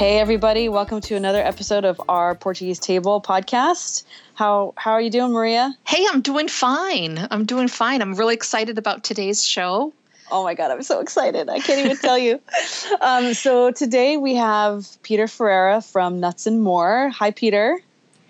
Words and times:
Hey 0.00 0.18
everybody, 0.18 0.70
welcome 0.70 1.02
to 1.02 1.14
another 1.14 1.42
episode 1.42 1.84
of 1.84 2.00
our 2.08 2.34
Portuguese 2.34 2.78
Table 2.78 3.20
podcast. 3.20 4.04
How 4.32 4.72
how 4.78 4.92
are 4.92 5.00
you 5.02 5.10
doing, 5.10 5.30
Maria? 5.30 5.74
Hey, 5.86 6.06
I'm 6.10 6.22
doing 6.22 6.48
fine. 6.48 7.28
I'm 7.30 7.44
doing 7.44 7.68
fine. 7.68 8.00
I'm 8.00 8.14
really 8.14 8.32
excited 8.32 8.78
about 8.78 9.04
today's 9.04 9.44
show. 9.44 9.92
Oh 10.30 10.42
my 10.42 10.54
god, 10.54 10.70
I'm 10.70 10.82
so 10.82 11.00
excited. 11.00 11.50
I 11.50 11.58
can't 11.58 11.84
even 11.84 11.98
tell 11.98 12.16
you. 12.16 12.40
Um, 13.02 13.34
so 13.34 13.72
today 13.72 14.16
we 14.16 14.36
have 14.36 14.88
Peter 15.02 15.28
Ferreira 15.28 15.82
from 15.82 16.18
Nuts 16.18 16.46
and 16.46 16.62
More. 16.62 17.10
Hi 17.10 17.30
Peter. 17.30 17.78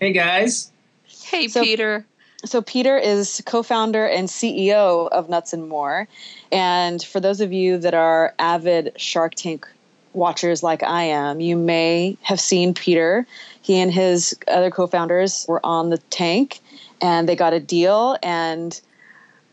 Hey 0.00 0.10
guys. 0.10 0.72
Hey 1.06 1.46
So- 1.46 1.62
Peter. 1.62 2.04
So 2.44 2.62
Peter 2.62 2.98
is 2.98 3.40
co-founder 3.46 4.04
and 4.08 4.26
CEO 4.26 5.08
of 5.08 5.28
Nuts 5.28 5.52
and 5.52 5.68
More. 5.68 6.08
And 6.50 7.00
for 7.00 7.20
those 7.20 7.40
of 7.40 7.52
you 7.52 7.78
that 7.78 7.94
are 7.94 8.34
avid 8.40 8.92
Shark 8.96 9.36
Tank 9.36 9.68
watchers 10.12 10.62
like 10.62 10.82
I 10.82 11.04
am, 11.04 11.40
you 11.40 11.56
may 11.56 12.16
have 12.22 12.40
seen 12.40 12.74
Peter. 12.74 13.26
He 13.62 13.78
and 13.78 13.92
his 13.92 14.36
other 14.48 14.70
co-founders 14.70 15.46
were 15.48 15.64
on 15.64 15.90
the 15.90 15.98
tank 15.98 16.60
and 17.00 17.28
they 17.28 17.36
got 17.36 17.52
a 17.52 17.60
deal 17.60 18.16
and 18.22 18.80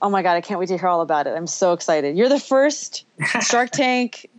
oh 0.01 0.09
my 0.09 0.21
god, 0.21 0.33
I 0.33 0.41
can't 0.41 0.59
wait 0.59 0.67
to 0.69 0.77
hear 0.77 0.87
all 0.87 1.01
about 1.01 1.27
it. 1.27 1.31
I'm 1.31 1.47
so 1.47 1.73
excited. 1.73 2.17
You're 2.17 2.29
the 2.29 2.39
first 2.39 3.05
Shark 3.41 3.71
Tank 3.71 4.29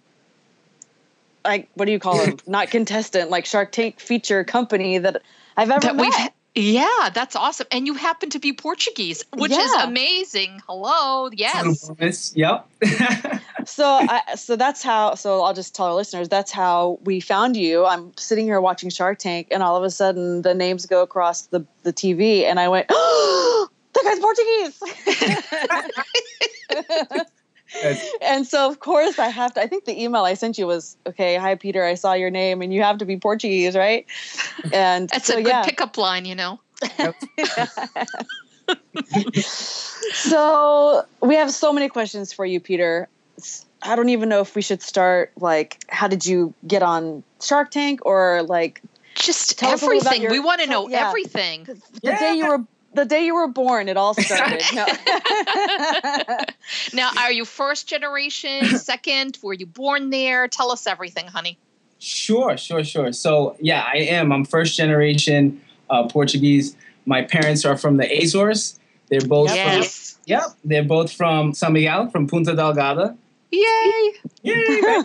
like 1.44 1.68
what 1.74 1.86
do 1.86 1.92
you 1.92 1.98
call 1.98 2.18
them? 2.24 2.36
Not 2.46 2.70
contestant, 2.70 3.30
like 3.30 3.46
Shark 3.46 3.72
Tank 3.72 4.00
feature 4.00 4.44
company 4.44 4.98
that 4.98 5.22
I've 5.56 5.70
ever 5.70 5.80
That 5.80 5.96
met. 5.96 6.02
we've 6.02 6.28
yeah, 6.54 7.10
that's 7.14 7.36
awesome. 7.36 7.68
And 7.70 7.86
you 7.86 7.94
happen 7.94 8.30
to 8.30 8.40
be 8.40 8.52
Portuguese, 8.52 9.24
which 9.36 9.52
is 9.52 9.72
amazing. 9.74 10.60
Hello. 10.66 11.30
Yes. 11.32 12.32
Yep. 12.34 12.68
so 13.68 13.84
I, 13.86 14.34
so 14.34 14.56
that's 14.56 14.82
how 14.82 15.14
so 15.14 15.42
i'll 15.42 15.54
just 15.54 15.74
tell 15.74 15.86
our 15.86 15.94
listeners 15.94 16.28
that's 16.28 16.50
how 16.50 16.98
we 17.02 17.20
found 17.20 17.56
you. 17.56 17.84
I'm 17.86 18.12
sitting 18.16 18.46
here 18.46 18.60
watching 18.60 18.90
shark 18.90 19.18
tank 19.18 19.48
and 19.50 19.62
all 19.62 19.76
of 19.76 19.84
a 19.84 19.90
sudden 19.90 20.42
the 20.42 20.54
names 20.54 20.86
go 20.86 21.02
across 21.02 21.46
the, 21.46 21.64
the 21.82 21.92
tv 21.92 22.44
and 22.44 22.58
i 22.58 22.68
went 22.68 22.86
oh 22.90 23.68
that 23.94 24.04
guy's 24.04 24.20
portuguese! 24.20 24.82
That's- 27.82 28.10
and 28.22 28.46
so 28.46 28.70
of 28.70 28.80
course 28.80 29.18
i 29.18 29.28
have 29.28 29.52
to 29.52 29.60
i 29.60 29.66
think 29.66 29.84
the 29.84 30.02
email 30.02 30.24
i 30.24 30.32
sent 30.32 30.56
you 30.56 30.66
was 30.66 30.96
okay 31.06 31.36
hi 31.36 31.54
peter 31.54 31.84
i 31.84 31.92
saw 31.94 32.14
your 32.14 32.30
name 32.30 32.62
and 32.62 32.72
you 32.72 32.82
have 32.82 32.96
to 32.98 33.04
be 33.04 33.18
portuguese 33.18 33.76
right? 33.76 34.06
And 34.72 35.08
That's 35.08 35.26
so, 35.26 35.34
a 35.34 35.42
good 35.42 35.48
yeah. 35.48 35.64
pickup 35.64 35.96
line, 35.96 36.24
you 36.24 36.34
know. 36.34 36.60
so 40.12 41.04
we 41.22 41.36
have 41.36 41.50
so 41.50 41.72
many 41.72 41.88
questions 41.88 42.32
for 42.32 42.44
you 42.44 42.60
peter. 42.60 43.08
S- 43.08 43.17
i 43.82 43.94
don't 43.96 44.08
even 44.08 44.28
know 44.28 44.40
if 44.40 44.54
we 44.54 44.62
should 44.62 44.82
start 44.82 45.32
like 45.40 45.82
how 45.88 46.08
did 46.08 46.24
you 46.26 46.52
get 46.66 46.82
on 46.82 47.22
shark 47.42 47.70
tank 47.70 48.00
or 48.04 48.42
like 48.42 48.82
Just 49.14 49.58
Tell 49.58 49.70
us 49.72 49.82
a 49.82 49.86
everything. 49.86 50.22
your- 50.22 50.30
we 50.30 50.40
want 50.40 50.60
to 50.60 50.66
know 50.68 50.88
yeah. 50.88 51.08
everything. 51.08 51.64
the 51.64 52.16
day 52.18 52.34
you 52.36 52.46
were 52.46 52.64
the 52.94 53.04
day 53.04 53.24
you 53.26 53.34
were 53.34 53.48
born 53.48 53.88
it 53.88 53.96
all 53.96 54.14
started 54.14 54.62
no. 54.74 54.86
Now, 56.92 57.10
are 57.18 57.32
you 57.32 57.44
first 57.44 57.88
generation, 57.88 58.64
second? 58.78 59.38
Were 59.42 59.52
you 59.52 59.66
born 59.66 60.10
there? 60.10 60.48
Tell 60.48 60.70
us 60.70 60.86
everything, 60.86 61.26
honey. 61.26 61.58
sure, 61.98 62.56
sure, 62.56 62.84
sure. 62.84 63.12
So 63.12 63.56
yeah, 63.60 63.84
I 63.92 63.98
am. 63.98 64.32
I'm 64.32 64.44
first 64.44 64.76
generation 64.76 65.60
uh, 65.90 66.06
Portuguese. 66.08 66.76
My 67.06 67.22
parents 67.22 67.64
are 67.64 67.76
from 67.76 67.96
the 67.96 68.06
Azores. 68.22 68.78
They're 69.08 69.20
both 69.22 69.48
from 69.48 69.56
Yes. 69.56 70.18
Yep. 70.26 70.42
They're 70.64 70.84
both 70.84 71.10
from 71.12 71.54
San 71.54 71.72
Miguel, 71.72 72.10
from 72.10 72.26
Ponta 72.26 72.52
Delgada. 72.52 73.16
Yay. 73.50 74.12
Yay! 74.42 74.80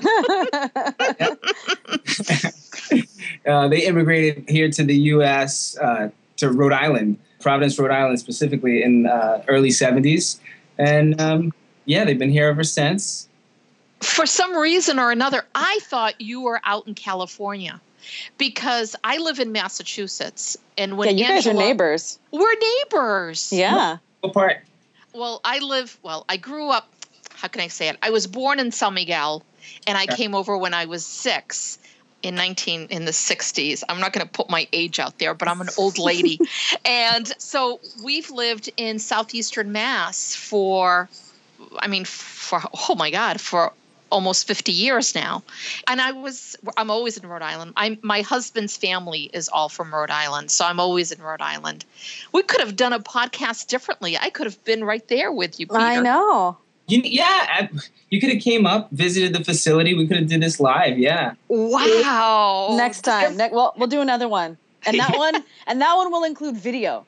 uh, 3.48 3.68
they 3.68 3.86
immigrated 3.86 4.50
here 4.50 4.70
to 4.70 4.84
the 4.84 4.96
U.S. 4.96 5.78
Uh, 5.78 6.09
to 6.38 6.52
Rhode 6.52 6.74
Island, 6.74 7.18
Providence, 7.40 7.78
Rhode 7.80 7.92
Island, 7.92 8.20
specifically 8.20 8.84
in 8.84 9.08
uh, 9.08 9.44
early 9.48 9.70
'70s, 9.70 10.40
and 10.78 11.20
um, 11.22 11.53
yeah, 11.86 12.06
they've 12.06 12.20
been 12.20 12.32
here 12.32 12.48
ever 12.48 12.64
since. 12.64 13.28
For 14.02 14.26
some 14.26 14.56
reason 14.58 15.00
or 15.00 15.12
another, 15.12 15.46
I 15.56 15.80
thought 15.84 16.20
you 16.20 16.42
were 16.42 16.59
out 16.66 16.88
in 16.88 16.94
California 16.94 17.80
because 18.38 18.96
I 19.03 19.18
live 19.18 19.40
in 19.40 19.52
Massachusetts. 19.52 20.58
And 20.78 20.98
when 20.98 21.18
yeah 21.18 21.28
you 21.28 21.34
guys 21.34 21.48
are 21.48 21.53
neighbors 21.53 22.20
We're 22.32 22.56
neighbors. 22.59 23.52
yeah 23.52 23.98
What 24.22 24.34
part? 24.34 24.58
Well, 25.14 25.42
I 25.46 25.59
live, 25.59 25.98
well, 26.02 26.26
I 26.28 26.38
grew 26.38 26.70
up, 26.70 26.92
how 27.44 27.50
can 27.50 27.59
I 27.59 27.68
say 27.68 27.90
it? 27.90 27.98
I 28.02 28.12
was 28.12 28.26
born 28.26 28.58
in 28.58 28.72
San 28.72 28.94
Miguel 28.94 29.44
and 29.86 29.98
I 29.98 30.06
came 30.06 30.34
over 30.34 30.58
when 30.58 30.74
I 30.74 30.86
was 30.86 31.06
six 31.06 31.78
in 32.22 32.36
19 32.36 32.88
in 32.90 33.04
the 33.04 33.12
60s. 33.12 33.84
I'm 33.90 34.00
not 34.00 34.14
going 34.14 34.26
to 34.26 34.31
put 34.31 34.50
my 34.50 34.66
age 34.72 34.98
out 34.98 35.20
there, 35.20 35.34
but 35.34 35.50
I'm 35.50 35.59
an 35.59 35.68
old 35.78 36.00
lady. 36.00 36.40
and 36.86 37.28
so 37.38 37.82
we've 38.02 38.32
lived 38.32 38.72
in 38.78 38.98
southeastern 38.98 39.74
Mass 39.74 40.34
for 40.34 41.09
I 41.78 41.88
mean 41.88 42.06
for 42.06 42.62
oh 42.88 42.96
my 42.96 43.12
god, 43.12 43.42
for 43.42 43.74
almost 44.09 44.48
50 44.48 44.72
years 44.72 45.14
now. 45.14 45.44
And 45.86 46.00
I 46.00 46.14
was 46.14 46.56
I'm 46.78 46.90
always 46.90 47.18
in 47.18 47.28
Rhode 47.28 47.42
Island. 47.42 47.74
i'm 47.76 47.98
my 48.03 48.22
husband's 48.22 48.78
family 48.78 49.30
is 49.34 49.50
all 49.50 49.68
from 49.68 49.94
Rhode 49.94 50.12
Island, 50.12 50.50
so 50.50 50.64
I'm 50.64 50.80
always 50.80 51.12
in 51.12 51.22
Rhode 51.22 51.42
Island. 51.42 51.84
We 52.32 52.44
could 52.44 52.62
have 52.62 52.78
done 52.78 52.94
a 52.94 53.02
podcast 53.02 53.68
differently. 53.68 54.18
I 54.18 54.30
could 54.30 54.46
have 54.46 54.64
been 54.64 54.86
right 54.86 55.06
there 55.09 55.30
with 55.30 55.59
you, 55.59 55.68
Peter. 55.68 55.82
i 55.82 56.00
know 56.00 56.58
You, 56.88 57.02
yeah, 57.04 57.24
I, 57.26 57.70
you 58.10 58.20
could 58.20 58.30
have 58.30 58.42
came 58.42 58.66
up, 58.66 58.92
visited 58.92 59.34
the 59.34 59.44
facility. 59.44 59.94
We 59.94 60.06
could 60.08 60.18
have 60.18 60.28
did 60.28 60.42
this 60.42 60.60
live. 60.60 60.98
Yeah. 61.00 61.34
Wow. 61.48 62.76
next 62.78 63.02
time 63.02 63.38
ne- 63.38 63.50
well 63.52 63.74
we'll 63.78 63.88
do 63.88 64.02
another 64.02 64.28
one 64.28 64.58
and 64.86 65.00
that 65.00 65.18
one 65.18 65.36
and 65.68 65.82
that 65.82 65.96
one 65.96 66.12
will 66.12 66.24
include 66.24 66.58
video 66.58 67.06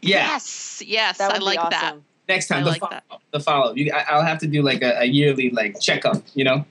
Yeah. 0.00 0.26
Yes, 0.28 0.82
yes, 0.84 1.20
I 1.20 1.38
like 1.38 1.62
be 1.62 1.68
that. 1.70 1.96
Next 2.28 2.48
time, 2.48 2.58
I 2.58 2.62
the 2.62 2.70
like 2.70 2.80
follow. 2.80 2.92
that. 2.92 3.20
The 3.32 3.40
follow. 3.40 3.74
You, 3.74 3.92
I, 3.92 4.04
I'll 4.10 4.24
have 4.24 4.38
to 4.38 4.46
do 4.46 4.62
like 4.62 4.82
a, 4.82 5.00
a 5.00 5.04
yearly 5.04 5.50
like 5.50 5.80
checkup. 5.80 6.22
You 6.34 6.44
know. 6.44 6.64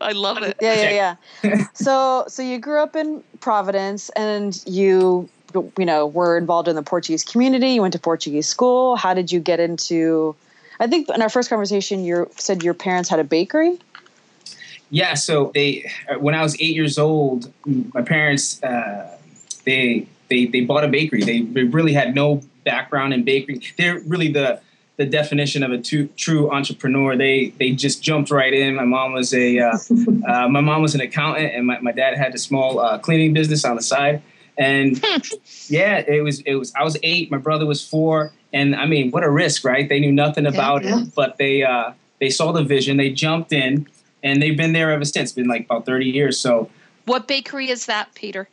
I 0.00 0.12
love 0.12 0.42
it. 0.42 0.56
yeah 0.60 0.90
yeah 0.90 1.16
yeah 1.42 1.66
so 1.74 2.24
so 2.28 2.40
you 2.40 2.58
grew 2.58 2.78
up 2.80 2.94
in 2.94 3.22
providence 3.40 4.10
and 4.10 4.62
you 4.64 5.28
you 5.76 5.84
know 5.84 6.06
were 6.06 6.38
involved 6.38 6.68
in 6.68 6.76
the 6.76 6.82
portuguese 6.84 7.24
community 7.24 7.70
you 7.70 7.82
went 7.82 7.92
to 7.94 7.98
portuguese 7.98 8.46
school 8.46 8.94
how 8.94 9.12
did 9.12 9.32
you 9.32 9.40
get 9.40 9.58
into 9.58 10.36
i 10.80 10.86
think 10.86 11.08
in 11.08 11.22
our 11.22 11.28
first 11.28 11.48
conversation 11.48 12.04
you 12.04 12.28
said 12.36 12.62
your 12.62 12.74
parents 12.74 13.08
had 13.08 13.18
a 13.18 13.24
bakery 13.24 13.78
Yeah, 14.90 15.14
so 15.14 15.50
they 15.54 15.90
uh, 16.10 16.18
when 16.18 16.34
I 16.34 16.42
was 16.42 16.54
eight 16.54 16.74
years 16.74 16.98
old, 16.98 17.52
my 17.66 18.02
parents 18.02 18.62
uh, 18.62 19.18
they 19.64 20.06
they 20.28 20.46
they 20.46 20.62
bought 20.62 20.84
a 20.84 20.88
bakery. 20.88 21.22
They, 21.22 21.42
they 21.42 21.64
really 21.64 21.92
had 21.92 22.14
no 22.14 22.42
background 22.64 23.12
in 23.12 23.24
bakery. 23.24 23.60
They're 23.76 24.00
really 24.00 24.32
the 24.32 24.60
the 24.96 25.06
definition 25.06 25.62
of 25.62 25.70
a 25.72 25.78
two, 25.78 26.08
true 26.16 26.50
entrepreneur. 26.50 27.16
They 27.16 27.50
they 27.58 27.72
just 27.72 28.02
jumped 28.02 28.30
right 28.30 28.52
in. 28.52 28.74
My 28.76 28.84
mom 28.84 29.12
was 29.12 29.34
a 29.34 29.58
uh, 29.58 29.78
uh, 30.26 30.48
my 30.48 30.60
mom 30.60 30.82
was 30.82 30.94
an 30.94 31.00
accountant, 31.02 31.52
and 31.54 31.66
my, 31.66 31.78
my 31.80 31.92
dad 31.92 32.16
had 32.16 32.34
a 32.34 32.38
small 32.38 32.80
uh, 32.80 32.98
cleaning 32.98 33.34
business 33.34 33.64
on 33.64 33.76
the 33.76 33.82
side. 33.82 34.22
And 34.58 35.02
yeah, 35.68 35.98
it 35.98 36.22
was 36.22 36.40
it 36.40 36.56
was 36.56 36.72
I 36.74 36.82
was 36.82 36.96
eight. 37.02 37.30
My 37.30 37.38
brother 37.38 37.64
was 37.64 37.86
four, 37.86 38.32
and 38.52 38.74
I 38.74 38.86
mean, 38.86 39.10
what 39.10 39.22
a 39.22 39.30
risk, 39.30 39.64
right? 39.64 39.88
They 39.88 40.00
knew 40.00 40.12
nothing 40.12 40.46
about 40.46 40.84
yeah. 40.84 41.00
it, 41.00 41.14
but 41.14 41.38
they 41.38 41.62
uh, 41.62 41.92
they 42.20 42.28
saw 42.28 42.52
the 42.52 42.64
vision. 42.64 42.96
They 42.96 43.10
jumped 43.10 43.52
in, 43.52 43.86
and 44.22 44.42
they've 44.42 44.56
been 44.56 44.72
there 44.72 44.90
ever 44.90 45.04
since. 45.04 45.30
It's 45.30 45.32
been 45.32 45.48
like 45.48 45.64
about 45.66 45.86
thirty 45.86 46.06
years. 46.06 46.38
So 46.38 46.68
What 47.06 47.28
bakery 47.28 47.70
is 47.70 47.86
that, 47.86 48.14
Peter? 48.14 48.48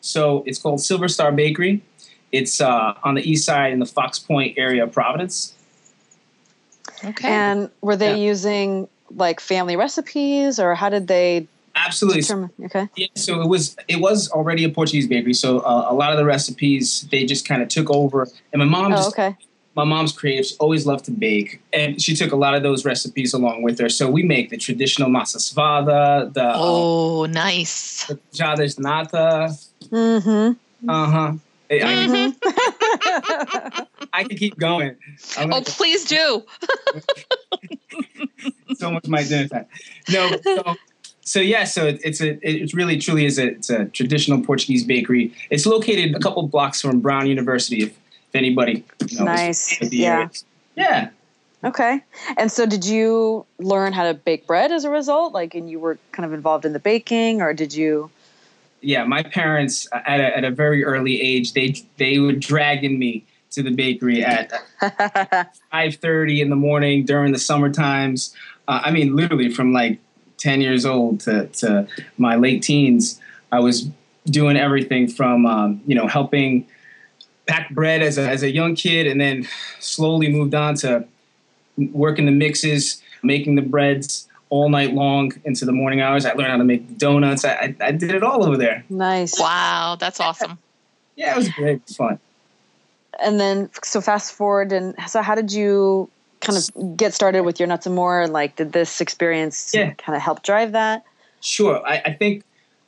so 0.00 0.42
it's 0.46 0.58
called 0.58 0.80
Silver 0.80 1.08
Star 1.08 1.30
Bakery. 1.30 1.82
It's 2.32 2.60
uh, 2.60 2.94
on 3.04 3.14
the 3.16 3.30
east 3.30 3.44
side 3.44 3.72
in 3.72 3.80
the 3.80 3.86
Fox 3.86 4.18
Point 4.18 4.56
area 4.56 4.84
of 4.84 4.92
Providence. 4.92 5.54
Okay. 7.04 7.28
and 7.28 7.70
were 7.80 7.96
they 7.96 8.20
using 8.20 8.88
like 9.14 9.40
family 9.40 9.74
recipes 9.76 10.58
or 10.58 10.74
how 10.74 10.88
did 10.88 11.08
they 11.08 11.46
Absolutely. 11.86 12.20
determine 12.22 12.50
okay 12.66 12.88
Yeah, 12.96 13.06
so 13.14 13.40
it 13.42 13.48
was 13.48 13.76
it 13.88 14.00
was 14.00 14.28
already 14.30 14.64
a 14.64 14.68
Portuguese 14.70 15.06
bakery. 15.08 15.34
So 15.34 15.58
uh, 15.60 15.86
a 15.88 15.94
lot 15.94 16.12
of 16.12 16.18
the 16.18 16.24
recipes 16.24 17.06
they 17.10 17.24
just 17.26 17.46
kind 17.48 17.62
of 17.62 17.68
took 17.68 17.90
over. 17.90 18.26
And 18.52 18.60
my 18.60 18.64
mom 18.66 18.92
oh 18.92 18.96
just 18.96 19.10
okay 19.18 19.36
my 19.76 19.84
mom's 19.84 20.10
creative. 20.12 20.46
She 20.46 20.56
always 20.58 20.84
loved 20.84 21.04
to 21.04 21.12
bake, 21.12 21.62
and 21.72 22.02
she 22.02 22.16
took 22.16 22.32
a 22.32 22.36
lot 22.36 22.54
of 22.56 22.64
those 22.64 22.84
recipes 22.84 23.32
along 23.32 23.62
with 23.62 23.78
her. 23.78 23.88
So 23.88 24.10
we 24.10 24.24
make 24.24 24.50
the 24.50 24.56
traditional 24.56 25.08
massa 25.08 25.38
sovada, 25.38 26.30
the 26.34 26.52
oh, 26.56 27.26
nice, 27.26 28.04
the 28.06 28.18
jadesh 28.34 28.80
nata. 28.80 29.54
Mm-hmm. 29.84 30.90
Uh 30.90 31.06
huh. 31.06 31.32
I, 31.70 31.72
Mm-hmm. 31.72 33.82
I 34.12 34.24
can 34.24 34.36
keep 34.36 34.58
going. 34.58 34.96
I'm 35.38 35.46
Oh, 35.46 35.50
gonna- 35.60 35.64
please 35.66 36.04
do. 36.04 36.42
so 38.76 38.90
much 38.90 39.06
my 39.06 39.22
dinner 39.22 39.46
time. 39.48 39.66
No, 40.10 40.36
so, 40.42 40.74
so 41.30 41.38
yeah, 41.38 41.62
so 41.62 41.86
it, 41.86 42.00
it's 42.02 42.20
a 42.20 42.30
it 42.42 42.74
really 42.74 42.98
truly 42.98 43.24
is 43.24 43.38
a 43.38 43.50
it's 43.52 43.70
a 43.70 43.84
traditional 43.84 44.42
Portuguese 44.42 44.82
bakery. 44.82 45.32
It's 45.48 45.64
located 45.64 46.16
a 46.16 46.18
couple 46.18 46.42
blocks 46.48 46.80
from 46.80 46.98
Brown 46.98 47.28
University. 47.28 47.84
If, 47.84 47.90
if 47.90 48.34
anybody 48.34 48.84
you 49.06 49.18
know, 49.18 49.26
Nice. 49.26 49.80
Yeah. 49.92 50.12
area. 50.12 50.30
yeah. 50.74 51.10
Okay. 51.62 52.02
And 52.36 52.50
so 52.50 52.66
did 52.66 52.84
you 52.84 53.46
learn 53.60 53.92
how 53.92 54.10
to 54.10 54.14
bake 54.14 54.48
bread 54.48 54.72
as 54.72 54.84
a 54.84 54.90
result? 54.90 55.32
Like, 55.32 55.54
and 55.54 55.70
you 55.70 55.78
were 55.78 55.98
kind 56.10 56.26
of 56.26 56.32
involved 56.32 56.64
in 56.64 56.72
the 56.72 56.80
baking, 56.80 57.42
or 57.42 57.54
did 57.54 57.72
you? 57.74 58.10
yeah, 58.80 59.04
my 59.04 59.22
parents 59.22 59.86
at 59.92 60.18
a, 60.18 60.36
at 60.36 60.44
a 60.44 60.50
very 60.50 60.84
early 60.84 61.20
age, 61.20 61.52
they 61.52 61.76
they 61.96 62.18
were 62.18 62.32
dragging 62.32 62.98
me 62.98 63.24
to 63.52 63.62
the 63.62 63.70
bakery 63.70 64.24
at 64.24 64.50
five 65.70 65.94
thirty 65.94 66.40
in 66.40 66.50
the 66.50 66.56
morning 66.56 67.04
during 67.04 67.30
the 67.30 67.38
summer 67.38 67.70
times. 67.70 68.34
Uh, 68.66 68.80
I 68.84 68.90
mean, 68.90 69.14
literally 69.14 69.50
from 69.50 69.72
like 69.72 70.00
ten 70.40 70.60
years 70.60 70.84
old 70.84 71.20
to 71.20 71.46
to 71.46 71.86
my 72.18 72.34
late 72.34 72.62
teens, 72.62 73.20
I 73.52 73.60
was 73.60 73.88
doing 74.26 74.56
everything 74.56 75.06
from 75.06 75.46
um, 75.46 75.80
you 75.86 75.94
know 75.94 76.08
helping 76.08 76.66
pack 77.46 77.70
bread 77.70 78.02
as 78.02 78.18
a 78.18 78.28
as 78.28 78.42
a 78.42 78.50
young 78.50 78.74
kid, 78.74 79.06
and 79.06 79.20
then 79.20 79.46
slowly 79.78 80.28
moved 80.28 80.54
on 80.54 80.74
to 80.76 81.06
working 81.92 82.26
the 82.26 82.32
mixes, 82.32 83.00
making 83.22 83.54
the 83.54 83.62
breads 83.62 84.26
all 84.48 84.68
night 84.68 84.92
long 84.94 85.32
into 85.44 85.64
the 85.64 85.72
morning 85.72 86.00
hours. 86.00 86.26
I 86.26 86.32
learned 86.32 86.50
how 86.50 86.56
to 86.56 86.64
make 86.64 86.98
donuts. 86.98 87.44
I, 87.44 87.52
I, 87.52 87.76
I 87.80 87.92
did 87.92 88.10
it 88.10 88.24
all 88.24 88.44
over 88.44 88.56
there. 88.56 88.84
nice. 88.88 89.38
Wow, 89.38 89.96
that's 89.98 90.18
awesome. 90.18 90.58
Yeah, 91.14 91.34
it 91.34 91.36
was 91.36 91.48
great. 91.50 91.76
It 91.76 91.82
was 91.86 91.96
fun. 91.96 92.18
And 93.22 93.38
then, 93.38 93.70
so 93.84 94.00
fast 94.00 94.32
forward, 94.32 94.72
and 94.72 94.94
so 95.06 95.20
how 95.20 95.34
did 95.34 95.52
you 95.52 96.08
kind 96.50 96.90
of 96.90 96.96
get 96.96 97.14
started 97.14 97.42
with 97.42 97.58
your 97.60 97.66
nuts 97.66 97.86
and 97.86 97.94
more? 97.94 98.26
Like, 98.28 98.56
did 98.56 98.72
this 98.72 99.00
experience 99.00 99.72
Yeah. 99.74 99.92
kind 99.94 100.16
of 100.16 100.22
help 100.22 100.42
drive 100.42 100.72
that? 100.72 101.04
Sure. 101.40 101.80
I, 101.86 102.02
I 102.06 102.12
think 102.12 102.44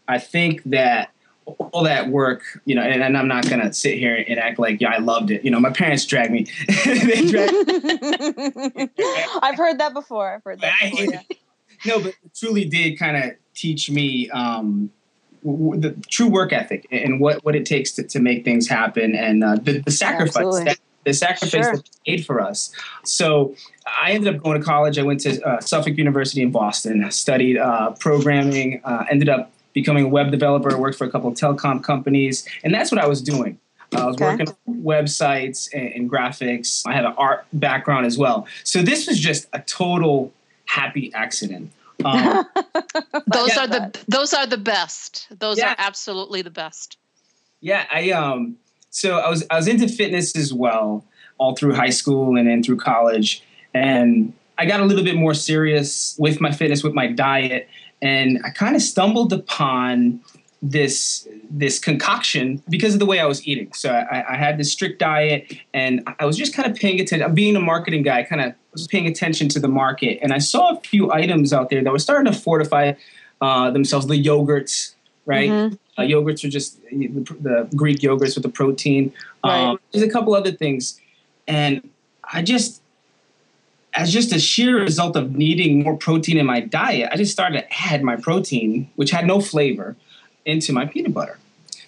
I 0.09 0.19
think 0.19 0.63
that 0.65 1.11
all 1.45 1.83
that 1.85 2.09
work, 2.09 2.43
you 2.65 2.75
know, 2.75 2.83
and, 2.83 3.03
and 3.03 3.17
I'm 3.17 3.27
not 3.29 3.49
gonna 3.49 3.73
sit 3.73 3.99
here 3.99 4.25
and 4.29 4.39
act 4.39 4.59
like 4.59 4.81
yeah, 4.81 4.91
I 4.91 4.99
loved 4.99 5.31
it. 5.31 5.45
You 5.45 5.51
know, 5.51 5.59
my 5.61 5.71
parents 5.71 6.05
dragged 6.07 6.33
me. 6.33 6.47
they 6.85 7.27
dragged 7.27 7.55
I've 9.43 9.57
heard 9.57 9.79
that 9.79 9.93
before. 9.95 10.35
I've 10.35 10.45
heard 10.45 10.61
that 10.61 10.73
I 10.81 10.91
before. 10.91 11.13
hate 11.13 11.39
no, 11.85 11.99
but 11.99 12.09
it 12.25 12.35
truly 12.35 12.65
did 12.65 12.99
kind 12.99 13.17
of 13.17 13.33
teach 13.55 13.91
me 13.91 14.31
um, 14.31 14.91
w- 15.45 15.81
the 15.81 15.91
true 16.09 16.29
work 16.29 16.53
ethic 16.53 16.87
and 16.93 17.21
what, 17.21 17.45
what 17.45 17.57
it 17.57 17.67
takes 17.67 17.91
to, 17.93 18.05
to 18.05 18.21
make 18.21 18.45
things 18.45 18.69
happen 18.69 19.15
and 19.17 19.43
uh, 19.43 19.57
the, 19.57 19.81
the 19.81 19.91
sacrifice 19.91 20.37
Absolutely. 20.37 20.65
that 20.65 20.79
the 21.05 21.13
sacrifice 21.13 21.51
Sure. 21.51 21.73
that 21.77 21.85
they 22.07 22.13
made 22.13 22.27
for 22.27 22.41
us. 22.41 22.73
So 23.05 23.55
I 24.01 24.13
ended 24.13 24.35
up 24.35 24.43
going 24.43 24.59
to 24.59 24.65
college. 24.65 24.99
I 24.99 25.03
went 25.03 25.21
to 25.21 25.43
uh, 25.47 25.61
Suffolk 25.61 25.97
University 25.97 26.43
in 26.43 26.51
Boston, 26.51 27.11
studied 27.11 27.59
uh, 27.59 27.91
programming, 28.01 28.81
uh, 28.85 29.05
ended 29.11 29.29
up 29.29 29.51
becoming 29.73 30.05
a 30.05 30.09
web 30.09 30.31
developer, 30.31 30.77
worked 30.79 30.99
for 30.99 31.07
a 31.07 31.11
couple 31.11 31.31
of 31.31 31.35
telecom 31.37 31.83
companies, 31.83 32.47
and 32.63 32.73
that's 32.75 32.93
what 32.93 33.01
I 33.01 33.07
was 33.07 33.23
doing. 33.23 33.59
I 33.95 34.07
was 34.07 34.17
Okay. 34.17 34.25
working 34.25 34.49
on 34.49 34.83
websites 34.83 35.69
and, 35.75 35.93
and 35.95 36.11
graphics. 36.11 36.83
I 36.87 36.93
had 36.95 37.05
an 37.05 37.15
art 37.19 37.47
background 37.53 38.07
as 38.07 38.17
well. 38.17 38.47
So 38.65 38.81
this 38.83 39.07
was 39.07 39.19
just 39.19 39.49
a 39.53 39.59
total 39.61 40.33
happy 40.67 41.13
accident. 41.15 41.71
Um, 42.05 42.47
Those 43.27 43.49
Yeah, 43.57 43.61
are 43.63 43.67
the 43.69 43.99
those 44.09 44.35
are 44.35 44.47
the 44.47 44.57
best. 44.59 45.29
Those 45.39 45.59
Yeah. 45.59 45.71
are 45.71 45.75
absolutely 45.79 46.43
the 46.43 46.51
best. 46.51 46.97
yeah, 47.61 47.85
I 47.93 48.11
um, 48.11 48.57
so 48.93 49.19
I 49.19 49.29
was 49.29 49.45
I 49.51 49.57
was 49.57 49.67
into 49.67 49.89
fitness 49.89 50.37
as 50.37 50.53
well, 50.53 51.05
all 51.39 51.57
through 51.57 51.75
high 51.75 51.91
school 51.91 52.37
and 52.37 52.47
then 52.47 52.63
through 52.63 52.77
college, 52.77 53.43
and 53.75 54.33
I 54.59 54.67
got 54.67 54.81
a 54.81 54.85
little 54.85 55.03
bit 55.03 55.17
more 55.17 55.35
serious 55.35 56.15
with 56.19 56.41
my 56.41 56.53
fitness, 56.53 56.85
with 56.85 56.95
my 56.95 57.09
diet, 57.09 57.69
and 58.01 58.39
I 58.45 58.51
kind 58.51 58.77
of 58.77 58.83
stumbled 58.83 59.33
upon 59.33 60.21
this 60.61 61.27
this 61.51 61.79
concoction 61.79 62.63
because 62.69 62.93
of 62.95 63.01
the 63.01 63.07
way 63.07 63.19
I 63.19 63.27
was 63.27 63.47
eating. 63.47 63.73
So 63.73 63.91
I, 63.91 64.35
I 64.35 64.37
had 64.37 64.59
this 64.59 64.71
strict 64.71 65.01
diet, 65.01 65.59
and 65.73 66.07
I 66.21 66.27
was 66.27 66.37
just 66.37 66.55
kind 66.55 66.71
of 66.71 66.77
paying 66.77 67.01
attention. 67.01 67.35
Being 67.35 67.57
a 67.57 67.61
marketing 67.61 68.03
guy, 68.03 68.23
kind 68.25 68.43
of 68.43 68.55
was 68.73 68.87
paying 68.87 69.07
attention 69.07 69.49
to 69.49 69.59
the 69.59 69.69
market, 69.69 70.19
and 70.23 70.35
I 70.35 70.39
saw 70.39 70.77
a 70.77 70.81
few 70.81 71.11
items 71.11 71.53
out 71.53 71.71
there 71.71 71.83
that 71.83 71.91
were 71.91 71.99
starting 71.99 72.31
to 72.31 72.39
fortify 72.39 72.93
uh, 73.41 73.71
themselves. 73.71 74.07
The 74.07 74.23
yogurts, 74.23 74.95
right? 75.27 75.51
Mhm. 75.51 75.79
Uh, 75.99 76.03
yogurts 76.03 76.45
are 76.45 76.49
just 76.49 76.81
the, 76.91 77.09
the 77.41 77.69
Greek 77.77 77.99
yogurts 78.01 78.35
with 78.35 78.43
the 78.43 78.49
protein. 78.49 79.13
Right. 79.45 79.63
Um, 79.63 79.79
there's 79.93 80.05
a 80.05 80.11
couple 80.11 80.35
other 80.35 80.53
things, 80.53 81.01
and 81.47 81.89
I 82.33 82.43
just, 82.43 82.81
as 83.95 84.13
just 84.13 84.33
a 84.33 84.39
sheer 84.39 84.81
result 84.81 85.17
of 85.17 85.37
needing 85.37 85.83
more 85.83 85.97
protein 85.97 86.39
in 86.39 86.47
my 86.47 86.61
diet, 86.61 87.11
I 87.13 87.17
just 87.17 87.33
started 87.33 87.61
to 87.61 87.67
add 87.93 88.03
my 88.03 88.17
protein, 88.17 88.91
which 88.97 89.11
had 89.11 89.27
no 89.27 89.41
flavor, 89.41 89.97
into 90.45 90.73
my 90.73 90.87
peanut 90.87 91.13
butter. 91.15 91.39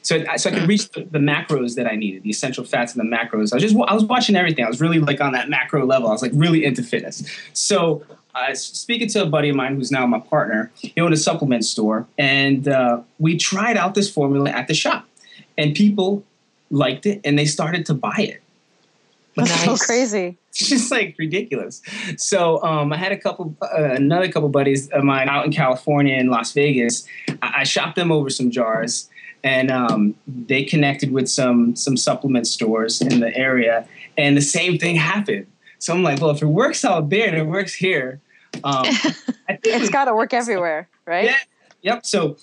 So, 0.05 0.23
so 0.37 0.51
I 0.51 0.53
could 0.53 0.69
reach 0.69 0.91
the, 0.91 1.05
the 1.05 1.19
macros 1.19 1.75
that 1.75 1.87
I 1.87 1.97
needed, 1.97 2.23
the 2.23 2.31
essential 2.31 2.63
fats 2.63 2.95
and 2.95 3.01
the 3.01 3.17
macros. 3.17 3.53
I 3.53 3.57
was 3.57 3.63
just 3.63 3.75
I 3.75 3.95
was 3.95 4.05
watching 4.05 4.37
everything. 4.37 4.65
I 4.65 4.69
was 4.69 4.81
really 4.81 4.99
like 5.01 5.21
on 5.21 5.33
that 5.33 5.49
macro 5.49 5.85
level. 5.85 6.09
I 6.09 6.13
was 6.13 6.23
like 6.23 6.33
really 6.35 6.65
into 6.65 6.83
fitness. 6.83 7.25
So 7.55 8.05
I 8.35 8.51
was 8.51 8.63
speaking 8.63 9.09
to 9.09 9.23
a 9.23 9.27
buddy 9.27 9.49
of 9.49 9.57
mine 9.57 9.77
who's 9.77 9.91
now 9.91 10.07
my 10.07 10.21
partner. 10.21 10.71
He 10.77 10.93
owned 11.01 11.15
a 11.15 11.17
supplement 11.17 11.65
store, 11.65 12.07
and 12.19 12.69
uh, 12.69 13.01
we 13.19 13.37
tried 13.37 13.77
out 13.77 13.95
this 13.95 14.11
formula 14.13 14.51
at 14.51 14.69
the 14.69 14.75
shop, 14.75 15.09
and 15.57 15.75
people 15.75 16.23
liked 16.71 17.07
it, 17.07 17.21
and 17.25 17.39
they 17.39 17.47
started 17.47 17.87
to 17.87 17.95
buy 17.95 18.17
it. 18.19 18.43
That's 19.37 19.51
so 19.65 19.71
Nice. 19.73 19.87
crazy. 19.87 20.37
It's 20.51 20.69
just 20.69 20.91
like 20.93 21.17
ridiculous. 21.19 21.83
So 22.19 22.63
um, 22.63 22.93
I 22.93 22.97
had 22.97 23.11
a 23.11 23.17
couple, 23.19 23.57
uh, 23.63 23.83
another 23.83 24.31
couple 24.31 24.49
buddies 24.49 24.89
of 24.91 25.03
mine 25.03 25.29
out 25.29 25.45
in 25.45 25.51
California 25.53 26.15
in 26.15 26.29
Las 26.29 26.53
Vegas. 26.53 27.07
I, 27.43 27.61
I 27.61 27.65
shopped 27.65 27.97
them 27.97 28.13
over 28.13 28.31
some 28.31 28.51
jars, 28.53 29.09
and 29.45 29.71
um, 29.71 30.15
they 30.27 30.65
connected 30.65 31.13
with 31.13 31.29
some 31.29 31.77
some 31.77 31.97
supplement 31.97 32.47
stores 32.49 33.01
in 33.01 33.21
the 33.21 33.37
area, 33.37 33.87
and 34.19 34.37
the 34.37 34.41
same 34.43 34.79
thing 34.79 34.97
happened. 34.97 35.47
So 35.79 35.93
I'm 35.95 36.03
like, 36.03 36.21
well, 36.21 36.31
if 36.31 36.43
it 36.43 36.47
works 36.47 36.85
out 36.85 37.11
there 37.11 37.29
and 37.29 37.37
it 37.37 37.47
works 37.47 37.75
here, 37.75 38.21
um, 38.65 38.87
It's 39.49 39.91
got 39.91 40.07
to 40.07 40.15
work 40.15 40.33
everywhere, 40.33 40.89
right? 41.07 41.27
yeah. 41.27 41.37
Yep. 41.83 42.07
So 42.07 42.39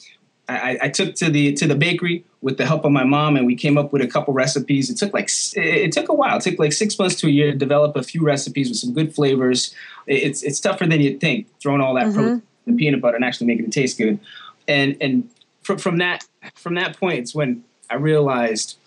I, 0.48 0.78
I 0.84 0.90
took 0.90 1.16
to 1.16 1.30
the 1.30 1.54
to 1.54 1.68
the 1.68 1.76
bakery 1.76 2.24
with 2.42 2.58
the 2.58 2.66
help 2.66 2.86
of 2.86 2.92
my 2.92 3.04
mom, 3.04 3.36
and 3.38 3.46
we 3.48 3.56
came 3.56 3.78
up 3.78 3.92
with 3.92 4.02
a 4.04 4.08
couple 4.08 4.34
recipes. 4.34 4.90
It 4.92 4.98
took 4.98 5.14
like 5.14 5.30
it 5.56 5.92
took 5.92 6.10
a 6.10 6.14
while. 6.14 6.38
It 6.38 6.44
took 6.44 6.60
like 6.60 6.74
six 6.74 6.98
months 7.00 7.16
to 7.22 7.28
a 7.28 7.32
year 7.32 7.52
to 7.52 7.58
develop 7.58 7.96
a 7.96 8.04
few 8.04 8.24
recipes 8.24 8.70
with 8.70 8.78
some 8.78 8.94
good 8.94 9.14
flavors. 9.16 9.74
It's 10.06 10.44
it's 10.44 10.60
tougher 10.60 10.86
than 10.86 11.02
you'd 11.02 11.20
think, 11.20 11.48
throwing 11.60 11.82
all 11.82 11.96
that 11.96 12.08
Mhm. 12.08 12.14
protein 12.14 12.42
and 12.68 12.78
peanut 12.78 13.02
butter 13.02 13.16
and 13.16 13.26
actually 13.26 13.48
making 13.48 13.66
it 13.66 13.72
taste 13.72 13.98
good. 13.98 14.20
And 14.68 14.96
and 15.02 15.28
from 15.64 15.78
from 15.78 15.98
that 15.98 16.26
from 16.56 16.76
that 16.76 16.98
point, 17.00 17.20
it's 17.20 17.36
when 17.36 17.64
I 17.90 17.96
realized 17.96 18.78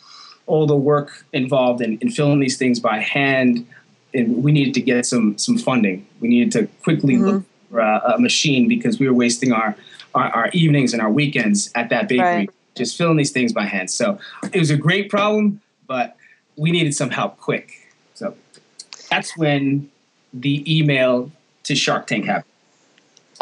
all 0.46 0.66
the 0.66 0.76
work 0.76 1.24
involved 1.32 1.80
in, 1.80 1.98
in 1.98 2.10
filling 2.10 2.40
these 2.40 2.58
things 2.58 2.78
by 2.80 2.98
hand, 2.98 3.66
and 4.12 4.42
we 4.42 4.52
needed 4.52 4.74
to 4.74 4.80
get 4.80 5.06
some 5.06 5.38
some 5.38 5.58
funding. 5.58 6.06
We 6.20 6.28
needed 6.28 6.52
to 6.52 6.66
quickly 6.82 7.14
Mhm. 7.16 7.26
look 7.26 7.42
for 7.70 7.80
a, 7.80 8.14
a 8.16 8.18
machine 8.20 8.68
because 8.68 8.98
we 8.98 9.06
were 9.08 9.14
wasting 9.14 9.52
our, 9.52 9.76
our 10.14 10.28
our 10.30 10.50
evenings 10.52 10.92
and 10.92 11.00
our 11.02 11.10
weekends 11.10 11.70
at 11.74 11.88
that 11.90 12.08
bakery 12.08 12.24
Right. 12.24 12.50
just 12.74 12.96
filling 12.98 13.16
these 13.16 13.30
things 13.32 13.52
by 13.52 13.64
hand. 13.64 13.90
So 13.90 14.18
it 14.52 14.58
was 14.58 14.70
a 14.70 14.76
great 14.76 15.08
problem, 15.10 15.60
but 15.86 16.16
we 16.56 16.70
needed 16.70 16.94
some 16.94 17.10
help 17.10 17.38
quick. 17.38 17.72
So 18.14 18.34
that's 19.10 19.36
when 19.36 19.90
the 20.32 20.62
email 20.78 21.30
to 21.64 21.74
Shark 21.74 22.06
Tank 22.06 22.26
happened. 22.26 22.50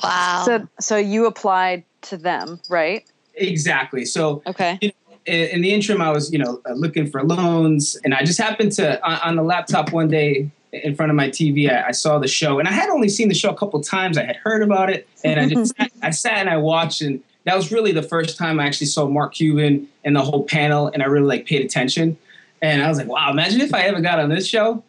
Wow. 0.02 0.42
So, 0.46 0.68
so 0.80 0.96
you 0.96 1.26
applied 1.26 1.84
to 2.02 2.16
them, 2.16 2.60
right? 2.68 3.04
Exactly. 3.34 4.04
So 4.04 4.42
Okay. 4.46 4.78
in, 4.80 5.48
in 5.48 5.60
the 5.62 5.72
interim, 5.72 6.00
I 6.02 6.10
was, 6.10 6.32
you 6.32 6.38
know, 6.38 6.60
uh, 6.68 6.72
looking 6.72 7.10
for 7.10 7.22
loans, 7.22 7.96
and 8.04 8.14
I 8.14 8.24
just 8.24 8.38
happened 8.40 8.72
to 8.72 9.02
on, 9.04 9.18
on 9.20 9.36
the 9.36 9.42
laptop 9.42 9.92
one 9.92 10.08
day 10.08 10.50
in 10.72 10.94
front 10.96 11.10
of 11.10 11.16
my 11.16 11.28
TV. 11.28 11.70
I, 11.70 11.88
I 11.88 11.90
saw 11.92 12.18
the 12.18 12.28
show, 12.28 12.58
and 12.58 12.66
I 12.68 12.72
had 12.72 12.88
only 12.90 13.08
seen 13.08 13.28
the 13.28 13.34
show 13.34 13.50
a 13.50 13.56
couple 13.56 13.80
times. 13.82 14.16
I 14.18 14.24
had 14.24 14.36
heard 14.36 14.62
about 14.62 14.90
it, 14.90 15.08
and 15.24 15.38
I 15.40 15.48
just 15.48 15.76
sat, 15.78 15.90
I 16.02 16.10
sat 16.10 16.34
and 16.38 16.50
I 16.50 16.56
watched, 16.56 17.00
and 17.02 17.22
that 17.44 17.56
was 17.56 17.70
really 17.72 17.92
the 17.92 18.02
first 18.02 18.36
time 18.38 18.58
I 18.60 18.66
actually 18.66 18.86
saw 18.88 19.06
Mark 19.08 19.34
Cuban 19.34 19.88
and 20.04 20.14
the 20.16 20.22
whole 20.22 20.44
panel, 20.44 20.88
and 20.88 21.02
I 21.02 21.06
really 21.06 21.26
like 21.26 21.46
paid 21.46 21.64
attention. 21.64 22.16
And 22.60 22.80
I 22.80 22.88
was 22.88 22.96
like, 22.96 23.08
wow, 23.08 23.30
imagine 23.32 23.60
if 23.60 23.74
I 23.74 23.82
ever 23.82 24.00
got 24.00 24.20
on 24.20 24.28
this 24.28 24.46
show. 24.46 24.84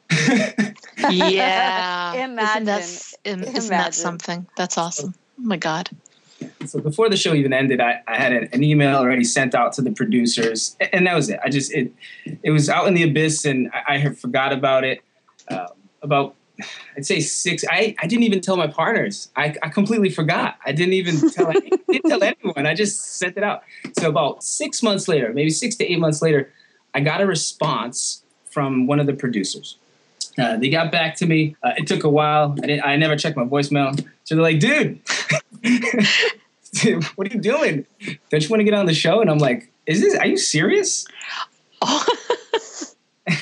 yeah. 1.09 2.13
Imagine. 2.23 2.37
Isn't 2.37 2.65
that, 2.65 2.81
s- 2.81 3.15
isn't 3.25 3.69
that 3.69 3.95
something? 3.95 4.45
That's 4.55 4.77
awesome. 4.77 5.15
Oh 5.39 5.43
my 5.43 5.57
God. 5.57 5.89
So 6.65 6.79
before 6.79 7.09
the 7.09 7.17
show 7.17 7.33
even 7.33 7.53
ended, 7.53 7.81
I, 7.81 8.01
I 8.07 8.17
had 8.17 8.33
an, 8.33 8.63
email 8.63 8.97
already 8.97 9.23
sent 9.23 9.53
out 9.55 9.73
to 9.73 9.81
the 9.81 9.91
producers, 9.91 10.75
and 10.93 11.07
that 11.07 11.15
was 11.15 11.29
it. 11.29 11.39
I 11.43 11.49
just 11.49 11.71
it 11.73 11.91
it 12.43 12.51
was 12.51 12.69
out 12.69 12.87
in 12.87 12.93
the 12.93 13.03
abyss, 13.03 13.45
and 13.45 13.69
I, 13.73 13.95
I 13.95 14.09
forgot 14.13 14.53
about 14.53 14.83
it. 14.83 15.01
um, 15.49 15.67
about 16.03 16.35
I'd 16.95 17.05
say 17.05 17.19
six. 17.19 17.63
I, 17.67 17.95
I 17.99 18.05
didn't 18.05 18.23
even 18.23 18.39
tell 18.39 18.57
my 18.57 18.67
partners. 18.67 19.31
I, 19.35 19.55
I 19.63 19.69
completely 19.69 20.09
forgot. 20.09 20.57
I 20.63 20.71
didn't 20.71 20.93
even 20.93 21.31
tell 21.31 21.49
any, 21.49 21.71
didn't 21.89 22.09
tell 22.09 22.23
anyone. 22.23 22.67
I 22.67 22.75
just 22.75 23.17
sent 23.17 23.37
it 23.37 23.43
out. 23.43 23.63
So 23.97 24.07
about 24.07 24.43
six 24.43 24.83
months 24.83 25.07
later, 25.07 25.33
maybe 25.33 25.49
six 25.49 25.75
to 25.77 25.91
eight 25.91 25.97
months 25.97 26.21
later, 26.21 26.51
I 26.93 26.99
got 26.99 27.21
a 27.21 27.25
response 27.25 28.23
from 28.45 28.85
one 28.85 28.99
of 28.99 29.07
the 29.07 29.13
producers. 29.13 29.77
Uh, 30.37 30.57
they 30.57 30.69
got 30.69 30.91
back 30.91 31.15
to 31.17 31.25
me. 31.25 31.55
Uh, 31.63 31.71
it 31.77 31.87
took 31.87 32.03
a 32.03 32.09
while. 32.09 32.55
I, 32.63 32.79
I 32.81 32.95
never 32.97 33.15
checked 33.15 33.35
my 33.35 33.45
voicemail. 33.45 34.05
So 34.23 34.35
they're 34.35 34.43
like, 34.43 34.59
dude, 34.59 34.99
what 37.15 37.27
are 37.27 37.33
you 37.33 37.41
doing? 37.41 37.85
Don't 38.29 38.43
you 38.43 38.49
want 38.49 38.59
to 38.59 38.63
get 38.63 38.73
on 38.73 38.85
the 38.85 38.93
show? 38.93 39.21
And 39.21 39.29
I'm 39.29 39.37
like, 39.37 39.71
is 39.85 40.01
this, 40.01 40.15
are 40.15 40.25
you 40.25 40.37
serious? 40.37 41.05
Oh. 41.81 42.05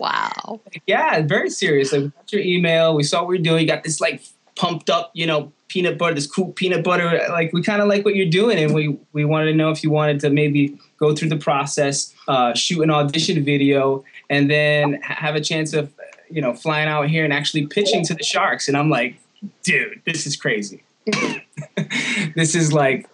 wow. 0.00 0.60
Yeah, 0.86 1.22
very 1.22 1.50
serious. 1.50 1.92
Like, 1.92 2.02
we 2.02 2.08
got 2.08 2.32
your 2.32 2.42
email. 2.42 2.94
We 2.94 3.04
saw 3.04 3.24
what 3.24 3.32
you're 3.32 3.42
doing. 3.42 3.62
You 3.62 3.68
got 3.68 3.84
this 3.84 4.00
like 4.00 4.22
pumped 4.56 4.90
up, 4.90 5.12
you 5.14 5.26
know, 5.26 5.52
peanut 5.68 5.98
butter, 5.98 6.14
this 6.14 6.26
cool 6.26 6.52
peanut 6.52 6.84
butter. 6.84 7.24
Like, 7.30 7.52
we 7.52 7.62
kind 7.62 7.80
of 7.80 7.88
like 7.88 8.04
what 8.04 8.16
you're 8.16 8.26
doing. 8.26 8.58
And 8.58 8.74
we, 8.74 8.98
we 9.12 9.24
wanted 9.24 9.46
to 9.46 9.54
know 9.54 9.70
if 9.70 9.84
you 9.84 9.90
wanted 9.90 10.20
to 10.20 10.30
maybe 10.30 10.76
go 10.98 11.14
through 11.14 11.28
the 11.28 11.36
process, 11.36 12.12
uh, 12.26 12.54
shoot 12.54 12.82
an 12.82 12.90
audition 12.90 13.42
video, 13.44 14.04
and 14.28 14.50
then 14.50 15.00
have 15.02 15.36
a 15.36 15.40
chance 15.40 15.72
of, 15.72 15.92
you 16.28 16.42
know, 16.42 16.54
flying 16.54 16.88
out 16.88 17.08
here 17.08 17.24
and 17.24 17.32
actually 17.32 17.66
pitching 17.66 18.04
to 18.04 18.14
the 18.14 18.24
Sharks. 18.24 18.66
And 18.66 18.76
I'm 18.76 18.90
like, 18.90 19.16
dude, 19.62 20.02
this 20.04 20.26
is 20.26 20.36
crazy. 20.36 20.84
this 22.36 22.54
is 22.54 22.72
like, 22.72 23.08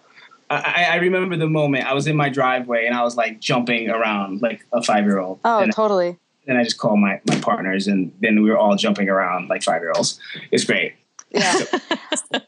I, 0.49 0.87
I, 0.91 0.95
remember 0.95 1.37
the 1.37 1.47
moment 1.47 1.85
I 1.85 1.93
was 1.93 2.07
in 2.07 2.15
my 2.15 2.29
driveway 2.29 2.85
and 2.85 2.95
I 2.95 3.03
was 3.03 3.15
like 3.15 3.39
jumping 3.39 3.89
around 3.89 4.41
like 4.41 4.65
a 4.73 4.81
five 4.81 5.05
year 5.05 5.19
old. 5.19 5.39
Oh, 5.45 5.59
and 5.59 5.71
totally. 5.71 6.17
Then 6.47 6.57
I 6.57 6.63
just 6.63 6.79
called 6.79 6.99
my, 6.99 7.21
my 7.27 7.39
partners 7.39 7.87
and 7.87 8.11
then 8.21 8.41
we 8.41 8.49
were 8.49 8.57
all 8.57 8.75
jumping 8.75 9.09
around 9.09 9.49
like 9.49 9.61
five 9.63 9.81
year 9.81 9.91
olds. 9.95 10.19
It's 10.51 10.63
great. 10.63 10.95
Yeah. 11.31 11.53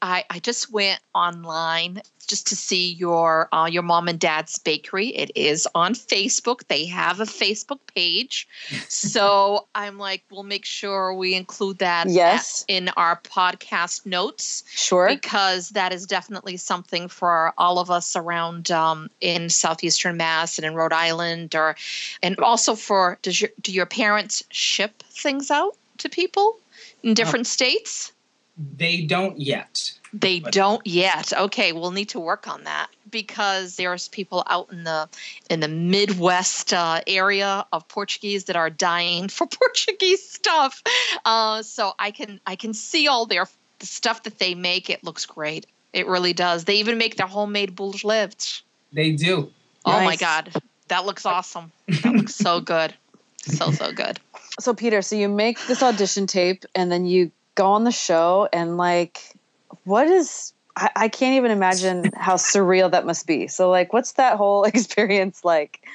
I, 0.02 0.26
I 0.30 0.40
just 0.40 0.72
went 0.72 1.00
online 1.14 2.02
just 2.28 2.48
to 2.48 2.56
see 2.56 2.94
your 2.94 3.50
uh, 3.52 3.68
your 3.70 3.84
mom 3.84 4.08
and 4.08 4.20
dad's 4.20 4.58
bakery. 4.58 5.10
It 5.10 5.32
is 5.36 5.68
on 5.76 5.94
Facebook. 5.94 6.68
They 6.68 6.86
have 6.86 7.20
a 7.20 7.26
Facebook 7.26 7.80
page, 7.94 8.48
so 8.88 9.68
I'm 9.76 9.98
like, 9.98 10.24
we'll 10.32 10.44
make 10.44 10.66
sure 10.66 11.14
we 11.14 11.36
include 11.36 11.80
that 11.80 12.10
yes. 12.10 12.64
in 12.68 12.90
our 12.96 13.20
podcast 13.22 14.06
notes. 14.06 14.64
Sure, 14.74 15.10
because 15.10 15.70
that 15.70 15.94
is 15.94 16.08
definitely 16.08 16.58
something 16.58 17.08
for 17.08 17.54
all 17.58 17.80
of 17.80 17.92
us 17.92 18.16
around 18.16 18.72
um, 18.72 19.10
in 19.20 19.50
southeastern 19.50 20.18
Mass 20.18 20.58
and 20.58 20.66
in 20.66 20.74
Rhode 20.74 20.94
Island, 20.94 21.54
or 21.54 21.76
and 22.24 22.40
also 22.40 22.76
for 22.76 23.20
does 23.22 23.42
your 23.42 23.50
do 23.62 23.74
your 23.74 23.86
parents 23.86 24.44
ship 24.50 25.04
things 25.10 25.52
out 25.52 25.76
to 25.98 26.10
people 26.10 26.60
in 27.04 27.14
different 27.14 27.46
uh, 27.46 27.50
states? 27.50 28.14
They 28.58 29.02
don't 29.02 29.40
yet. 29.40 29.94
They 30.14 30.42
but. 30.42 30.52
don't 30.52 30.86
yet. 30.86 31.32
Okay, 31.34 31.72
we'll 31.72 31.92
need 31.92 32.10
to 32.10 32.20
work 32.20 32.48
on 32.48 32.66
that 32.66 32.90
because 33.10 33.76
there's 33.76 34.08
people 34.08 34.44
out 34.48 34.72
in 34.72 34.84
the 34.84 35.08
in 35.50 35.62
the 35.62 35.68
Midwest 35.68 36.74
uh, 36.74 37.02
area 37.08 37.66
of 37.72 37.88
Portuguese 37.88 38.46
that 38.46 38.56
are 38.56 38.70
dying 38.70 39.30
for 39.30 39.48
Portuguese 39.52 40.28
stuff. 40.30 40.84
Uh, 41.26 41.64
so 41.64 41.94
I 41.98 42.12
can 42.12 42.40
I 42.46 42.56
can 42.56 42.74
see 42.74 43.08
all 43.08 43.26
their 43.26 43.48
the 43.80 43.86
stuff 43.86 44.24
that 44.24 44.38
they 44.38 44.54
make. 44.54 44.90
It 44.90 45.04
looks 45.04 45.26
great. 45.26 45.66
It 45.94 46.08
really 46.08 46.34
does. 46.34 46.66
They 46.66 46.76
even 46.76 46.98
make 46.98 47.16
their 47.16 47.28
homemade 47.28 47.76
bolos 47.76 48.04
levedos. 48.04 48.62
They 48.94 49.12
do. 49.14 49.52
Oh 49.86 49.92
nice. 49.92 50.06
my 50.06 50.16
god, 50.18 50.54
that 50.90 51.06
looks 51.06 51.26
awesome. 51.26 51.72
That 51.88 52.14
looks 52.14 52.36
so 52.36 52.60
good. 52.60 52.94
So 53.38 53.72
so 53.72 53.92
good. 53.92 54.20
So 54.60 54.74
Peter, 54.74 55.02
so 55.02 55.16
you 55.16 55.30
make 55.30 55.66
this 55.66 55.82
audition 55.82 56.28
tape 56.28 56.66
and 56.76 56.92
then 56.92 57.06
you 57.06 57.32
go 57.56 57.72
on 57.72 57.84
the 57.84 57.92
show 57.92 58.48
and 58.54 58.78
like 58.78 59.36
what 59.84 60.08
is 60.08 60.54
I, 60.76 60.90
I 60.96 61.08
can't 61.10 61.36
even 61.36 61.52
imagine 61.52 62.12
how 62.16 62.36
surreal 62.36 62.92
that 62.92 63.06
must 63.06 63.28
be. 63.28 63.48
So 63.48 63.70
like 63.70 63.94
what's 63.94 64.14
that 64.14 64.38
whole 64.38 64.64
experience 64.74 65.44
like? 65.44 65.86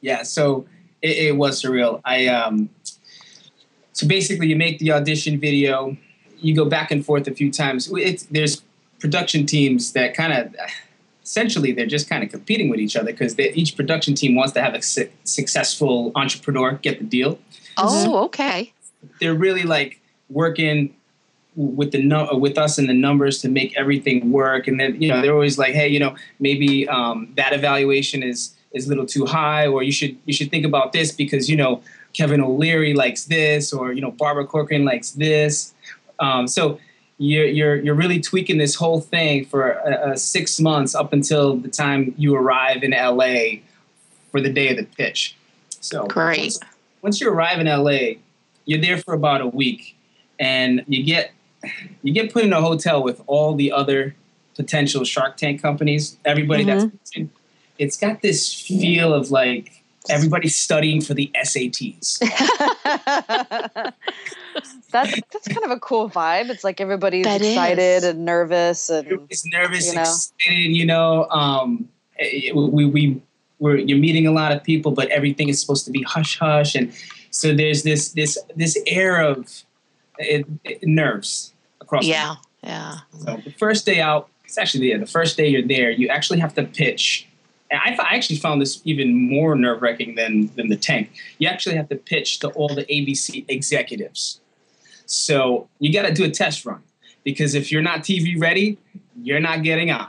Yeah, 0.00 0.22
so 0.22 0.66
it, 1.02 1.28
it 1.28 1.36
was 1.36 1.62
surreal. 1.62 2.00
I 2.04 2.26
um 2.26 2.68
so 3.92 4.06
basically 4.08 4.48
you 4.48 4.56
make 4.56 4.78
the 4.80 4.92
audition 4.92 5.38
video, 5.38 5.96
you 6.38 6.54
go 6.54 6.64
back 6.64 6.90
and 6.90 7.04
forth 7.04 7.28
a 7.28 7.34
few 7.34 7.50
times. 7.50 7.90
It's 7.92 8.24
there's 8.24 8.62
production 8.98 9.46
teams 9.46 9.92
that 9.92 10.14
kind 10.14 10.32
of 10.32 10.54
essentially 11.22 11.72
they're 11.72 11.86
just 11.86 12.08
kind 12.08 12.22
of 12.22 12.30
competing 12.30 12.68
with 12.68 12.80
each 12.80 12.96
other 12.96 13.12
because 13.12 13.38
each 13.38 13.76
production 13.76 14.14
team 14.14 14.34
wants 14.34 14.52
to 14.52 14.62
have 14.62 14.74
a 14.74 14.82
su- 14.82 15.10
successful 15.24 16.12
entrepreneur 16.14 16.72
get 16.74 16.98
the 16.98 17.04
deal. 17.04 17.38
Oh, 17.76 18.24
okay. 18.24 18.72
They're 19.20 19.34
really 19.34 19.62
like 19.62 20.00
working 20.34 20.94
with 21.56 21.92
the 21.92 22.02
no, 22.02 22.28
with 22.32 22.58
us 22.58 22.78
and 22.78 22.88
the 22.88 22.94
numbers 22.94 23.40
to 23.42 23.48
make 23.48 23.76
everything 23.76 24.32
work. 24.32 24.66
And 24.66 24.78
then 24.78 25.00
you 25.00 25.08
know 25.08 25.22
they're 25.22 25.32
always 25.32 25.58
like, 25.58 25.74
hey, 25.74 25.88
you 25.88 26.00
know, 26.00 26.14
maybe 26.40 26.86
um, 26.88 27.32
that 27.36 27.52
evaluation 27.52 28.22
is 28.22 28.54
is 28.72 28.86
a 28.86 28.88
little 28.88 29.06
too 29.06 29.24
high, 29.24 29.66
or 29.66 29.82
you 29.82 29.92
should 29.92 30.16
you 30.26 30.34
should 30.34 30.50
think 30.50 30.66
about 30.66 30.92
this 30.92 31.12
because 31.12 31.48
you 31.48 31.56
know 31.56 31.82
Kevin 32.12 32.40
O'Leary 32.40 32.94
likes 32.94 33.24
this, 33.24 33.72
or 33.72 33.92
you 33.92 34.00
know 34.00 34.10
Barbara 34.10 34.46
Corcoran 34.46 34.84
likes 34.84 35.12
this. 35.12 35.72
Um, 36.20 36.46
so 36.46 36.78
you're, 37.18 37.46
you're 37.46 37.76
you're 37.76 37.94
really 37.94 38.20
tweaking 38.20 38.58
this 38.58 38.74
whole 38.74 39.00
thing 39.00 39.44
for 39.46 39.70
a 39.70 40.16
six 40.16 40.60
months 40.60 40.94
up 40.94 41.12
until 41.12 41.56
the 41.56 41.68
time 41.68 42.14
you 42.18 42.34
arrive 42.34 42.82
in 42.82 42.90
LA 42.90 43.60
for 44.30 44.40
the 44.40 44.50
day 44.50 44.70
of 44.70 44.76
the 44.76 44.84
pitch. 44.96 45.36
So 45.80 46.06
great. 46.06 46.40
Once, 46.40 46.60
once 47.02 47.20
you 47.20 47.30
arrive 47.30 47.60
in 47.60 47.66
LA, 47.66 48.18
you're 48.64 48.80
there 48.80 48.98
for 48.98 49.14
about 49.14 49.40
a 49.40 49.46
week, 49.46 49.93
and 50.38 50.84
you 50.86 51.04
get 51.04 51.32
you 52.02 52.12
get 52.12 52.32
put 52.32 52.44
in 52.44 52.52
a 52.52 52.60
hotel 52.60 53.02
with 53.02 53.22
all 53.26 53.54
the 53.54 53.72
other 53.72 54.14
potential 54.54 55.04
Shark 55.04 55.36
Tank 55.36 55.60
companies. 55.60 56.16
Everybody 56.24 56.64
mm-hmm. 56.64 56.96
that's 56.96 57.30
it's 57.78 57.96
got 57.96 58.22
this 58.22 58.52
feel 58.52 59.12
of 59.12 59.30
like 59.30 59.82
everybody's 60.08 60.56
studying 60.56 61.00
for 61.00 61.14
the 61.14 61.30
SATs. 61.34 62.18
that's 64.90 65.20
that's 65.32 65.48
kind 65.48 65.64
of 65.64 65.70
a 65.70 65.80
cool 65.80 66.08
vibe. 66.08 66.50
It's 66.50 66.64
like 66.64 66.80
everybody's 66.80 67.24
that 67.24 67.42
excited 67.42 67.80
is. 67.80 68.04
and 68.04 68.24
nervous 68.24 68.90
and 68.90 69.26
it's 69.28 69.44
nervous, 69.46 69.88
you 69.88 69.94
know. 69.94 70.00
excited. 70.02 70.76
You 70.76 70.86
know, 70.86 71.28
um, 71.30 71.88
eh, 72.18 72.52
we 72.54 72.86
we 72.86 73.20
we're, 73.58 73.76
you're 73.76 73.98
meeting 73.98 74.26
a 74.26 74.32
lot 74.32 74.52
of 74.52 74.62
people, 74.62 74.92
but 74.92 75.08
everything 75.08 75.48
is 75.48 75.60
supposed 75.60 75.84
to 75.86 75.90
be 75.90 76.02
hush 76.02 76.38
hush, 76.38 76.74
and 76.74 76.92
so 77.30 77.54
there's 77.54 77.82
this 77.82 78.12
this 78.12 78.38
this 78.56 78.78
air 78.86 79.20
of 79.20 79.63
it, 80.18 80.46
it, 80.64 80.82
nerves 80.82 81.52
across. 81.80 82.06
Yeah, 82.06 82.36
yeah. 82.62 82.98
So 83.18 83.40
the 83.44 83.52
first 83.52 83.86
day 83.86 84.00
out, 84.00 84.28
it's 84.44 84.58
actually 84.58 84.92
the, 84.92 84.98
the 84.98 85.06
first 85.06 85.36
day 85.36 85.48
you're 85.48 85.66
there. 85.66 85.90
You 85.90 86.08
actually 86.08 86.40
have 86.40 86.54
to 86.54 86.64
pitch. 86.64 87.28
And 87.70 87.80
I, 87.80 87.96
I 88.02 88.14
actually 88.14 88.36
found 88.36 88.60
this 88.60 88.80
even 88.84 89.14
more 89.14 89.54
nerve 89.54 89.82
wracking 89.82 90.14
than 90.14 90.50
than 90.56 90.68
the 90.68 90.76
tank. 90.76 91.10
You 91.38 91.48
actually 91.48 91.76
have 91.76 91.88
to 91.88 91.96
pitch 91.96 92.38
to 92.40 92.48
all 92.50 92.68
the 92.68 92.84
ABC 92.84 93.44
executives. 93.48 94.40
So 95.06 95.68
you 95.78 95.92
got 95.92 96.06
to 96.06 96.14
do 96.14 96.24
a 96.24 96.30
test 96.30 96.64
run 96.64 96.82
because 97.24 97.54
if 97.54 97.70
you're 97.70 97.82
not 97.82 98.00
TV 98.00 98.40
ready, 98.40 98.78
you're 99.22 99.40
not 99.40 99.62
getting 99.62 99.90
on. 99.90 100.08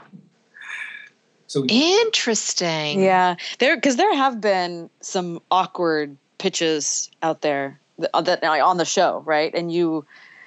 So 1.48 1.64
interesting. 1.66 3.02
Yeah, 3.02 3.36
there 3.58 3.76
because 3.76 3.96
there 3.96 4.14
have 4.14 4.40
been 4.40 4.90
some 5.00 5.40
awkward 5.50 6.16
pitches 6.38 7.10
out 7.22 7.40
there 7.40 7.80
Uh, 8.12 8.20
that, 8.20 8.42
that 8.42 8.60
on 8.60 8.76
the 8.76 8.84
show, 8.84 9.22
right? 9.24 9.54
And 9.54 9.72
you 9.72 10.04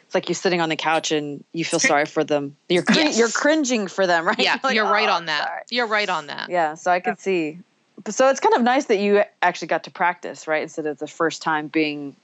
it's 0.10 0.16
like 0.16 0.28
you're 0.28 0.34
sitting 0.34 0.60
on 0.60 0.70
the 0.70 0.76
couch 0.76 1.12
and 1.12 1.44
you 1.54 1.64
feel 1.64 1.80
sorry 1.80 2.08
for 2.08 2.24
them. 2.24 2.56
You're 2.68 2.82
cr- 2.82 2.96
yes. 2.96 3.20
you're 3.20 3.30
cringing 3.30 3.86
for 3.86 4.08
them, 4.08 4.26
right? 4.26 4.40
Yeah, 4.40 4.54
you're, 4.54 4.60
like, 4.64 4.76
you're 4.76 4.88
oh, 4.88 4.92
right 4.92 5.08
on 5.08 5.26
that. 5.26 5.44
Sorry. 5.44 5.62
You're 5.70 5.86
right 5.86 6.10
on 6.10 6.26
that. 6.28 6.50
Yeah, 6.50 6.74
so 6.74 6.90
I 6.90 7.00
could 7.00 7.12
yeah. 7.12 7.16
see. 7.18 7.60
So 8.08 8.28
it's 8.28 8.40
kind 8.40 8.56
of 8.56 8.64
nice 8.64 8.86
that 8.86 8.98
you 8.98 9.22
actually 9.44 9.68
got 9.68 9.84
to 9.84 9.92
practice, 9.92 10.48
right? 10.48 10.64
Instead 10.64 10.88
of 10.88 10.98
the 10.98 11.06
first 11.06 11.44
time 11.44 11.68
being 11.68 12.16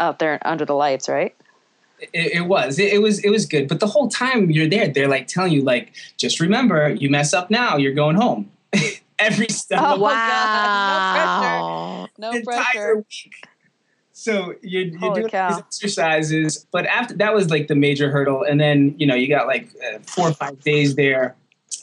out 0.00 0.18
there 0.18 0.40
under 0.44 0.64
the 0.64 0.74
lights, 0.74 1.08
right? 1.08 1.32
It, 2.00 2.32
it 2.32 2.46
was. 2.48 2.80
It, 2.80 2.94
it, 2.94 2.98
was. 2.98 3.20
It 3.20 3.30
was 3.30 3.46
good. 3.46 3.68
But 3.68 3.78
the 3.78 3.86
whole 3.86 4.08
time 4.08 4.50
you're 4.50 4.68
there, 4.68 4.88
they're 4.88 5.06
like 5.06 5.28
telling 5.28 5.52
you, 5.52 5.62
like, 5.62 5.92
just 6.16 6.40
remember, 6.40 6.90
you 6.90 7.10
mess 7.10 7.32
up 7.32 7.48
now, 7.48 7.76
you're 7.76 7.94
going 7.94 8.16
home. 8.16 8.50
Every 9.20 9.46
step. 9.50 9.78
Oh 9.80 10.00
wow! 10.00 12.08
No 12.18 12.32
pressure. 12.32 12.42
No 12.42 12.42
pressure. 12.42 12.96
Week 12.96 13.46
so 14.20 14.54
doing 15.14 15.28
cow. 15.28 15.48
these 15.48 15.58
exercises, 15.60 16.66
but 16.70 16.84
after 16.84 17.14
that 17.14 17.32
was 17.32 17.48
like 17.48 17.68
the 17.68 17.74
major 17.74 18.10
hurdle, 18.10 18.42
and 18.42 18.60
then 18.60 18.94
you 18.98 19.06
know 19.06 19.14
you 19.14 19.28
got 19.28 19.46
like 19.46 19.70
uh, 19.82 19.98
four 20.02 20.28
or 20.28 20.34
five 20.34 20.60
days 20.60 20.94
there 20.94 21.34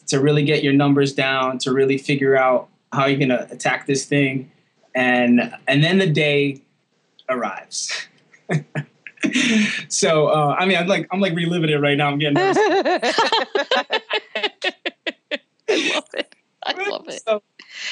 to 0.06 0.20
really 0.20 0.44
get 0.44 0.64
your 0.64 0.74
numbers 0.74 1.14
down, 1.14 1.58
to 1.58 1.74
really 1.74 1.98
figure 1.98 2.38
out 2.38 2.70
how 2.94 3.08
you're 3.08 3.20
gonna 3.20 3.48
attack 3.50 3.88
this 3.88 4.06
thing, 4.06 4.52
and 4.94 5.52
and 5.68 5.84
then 5.84 5.98
the 5.98 6.06
day 6.06 6.62
arrives. 7.28 8.06
so 9.90 10.28
uh, 10.28 10.56
I 10.60 10.68
mean, 10.68 10.78
I'm 10.78 10.86
like 10.86 11.08
I'm 11.12 11.20
like 11.20 11.34
reliving 11.34 11.72
it 11.72 11.82
right 11.82 11.98
now. 11.98 12.12
I'm 12.12 12.20
getting 12.20 12.36
nervous. 12.36 12.58
I 15.70 15.92
love 15.92 16.10
it. 16.14 16.36
I 16.64 16.90
love 16.90 17.08
it. 17.08 17.24
So, 17.28 17.42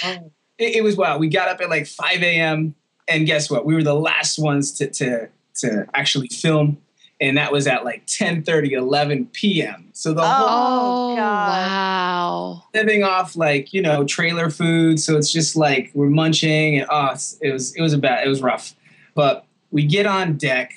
um, 0.04 0.30
it, 0.60 0.75
it 0.75 0.84
was 0.84 0.98
wow. 0.98 1.18
We 1.18 1.30
got 1.30 1.48
up 1.48 1.62
at 1.62 1.70
like 1.72 1.88
5 1.88 2.22
a.m 2.22 2.75
and 3.08 3.26
guess 3.26 3.50
what? 3.50 3.66
We 3.66 3.76
were 3.76 3.84
the 3.84 3.94
last 3.96 4.38
ones 4.40 4.72
to 4.74 4.88
to 4.92 5.30
to 5.56 5.88
actually 5.94 6.28
film. 6.30 6.78
And 7.22 7.38
that 7.38 7.50
was 7.54 7.66
at 7.66 7.86
like 7.86 8.04
10 8.08 8.44
30 8.44 8.74
11 8.74 9.28
p.m 9.28 9.90
so 9.94 10.14
the 10.14 10.22
Oh, 10.22 10.26
whole 10.26 11.16
God. 11.16 11.48
wow. 11.50 12.64
living 12.74 13.04
off 13.06 13.38
like 13.38 13.72
you 13.74 13.82
know 13.82 14.04
trailer 14.04 14.50
food. 14.50 15.00
So 15.00 15.16
it's 15.18 15.32
just 15.32 15.56
like 15.56 15.92
we're 15.94 16.10
munching 16.10 16.78
and 16.78 16.86
oh 16.90 17.16
it 17.42 17.54
was 17.54 17.74
it 17.76 17.82
was 17.82 17.94
a 17.94 17.98
bad 17.98 18.26
it 18.26 18.30
was 18.30 18.42
rough. 18.42 18.76
But 19.14 19.46
we 19.72 19.86
get 19.86 20.06
on 20.06 20.36
deck 20.38 20.74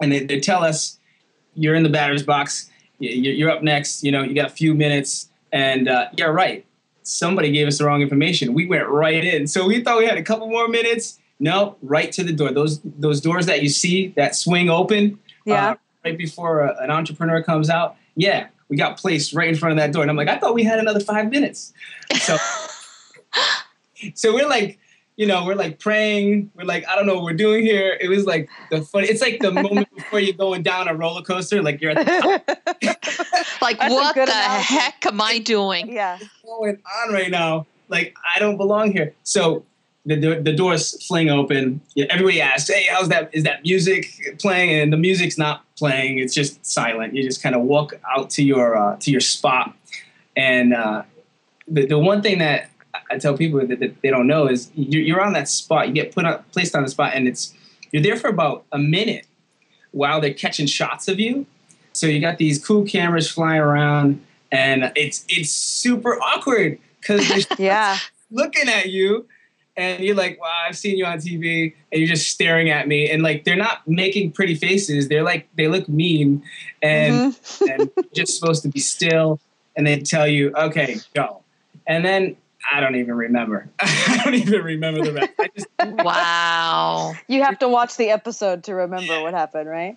and 0.00 0.10
they, 0.10 0.20
they 0.24 0.40
tell 0.40 0.64
us 0.64 0.98
you're 1.54 1.74
in 1.74 1.82
the 1.82 1.90
batter's 1.90 2.22
box. 2.22 2.70
Y- 2.98 3.08
y- 3.08 3.34
you're 3.38 3.50
up 3.50 3.62
next. 3.62 4.02
You 4.02 4.12
know 4.12 4.22
you 4.22 4.34
got 4.34 4.46
a 4.46 4.54
few 4.54 4.72
minutes. 4.74 5.28
And 5.52 5.88
uh, 5.88 6.08
yeah 6.16 6.24
right. 6.26 6.64
Somebody 7.02 7.52
gave 7.52 7.68
us 7.68 7.76
the 7.78 7.84
wrong 7.84 8.00
information. 8.00 8.54
We 8.54 8.64
went 8.66 8.88
right 8.88 9.22
in. 9.22 9.46
So 9.46 9.66
we 9.66 9.82
thought 9.84 9.98
we 9.98 10.06
had 10.06 10.16
a 10.16 10.22
couple 10.22 10.48
more 10.48 10.68
minutes 10.68 11.18
no 11.50 11.76
right 11.82 12.10
to 12.16 12.22
the 12.28 12.32
door 12.32 12.50
those 12.60 12.80
those 13.06 13.20
doors 13.20 13.44
that 13.46 13.58
you 13.62 13.68
see 13.82 13.96
that 14.16 14.34
swing 14.34 14.66
open 14.80 15.02
Yeah. 15.44 15.70
uh, 15.70 15.74
right 16.04 16.18
before 16.26 16.54
a, 16.66 16.70
an 16.84 16.90
entrepreneur 16.90 17.42
comes 17.50 17.68
out. 17.70 17.96
Yeah, 18.16 18.40
we 18.68 18.76
got 18.76 18.96
placed 19.02 19.28
right 19.38 19.48
in 19.52 19.56
front 19.56 19.72
of 19.74 19.78
that 19.82 19.90
door, 19.92 20.02
and 20.02 20.10
I'm 20.10 20.16
like, 20.22 20.28
I 20.34 20.38
thought 20.38 20.54
we 20.54 20.64
had 20.72 20.78
another 20.78 21.00
five 21.12 21.26
minutes. 21.36 21.72
So, 22.26 22.36
so 24.14 24.32
we're 24.34 24.48
like, 24.48 24.78
you 25.16 25.26
know, 25.26 25.44
we're 25.46 25.54
like 25.54 25.78
praying. 25.78 26.50
We're 26.54 26.64
like, 26.64 26.84
I 26.88 26.94
don't 26.96 27.06
know 27.06 27.14
what 27.14 27.24
we're 27.24 27.32
doing 27.46 27.62
here. 27.64 27.96
It 28.00 28.08
was 28.08 28.24
like 28.26 28.48
the 28.70 28.82
funny. 28.82 29.08
It's 29.08 29.20
like 29.22 29.40
the 29.40 29.50
moment 29.52 29.88
before 29.96 30.20
you're 30.20 30.34
going 30.36 30.62
down 30.62 30.88
a 30.88 30.94
roller 30.94 31.22
coaster, 31.22 31.62
like 31.62 31.80
you're 31.80 31.92
at 31.92 32.04
the 32.04 32.12
top 32.20 32.46
Like, 33.62 33.78
That's 33.78 33.94
what 33.94 34.14
the 34.14 34.22
analogy. 34.24 34.64
heck 34.74 35.06
am 35.06 35.20
I 35.20 35.38
doing? 35.38 35.92
yeah. 35.92 36.18
going 36.44 36.78
on 37.02 37.12
right 37.12 37.30
now. 37.30 37.66
Like 37.88 38.14
I 38.34 38.38
don't 38.38 38.56
belong 38.56 38.92
here. 38.92 39.14
So 39.24 39.64
the 40.06 40.16
the, 40.16 40.40
the 40.42 40.52
doors 40.52 41.04
fling 41.06 41.28
open. 41.30 41.80
Yeah, 41.94 42.06
everybody 42.10 42.40
asks, 42.40 42.68
"Hey, 42.70 42.86
how's 42.90 43.08
that? 43.08 43.30
Is 43.32 43.44
that 43.44 43.62
music 43.64 44.36
playing?" 44.38 44.70
And 44.80 44.92
the 44.92 44.96
music's 44.96 45.38
not 45.38 45.64
playing. 45.76 46.18
It's 46.18 46.34
just 46.34 46.64
silent. 46.64 47.14
You 47.14 47.22
just 47.22 47.42
kind 47.42 47.54
of 47.54 47.62
walk 47.62 47.94
out 48.16 48.30
to 48.30 48.42
your 48.44 48.76
uh, 48.76 48.96
to 49.00 49.10
your 49.10 49.20
spot. 49.20 49.74
And 50.36 50.74
uh, 50.74 51.02
the 51.68 51.86
the 51.86 51.98
one 51.98 52.22
thing 52.22 52.38
that 52.38 52.70
I 53.10 53.18
tell 53.18 53.36
people 53.36 53.66
that, 53.66 53.80
that 53.80 54.00
they 54.02 54.10
don't 54.10 54.26
know 54.26 54.46
is 54.48 54.70
you're, 54.74 55.02
you're 55.02 55.20
on 55.22 55.32
that 55.34 55.48
spot. 55.48 55.88
You 55.88 55.94
get 55.94 56.14
put 56.14 56.24
on, 56.24 56.42
placed 56.52 56.74
on 56.76 56.82
the 56.82 56.90
spot, 56.90 57.12
and 57.14 57.26
it's 57.28 57.54
you're 57.92 58.02
there 58.02 58.16
for 58.16 58.28
about 58.28 58.64
a 58.72 58.78
minute 58.78 59.26
while 59.92 60.20
they're 60.20 60.34
catching 60.34 60.66
shots 60.66 61.08
of 61.08 61.18
you. 61.20 61.46
So 61.92 62.06
you 62.08 62.20
got 62.20 62.38
these 62.38 62.64
cool 62.64 62.84
cameras 62.84 63.30
flying 63.30 63.60
around, 63.60 64.20
and 64.52 64.92
it's 64.96 65.24
it's 65.28 65.50
super 65.50 66.20
awkward 66.20 66.78
because 67.00 67.26
they're 67.48 67.56
Yeah. 67.66 67.98
looking 68.30 68.68
at 68.68 68.90
you, 68.90 69.26
and 69.76 70.02
you're 70.04 70.14
like, 70.14 70.40
"Wow, 70.40 70.50
I've 70.68 70.76
seen 70.76 70.96
you 70.98 71.04
on 71.04 71.18
TV," 71.18 71.74
and 71.92 72.00
you're 72.00 72.08
just 72.08 72.30
staring 72.30 72.70
at 72.70 72.86
me, 72.88 73.10
and 73.10 73.22
like 73.22 73.44
they're 73.44 73.56
not 73.56 73.86
making 73.86 74.32
pretty 74.32 74.54
faces. 74.54 75.08
They're 75.08 75.22
like 75.22 75.48
they 75.56 75.68
look 75.68 75.88
mean, 75.88 76.42
and 76.82 77.32
Mhm. 77.34 77.68
and 77.70 77.90
you're 78.12 78.24
just 78.24 78.38
supposed 78.38 78.62
to 78.62 78.68
be 78.68 78.80
still, 78.80 79.40
and 79.76 79.86
they 79.86 79.98
tell 80.00 80.26
you, 80.26 80.52
"Okay, 80.56 81.00
go," 81.14 81.42
and 81.86 82.04
then. 82.04 82.36
I 82.72 82.80
don't 82.80 82.96
even 82.96 83.14
remember. 83.14 83.68
I 83.78 84.22
don't 84.24 84.36
even 84.36 84.62
remember 84.62 85.02
the 85.02 85.12
rest. 85.12 85.32
I 85.38 85.48
just 85.54 85.68
Wow. 85.82 87.12
You 87.28 87.42
have 87.42 87.58
to 87.58 87.68
watch 87.68 87.98
the 87.98 88.08
episode 88.08 88.64
to 88.64 88.74
remember 88.74 89.20
what 89.20 89.34
happened, 89.34 89.68
right? 89.68 89.96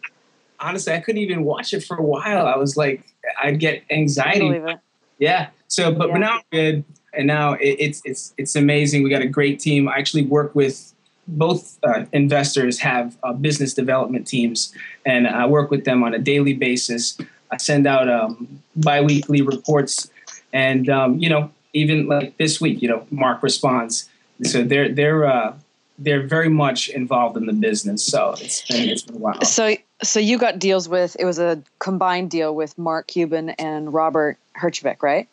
honestly, 0.60 0.92
I 0.92 1.00
couldn't 1.00 1.22
even 1.22 1.46
watch 1.46 1.74
it 1.74 1.82
for 1.86 1.96
a 1.96 2.04
while. 2.04 2.46
I 2.46 2.58
was 2.58 2.76
like, 2.76 3.04
I'd 3.42 3.60
get 3.62 3.84
anxiety 3.90 4.50
believe. 4.50 4.78
Yeah. 5.18 5.48
So, 5.70 5.94
but, 5.94 6.08
Yeah. 6.08 6.14
but 6.14 6.20
now 6.20 6.32
I'm 6.34 6.42
good, 6.52 6.84
and 7.18 7.28
now 7.28 7.54
it, 7.54 7.76
it's 7.80 8.02
it's 8.06 8.34
it's 8.38 8.56
amazing. 8.56 9.04
We 9.04 9.10
got 9.10 9.22
a 9.22 9.28
great 9.28 9.60
team. 9.60 9.90
I 9.90 9.98
actually 9.98 10.26
work 10.26 10.54
with 10.56 10.94
both 11.28 11.78
uh, 11.84 12.06
investors 12.14 12.80
have 12.80 13.18
uh, 13.24 13.34
business 13.34 13.74
development 13.74 14.28
teams, 14.28 14.74
and 15.06 15.28
I 15.28 15.46
work 15.46 15.70
with 15.70 15.84
them 15.84 16.04
on 16.04 16.14
a 16.14 16.20
daily 16.20 16.54
basis. 16.54 17.18
I 17.52 17.58
send 17.58 17.88
out 17.88 18.08
um, 18.10 18.62
biweekly 18.76 19.42
reports, 19.42 20.10
and 20.54 20.90
um, 20.90 21.18
you 21.20 21.30
know, 21.30 21.52
even 21.74 22.08
like 22.08 22.38
this 22.38 22.62
week, 22.62 22.82
you 22.82 22.88
know, 22.88 23.06
Mark 23.12 23.44
responds. 23.44 24.08
So 24.44 24.64
they're 24.64 24.90
they're 24.90 25.26
uh, 25.26 25.56
they're 26.00 26.26
very 26.26 26.50
much 26.50 26.90
involved 26.90 27.38
in 27.38 27.46
the 27.46 27.54
business. 27.54 28.04
So 28.04 28.36
it's 28.40 28.62
been 28.62 28.90
it's 28.90 29.02
been 29.02 29.16
a 29.16 29.20
while. 29.20 29.42
So, 29.44 29.76
so 30.04 30.20
you 30.20 30.38
got 30.38 30.60
deals 30.60 30.88
with 30.88 31.18
it 31.20 31.26
was 31.26 31.40
a 31.40 31.62
combined 31.80 32.30
deal 32.30 32.56
with 32.56 32.78
Mark 32.78 33.08
Cuban 33.08 33.50
and 33.52 33.94
Robert 33.94 34.38
Herjavec, 34.56 35.02
right? 35.02 35.28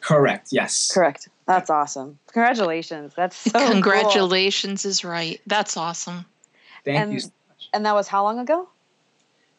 Correct. 0.00 0.48
Yes. 0.52 0.90
Correct. 0.92 1.28
That's 1.46 1.70
awesome. 1.70 2.18
Congratulations. 2.32 3.12
That's 3.16 3.36
so 3.36 3.50
cool. 3.58 3.68
Congratulations 3.70 4.84
is 4.84 5.04
right. 5.04 5.40
That's 5.46 5.76
awesome. 5.76 6.24
Thank 6.84 6.98
And- 6.98 7.12
you. 7.14 7.20
so 7.20 7.30
much. 7.48 7.68
And 7.72 7.84
that 7.86 7.94
was 7.94 8.08
how 8.08 8.22
long 8.22 8.38
ago? 8.38 8.68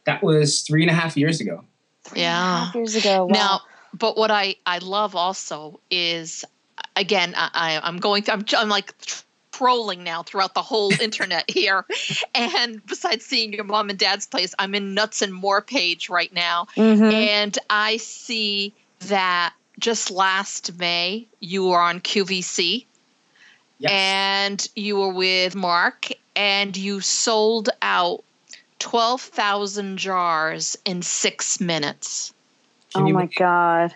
That 0.06 0.24
was 0.24 0.62
three 0.62 0.82
and 0.84 0.90
a 0.92 0.94
half 0.94 1.18
years 1.18 1.42
ago. 1.42 1.64
Three 2.06 2.22
and 2.22 2.28
a 2.28 2.30
Yeah. 2.30 2.66
half 2.66 2.76
years 2.76 2.96
ago. 2.96 3.26
Wow. 3.26 3.34
Now, 3.34 3.62
but 3.94 4.18
what 4.18 4.32
I 4.32 4.56
I 4.66 4.78
love 4.80 5.16
also 5.16 5.80
is 5.92 6.46
again 6.96 7.34
I, 7.36 7.50
I 7.54 7.80
I'm 7.88 7.98
going 7.98 8.24
through 8.24 8.36
I'm 8.36 8.46
I'm 8.58 8.70
like 8.70 8.94
trolling 9.52 10.04
now 10.04 10.24
throughout 10.24 10.54
the 10.54 10.62
whole 10.62 10.92
internet 11.02 11.50
here, 11.52 11.86
and 12.34 12.84
besides 12.86 13.26
seeing 13.26 13.52
your 13.52 13.66
mom 13.66 13.90
and 13.90 14.00
dad's 14.00 14.26
place, 14.26 14.56
I'm 14.58 14.74
in 14.74 14.94
Nuts 14.94 15.22
and 15.22 15.34
More 15.34 15.62
page 15.62 16.10
right 16.10 16.32
now, 16.34 16.68
Mhm. 16.78 17.12
and 17.12 17.58
I 17.70 17.98
see 17.98 18.74
that 19.02 19.54
just 19.80 20.12
last 20.12 20.78
May 20.78 21.28
you 21.40 21.66
were 21.66 21.80
on 21.80 22.00
QVC 22.02 22.86
Yes. 23.82 23.92
and 23.94 24.70
you 24.76 24.98
were 24.98 25.14
with 25.14 25.56
Mark 25.56 26.10
and 26.36 26.76
you 26.76 27.00
sold 27.00 27.70
out 27.82 28.24
12,000 28.80 29.98
jars 29.98 30.78
in 30.84 31.02
6 31.02 31.62
minutes. 31.62 32.34
Can 32.94 33.04
oh 33.04 33.06
my 33.14 33.22
believe- 33.22 33.36
God. 33.36 33.96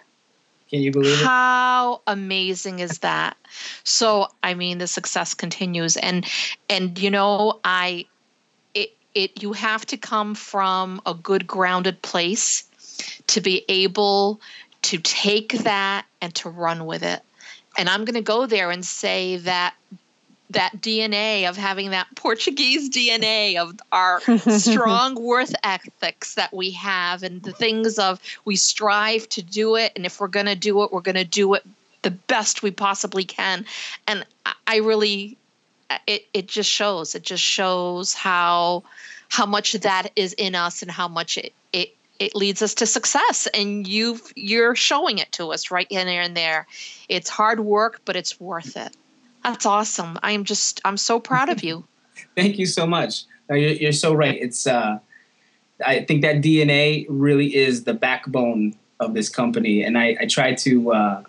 Can 0.69 0.81
you 0.81 0.91
believe 0.91 1.19
it? 1.19 1.25
How 1.25 2.01
amazing 2.07 2.79
is 2.79 2.99
that? 2.99 3.37
So, 3.83 4.27
I 4.41 4.53
mean, 4.55 4.79
the 4.79 4.87
success 4.87 5.33
continues, 5.35 5.97
and 5.97 6.25
and 6.67 6.97
you 6.97 7.11
know, 7.11 7.59
I 7.63 8.05
it 8.73 8.95
it 9.13 9.43
you 9.43 9.53
have 9.53 9.85
to 9.87 9.97
come 9.97 10.33
from 10.33 10.99
a 11.05 11.13
good 11.13 11.45
grounded 11.45 12.01
place 12.01 12.63
to 13.27 13.39
be 13.41 13.63
able 13.69 14.41
to 14.83 14.97
take 14.97 15.53
that 15.59 16.05
and 16.21 16.33
to 16.35 16.49
run 16.49 16.85
with 16.85 17.03
it. 17.03 17.21
And 17.77 17.89
I'm 17.89 18.05
going 18.05 18.15
to 18.15 18.21
go 18.21 18.45
there 18.45 18.71
and 18.71 18.85
say 18.85 19.37
that 19.37 19.73
that 20.49 20.73
DNA 20.79 21.49
of 21.49 21.57
having 21.57 21.89
that 21.91 22.07
Portuguese 22.15 22.89
DNA 22.89 23.57
of 23.57 23.79
our 23.91 24.21
strong 24.49 25.15
worth 25.15 25.55
ethics 25.63 26.35
that 26.35 26.53
we 26.53 26.71
have 26.71 27.23
and 27.23 27.41
the 27.41 27.53
things 27.53 27.97
of 27.97 28.19
we 28.45 28.55
strive 28.55 29.27
to 29.29 29.41
do 29.41 29.75
it. 29.75 29.91
And 29.95 30.05
if 30.05 30.19
we're 30.19 30.27
going 30.27 30.45
to 30.45 30.55
do 30.55 30.83
it 30.83 30.93
we're 30.93 31.01
going 31.01 31.15
to 31.15 31.23
do 31.23 31.55
it 31.55 31.63
the 32.03 32.11
best 32.11 32.61
we 32.61 32.69
possibly 32.71 33.23
can. 33.23 33.65
And 34.07 34.25
I- 34.67 34.77
really 34.77 35.37
it 36.07 36.25
it 36.33 36.47
just 36.47 36.69
shows. 36.69 37.15
It 37.15 37.23
just 37.23 37.43
shows 37.43 38.13
how 38.13 38.83
how 39.29 39.45
much 39.45 39.73
that 39.73 40.11
is 40.15 40.33
in 40.33 40.55
us 40.55 40.81
and 40.81 40.91
how 40.91 41.07
much 41.07 41.37
it 41.37 41.53
it 41.71 41.95
it 42.23 42.35
leads 42.35 42.61
us 42.61 42.73
to 42.75 42.85
success 42.85 43.47
and 43.53 43.87
you 43.87 44.19
you're 44.35 44.75
showing 44.75 45.17
it 45.17 45.31
to 45.31 45.51
us 45.51 45.71
right 45.71 45.87
in 45.89 46.07
there 46.07 46.21
and 46.21 46.35
there 46.35 46.67
it's 47.09 47.29
hard 47.29 47.59
work 47.59 48.01
but 48.05 48.15
it's 48.15 48.39
worth 48.39 48.77
it 48.77 48.95
that's 49.43 49.65
awesome 49.65 50.17
i'm 50.23 50.43
just 50.43 50.81
i'm 50.85 50.97
so 50.97 51.19
proud 51.19 51.49
of 51.49 51.63
you 51.63 51.83
Thank 52.35 52.59
you 52.59 52.65
so 52.65 52.85
much. 52.85 53.23
No, 53.49 53.55
you're, 53.55 53.71
you're 53.71 53.91
so 53.91 54.13
right. 54.13 54.37
It's 54.39 54.65
uh, 54.67 54.99
I 55.85 56.03
think 56.05 56.21
that 56.21 56.37
DNA 56.37 57.05
really 57.09 57.55
is 57.55 57.83
the 57.83 57.93
backbone 57.93 58.75
of 58.99 59.13
this 59.13 59.29
company, 59.29 59.83
and 59.83 59.97
I, 59.97 60.15
I 60.19 60.25
try 60.25 60.53
to 60.53 60.93
uh, 60.93 61.23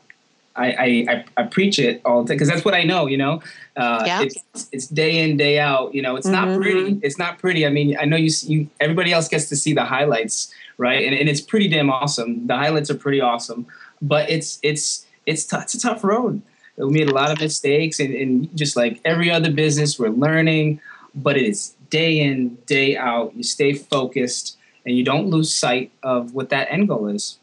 I, 0.57 0.67
I, 1.09 1.25
I 1.37 1.43
preach 1.45 1.79
it 1.81 2.01
all 2.05 2.23
the 2.23 2.29
time 2.29 2.37
because 2.37 2.49
that's 2.49 2.65
what 2.65 2.75
I 2.75 2.85
know. 2.85 3.07
You 3.07 3.17
know, 3.19 3.43
uh, 3.77 4.03
Yeah. 4.07 4.23
it's 4.23 4.69
it's 4.73 4.87
day 4.87 5.19
in 5.19 5.37
day 5.37 5.59
out. 5.59 5.95
You 5.95 6.03
know, 6.03 6.15
it's 6.17 6.27
not 6.29 6.47
Mhm. 6.49 6.57
pretty. 6.63 6.99
It's 7.03 7.19
not 7.19 7.39
pretty. 7.39 7.67
I 7.67 7.71
mean, 7.71 7.97
I 8.01 8.05
know 8.05 8.17
you 8.17 8.31
see- 8.31 8.53
you 8.53 8.69
everybody 8.81 9.13
else 9.13 9.29
gets 9.29 9.49
to 9.49 9.57
see 9.57 9.73
the 9.73 9.85
highlights, 9.85 10.53
right? 10.79 11.05
And, 11.05 11.15
and 11.15 11.29
it's 11.29 11.41
pretty 11.41 11.69
damn 11.69 11.91
awesome. 11.91 12.47
The 12.47 12.57
highlights 12.57 12.89
are 12.91 12.95
pretty 12.95 13.21
awesome, 13.21 13.67
but 14.01 14.31
it's 14.31 14.59
it's 14.63 15.05
it's 15.27 15.45
t- 15.45 15.57
it's 15.57 15.75
a 15.75 15.81
tough 15.81 16.05
road. 16.05 16.41
We 16.77 16.91
made 16.91 17.09
a 17.09 17.15
lot 17.15 17.31
of 17.33 17.41
mistakes, 17.41 17.99
and, 18.01 18.15
and 18.15 18.57
just 18.57 18.77
like 18.77 19.01
every 19.05 19.31
other 19.31 19.51
business, 19.51 19.99
we're 19.99 20.09
learning. 20.11 20.81
But 21.17 21.37
it 21.37 21.45
is 21.45 21.75
day 21.91 22.19
in, 22.21 22.59
day 22.67 22.97
out. 22.97 23.33
You 23.37 23.43
stay 23.45 23.73
focused, 23.75 24.57
and 24.85 24.97
you 24.97 25.05
don't 25.05 25.29
lose 25.29 25.53
sight 25.53 25.91
of 26.03 26.35
what 26.35 26.49
that 26.51 26.67
end 26.71 26.89
goal 26.89 27.07
is. 27.09 27.39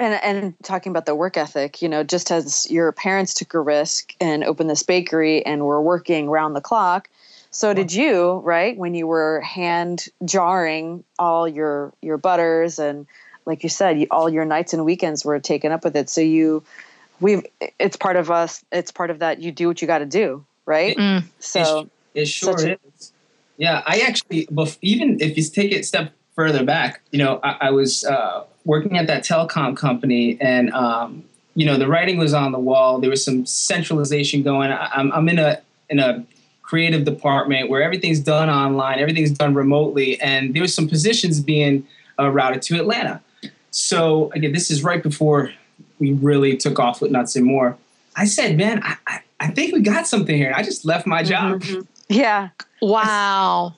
And 0.00 0.14
and 0.24 0.54
talking 0.62 0.88
about 0.90 1.04
the 1.04 1.14
work 1.14 1.36
ethic, 1.36 1.82
you 1.82 1.88
know, 1.88 2.02
just 2.02 2.30
as 2.30 2.68
your 2.70 2.90
parents 2.90 3.34
took 3.34 3.52
a 3.52 3.60
risk 3.60 4.14
and 4.18 4.42
opened 4.42 4.70
this 4.70 4.82
bakery 4.82 5.44
and 5.44 5.66
were 5.66 5.82
working 5.82 6.30
round 6.30 6.56
the 6.56 6.62
clock, 6.62 7.10
so 7.50 7.74
did 7.74 7.92
you, 7.92 8.36
right? 8.38 8.78
When 8.78 8.94
you 8.94 9.06
were 9.06 9.42
hand 9.42 10.06
jarring 10.24 11.04
all 11.18 11.46
your 11.46 11.92
your 12.00 12.16
butters 12.16 12.78
and 12.78 13.06
like 13.44 13.62
you 13.62 13.68
said, 13.68 14.00
you, 14.00 14.06
all 14.10 14.30
your 14.30 14.46
nights 14.46 14.72
and 14.72 14.86
weekends 14.86 15.22
were 15.22 15.38
taken 15.38 15.70
up 15.70 15.84
with 15.84 15.94
it. 15.94 16.08
So 16.08 16.22
you 16.22 16.62
we've 17.20 17.44
it's 17.78 17.98
part 17.98 18.16
of 18.16 18.30
us, 18.30 18.64
it's 18.72 18.90
part 18.90 19.10
of 19.10 19.18
that 19.18 19.40
you 19.42 19.52
do 19.52 19.68
what 19.68 19.82
you 19.82 19.86
got 19.86 19.98
to 19.98 20.06
do, 20.06 20.46
right? 20.64 20.96
Mm. 20.96 21.24
So 21.40 21.90
It 22.14 22.26
sure 22.26 22.56
Such 22.56 22.64
a- 22.70 22.78
is. 22.96 23.12
Yeah, 23.58 23.82
I 23.84 23.98
actually, 24.00 24.48
even 24.80 25.20
if 25.20 25.36
you 25.36 25.42
take 25.42 25.72
it 25.72 25.80
a 25.80 25.82
step 25.82 26.14
further 26.34 26.64
back, 26.64 27.02
you 27.10 27.18
know, 27.18 27.38
I, 27.44 27.68
I 27.68 27.70
was 27.70 28.04
uh, 28.04 28.44
working 28.64 28.98
at 28.98 29.06
that 29.06 29.24
telecom 29.24 29.76
company, 29.76 30.38
and 30.40 30.72
um, 30.72 31.24
you 31.54 31.66
know, 31.66 31.76
the 31.76 31.88
writing 31.88 32.18
was 32.18 32.34
on 32.34 32.52
the 32.52 32.58
wall. 32.58 33.00
There 33.00 33.10
was 33.10 33.24
some 33.24 33.46
centralization 33.46 34.42
going. 34.42 34.70
I, 34.70 34.90
I'm, 34.94 35.12
I'm 35.12 35.28
in 35.28 35.38
a 35.38 35.60
in 35.88 35.98
a 35.98 36.24
creative 36.62 37.04
department 37.04 37.68
where 37.68 37.82
everything's 37.82 38.20
done 38.20 38.48
online, 38.48 39.00
everything's 39.00 39.32
done 39.32 39.54
remotely, 39.54 40.20
and 40.20 40.54
there 40.54 40.62
was 40.62 40.74
some 40.74 40.88
positions 40.88 41.40
being 41.40 41.86
uh, 42.18 42.30
routed 42.30 42.62
to 42.62 42.76
Atlanta. 42.78 43.20
So 43.72 44.30
again, 44.32 44.52
this 44.52 44.70
is 44.70 44.84
right 44.84 45.02
before 45.02 45.52
we 45.98 46.12
really 46.12 46.56
took 46.56 46.78
off 46.78 47.00
with 47.00 47.10
Nuts 47.10 47.36
and 47.36 47.44
More. 47.44 47.76
I 48.16 48.24
said, 48.24 48.56
man, 48.56 48.82
I, 48.82 48.96
I, 49.06 49.20
I 49.40 49.48
think 49.48 49.72
we 49.72 49.80
got 49.80 50.06
something 50.06 50.36
here. 50.36 50.52
I 50.54 50.62
just 50.62 50.84
left 50.84 51.06
my 51.06 51.22
job. 51.22 51.62
Mm-hmm. 51.62 51.80
Yeah. 52.08 52.48
Wow. 52.82 53.74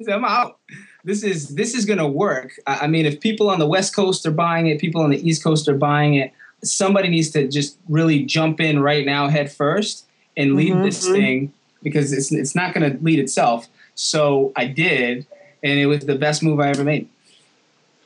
I 0.00 0.04
said, 0.04 0.14
I'm 0.14 0.24
out. 0.24 0.58
This 1.04 1.22
is 1.22 1.54
this 1.54 1.74
is 1.74 1.84
gonna 1.84 2.08
work. 2.08 2.58
I, 2.66 2.86
mean, 2.86 3.04
if 3.04 3.20
people 3.20 3.50
on 3.50 3.58
the 3.58 3.66
West 3.66 3.94
Coast 3.94 4.24
are 4.24 4.30
buying 4.30 4.66
it, 4.68 4.80
people 4.80 5.02
on 5.02 5.10
the 5.10 5.28
East 5.28 5.44
Coast 5.44 5.68
are 5.68 5.76
buying 5.76 6.14
it. 6.14 6.32
Somebody 6.62 7.08
needs 7.08 7.30
to 7.32 7.46
just 7.46 7.76
really 7.90 8.24
jump 8.24 8.58
in 8.58 8.80
right 8.80 9.04
now, 9.04 9.28
head 9.28 9.52
first, 9.52 10.06
and 10.34 10.56
lead 10.56 10.72
Mhm. 10.72 10.82
this 10.82 11.06
thing 11.06 11.52
because 11.82 12.10
it's 12.12 12.32
it's 12.32 12.54
not 12.54 12.72
gonna 12.72 12.96
lead 13.02 13.18
itself. 13.18 13.68
So 13.94 14.52
I 14.56 14.66
did, 14.66 15.26
and 15.62 15.78
it 15.78 15.86
was 15.86 16.00
the 16.00 16.14
best 16.16 16.42
move 16.42 16.58
I 16.58 16.70
ever 16.70 16.84
made. 16.84 17.06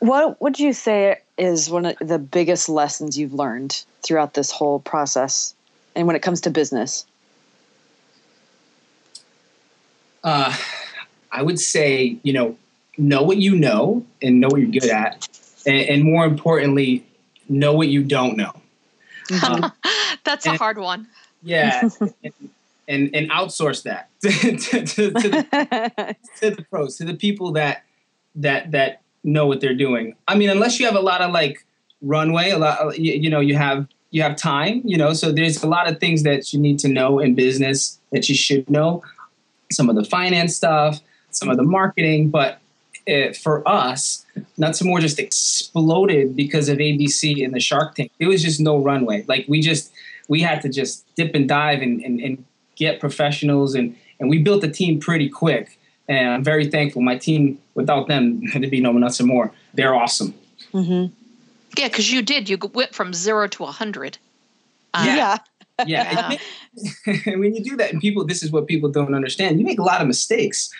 What 0.00 0.40
would 0.40 0.58
you 0.58 0.72
say 0.72 1.18
is 1.36 1.70
one 1.70 1.86
of 1.86 1.96
the 2.00 2.18
biggest 2.18 2.68
lessons 2.68 3.16
you've 3.16 3.34
learned 3.34 3.84
throughout 4.02 4.34
this 4.34 4.50
whole 4.50 4.80
process 4.80 5.54
and 5.94 6.06
when 6.06 6.16
it 6.16 6.22
comes 6.22 6.40
to 6.42 6.50
business? 6.50 7.04
Uh, 10.24 10.54
I 11.30 11.42
would 11.42 11.60
say, 11.60 12.16
you 12.22 12.32
know, 12.32 12.56
know 12.98 13.22
what 13.22 13.38
you 13.38 13.56
know 13.56 14.04
and 14.20 14.40
know 14.40 14.48
what 14.48 14.60
you're 14.60 14.70
good 14.70 14.90
at, 14.90 15.28
and, 15.66 15.88
and 15.88 16.04
more 16.04 16.24
importantly, 16.24 17.06
know 17.48 17.72
what 17.72 17.88
you 17.88 18.02
don't 18.04 18.36
know. 18.36 18.52
Um, 19.46 19.70
That's 20.24 20.46
a 20.46 20.56
hard 20.56 20.78
one. 20.78 21.06
yeah, 21.42 21.82
and, 22.00 22.14
and 22.88 23.14
and 23.14 23.30
outsource 23.30 23.82
that 23.82 24.08
to, 24.22 24.30
to, 24.30 24.86
to, 24.86 25.10
to 25.10 25.10
the 25.10 26.16
to 26.40 26.50
the 26.50 26.62
pros, 26.70 26.96
to 26.96 27.04
the 27.04 27.12
people 27.12 27.52
that 27.52 27.84
that 28.36 28.70
that 28.70 29.02
know 29.24 29.46
what 29.46 29.60
they're 29.60 29.74
doing. 29.74 30.14
I 30.26 30.36
mean, 30.36 30.48
unless 30.48 30.80
you 30.80 30.86
have 30.86 30.94
a 30.94 31.00
lot 31.00 31.20
of 31.20 31.32
like 31.32 31.64
runway, 32.00 32.50
a 32.50 32.58
lot, 32.58 32.98
you, 32.98 33.12
you 33.12 33.30
know, 33.30 33.40
you 33.40 33.56
have 33.56 33.86
you 34.10 34.22
have 34.22 34.36
time, 34.36 34.80
you 34.84 34.96
know. 34.96 35.12
So 35.12 35.32
there's 35.32 35.62
a 35.62 35.68
lot 35.68 35.90
of 35.90 36.00
things 36.00 36.22
that 36.22 36.52
you 36.52 36.58
need 36.58 36.78
to 36.80 36.88
know 36.88 37.18
in 37.18 37.34
business 37.34 37.98
that 38.12 38.28
you 38.28 38.34
should 38.34 38.68
know. 38.70 39.02
Some 39.70 39.90
of 39.90 39.96
the 39.96 40.04
finance 40.04 40.56
stuff, 40.56 41.00
some 41.30 41.50
of 41.50 41.56
the 41.58 41.62
marketing, 41.62 42.30
but 42.30 42.60
uh, 43.08 43.32
for 43.32 43.66
us, 43.68 44.24
Nuts 44.56 44.80
and 44.80 44.88
More 44.88 45.00
just 45.00 45.18
exploded 45.18 46.36
because 46.36 46.68
of 46.68 46.78
ABC 46.78 47.44
and 47.44 47.54
the 47.54 47.60
Shark 47.60 47.94
Tank. 47.94 48.12
It 48.18 48.26
was 48.26 48.42
just 48.42 48.60
no 48.60 48.78
runway. 48.78 49.24
Like 49.26 49.46
we 49.48 49.60
just 49.60 49.92
we 50.28 50.40
had 50.40 50.60
to 50.62 50.68
just 50.68 51.04
dip 51.16 51.34
and 51.34 51.48
dive 51.48 51.80
and, 51.80 52.00
and, 52.02 52.20
and 52.20 52.44
get 52.76 53.00
professionals 53.00 53.74
and 53.74 53.96
and 54.20 54.28
we 54.28 54.38
built 54.42 54.64
a 54.64 54.68
team 54.68 55.00
pretty 55.00 55.28
quick. 55.28 55.78
And 56.08 56.30
I'm 56.30 56.44
very 56.44 56.70
thankful. 56.70 57.02
My 57.02 57.18
team, 57.18 57.58
without 57.74 58.08
them, 58.08 58.42
there'd 58.52 58.70
be 58.70 58.80
no 58.80 58.92
Nuts 58.92 59.20
and 59.20 59.28
More. 59.28 59.52
They're 59.74 59.94
awesome. 59.94 60.34
hmm 60.72 61.06
Yeah, 61.76 61.88
because 61.88 62.10
you 62.12 62.22
did. 62.22 62.48
You 62.48 62.58
went 62.72 62.94
from 62.94 63.12
zero 63.14 63.46
to 63.48 63.64
a 63.64 63.72
hundred. 63.72 64.18
Uh, 64.94 65.04
Yeah. 65.06 65.38
Yeah. 65.86 66.36
and 67.26 67.40
when 67.40 67.54
you 67.54 67.62
do 67.62 67.76
that, 67.76 67.92
and 67.92 68.00
people, 68.00 68.24
this 68.24 68.42
is 68.42 68.50
what 68.50 68.66
people 68.66 68.90
don't 68.90 69.14
understand. 69.14 69.60
You 69.60 69.66
make 69.66 69.78
a 69.78 69.84
lot 69.84 70.00
of 70.00 70.08
mistakes 70.08 70.70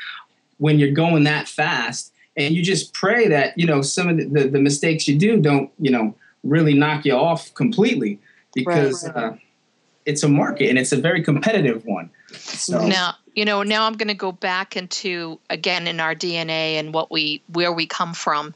when 0.59 0.79
you're 0.79 0.91
going 0.91 1.25
that 1.25 1.47
fast, 1.49 2.12
and 2.38 2.55
you 2.55 2.62
just 2.62 2.94
pray 2.94 3.29
that 3.29 3.59
you 3.59 3.66
know 3.66 3.83
some 3.83 4.09
of 4.09 4.16
the, 4.16 4.24
the, 4.24 4.48
the 4.48 4.61
mistakes 4.61 5.07
you 5.07 5.18
do 5.18 5.38
don't 5.38 5.70
you 5.79 5.90
know 5.90 6.14
really 6.44 6.72
knock 6.72 7.05
you 7.05 7.12
off 7.12 7.53
completely 7.55 8.18
because 8.55 9.07
Right. 9.07 9.16
Uh, 9.16 9.33
it's 10.09 10.22
a 10.22 10.29
market 10.29 10.70
and 10.70 10.79
it's 10.79 10.90
a 10.90 10.96
very 10.96 11.22
competitive 11.22 11.85
one. 11.85 12.09
So 12.33 12.87
Now, 12.87 13.14
you 13.35 13.44
know, 13.44 13.62
now 13.62 13.87
I'm 13.87 13.92
going 13.92 14.09
to 14.09 14.14
go 14.14 14.33
back 14.33 14.74
into 14.74 15.38
again 15.51 15.87
in 15.87 16.01
our 16.01 16.14
DNA 16.14 16.79
and 16.81 16.94
what 16.94 17.11
we 17.11 17.42
where 17.53 17.72
we 17.72 17.87
come 17.87 18.14
from, 18.14 18.55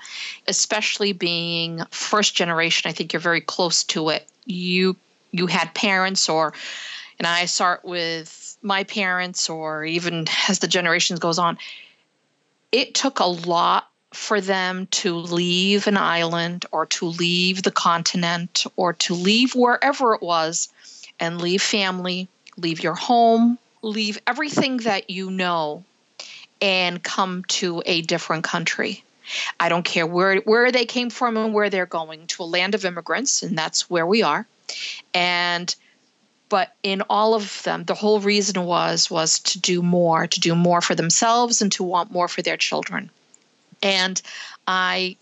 especially 0.48 1.12
being 1.12 1.82
first 1.90 2.34
generation. 2.34 2.88
I 2.88 2.92
think 2.92 3.12
you're 3.12 3.20
very 3.20 3.42
close 3.42 3.84
to 3.84 4.08
it. 4.08 4.26
You 4.46 4.96
you 5.30 5.46
had 5.46 5.74
parents 5.74 6.28
or 6.28 6.54
and 7.18 7.26
I 7.26 7.44
start 7.44 7.84
with 7.84 8.56
my 8.62 8.84
parents 8.84 9.50
or 9.50 9.84
even 9.84 10.26
as 10.48 10.60
the 10.60 10.68
generations 10.68 11.20
goes 11.20 11.38
on. 11.38 11.58
It 12.72 12.94
took 12.94 13.20
a 13.20 13.26
lot 13.26 13.88
for 14.14 14.40
them 14.40 14.87
to 14.87 15.16
leave 15.16 15.87
an 15.87 15.96
island 15.96 16.66
or 16.72 16.87
to 16.87 17.06
leave 17.06 17.62
the 17.62 17.70
continent 17.70 18.64
or 18.76 18.94
to 18.94 19.14
leave 19.14 19.54
wherever 19.54 20.14
it 20.14 20.22
was 20.22 20.68
and 21.20 21.40
leave 21.40 21.62
family, 21.62 22.28
leave 22.56 22.82
your 22.82 22.94
home, 22.94 23.58
leave 23.82 24.18
everything 24.26 24.78
that 24.78 25.11
you 25.11 25.30
know 25.30 25.85
and 26.61 27.02
come 27.02 27.44
to 27.48 27.82
a 27.87 28.02
different 28.02 28.44
country. 28.44 29.02
I 29.58 29.68
don't 29.68 29.85
care 29.85 30.06
where 30.06 30.37
where 30.40 30.70
they 30.72 30.85
came 30.85 31.11
from 31.11 31.37
and 31.37 31.54
where 31.54 31.70
they're 31.70 31.87
going 31.87 32.26
to 32.28 32.42
a 32.42 32.44
land 32.44 32.74
of 32.74 32.85
immigrants 32.85 33.42
and 33.42 33.56
that's 33.56 33.88
where 33.88 34.06
we 34.06 34.22
are. 34.22 34.46
And 35.14 35.74
but 36.52 36.74
in 36.82 37.00
all 37.08 37.32
of 37.32 37.62
them 37.62 37.82
the 37.84 37.94
whole 37.94 38.20
reason 38.20 38.66
was 38.66 39.10
was 39.10 39.38
to 39.38 39.58
do 39.58 39.82
more, 39.82 40.26
to 40.26 40.38
do 40.38 40.54
more 40.54 40.82
for 40.82 40.94
themselves 40.94 41.62
and 41.62 41.72
to 41.72 41.82
want 41.82 42.12
more 42.12 42.28
for 42.28 42.42
their 42.42 42.58
children. 42.58 43.08
And 43.82 44.20
I 44.66 45.16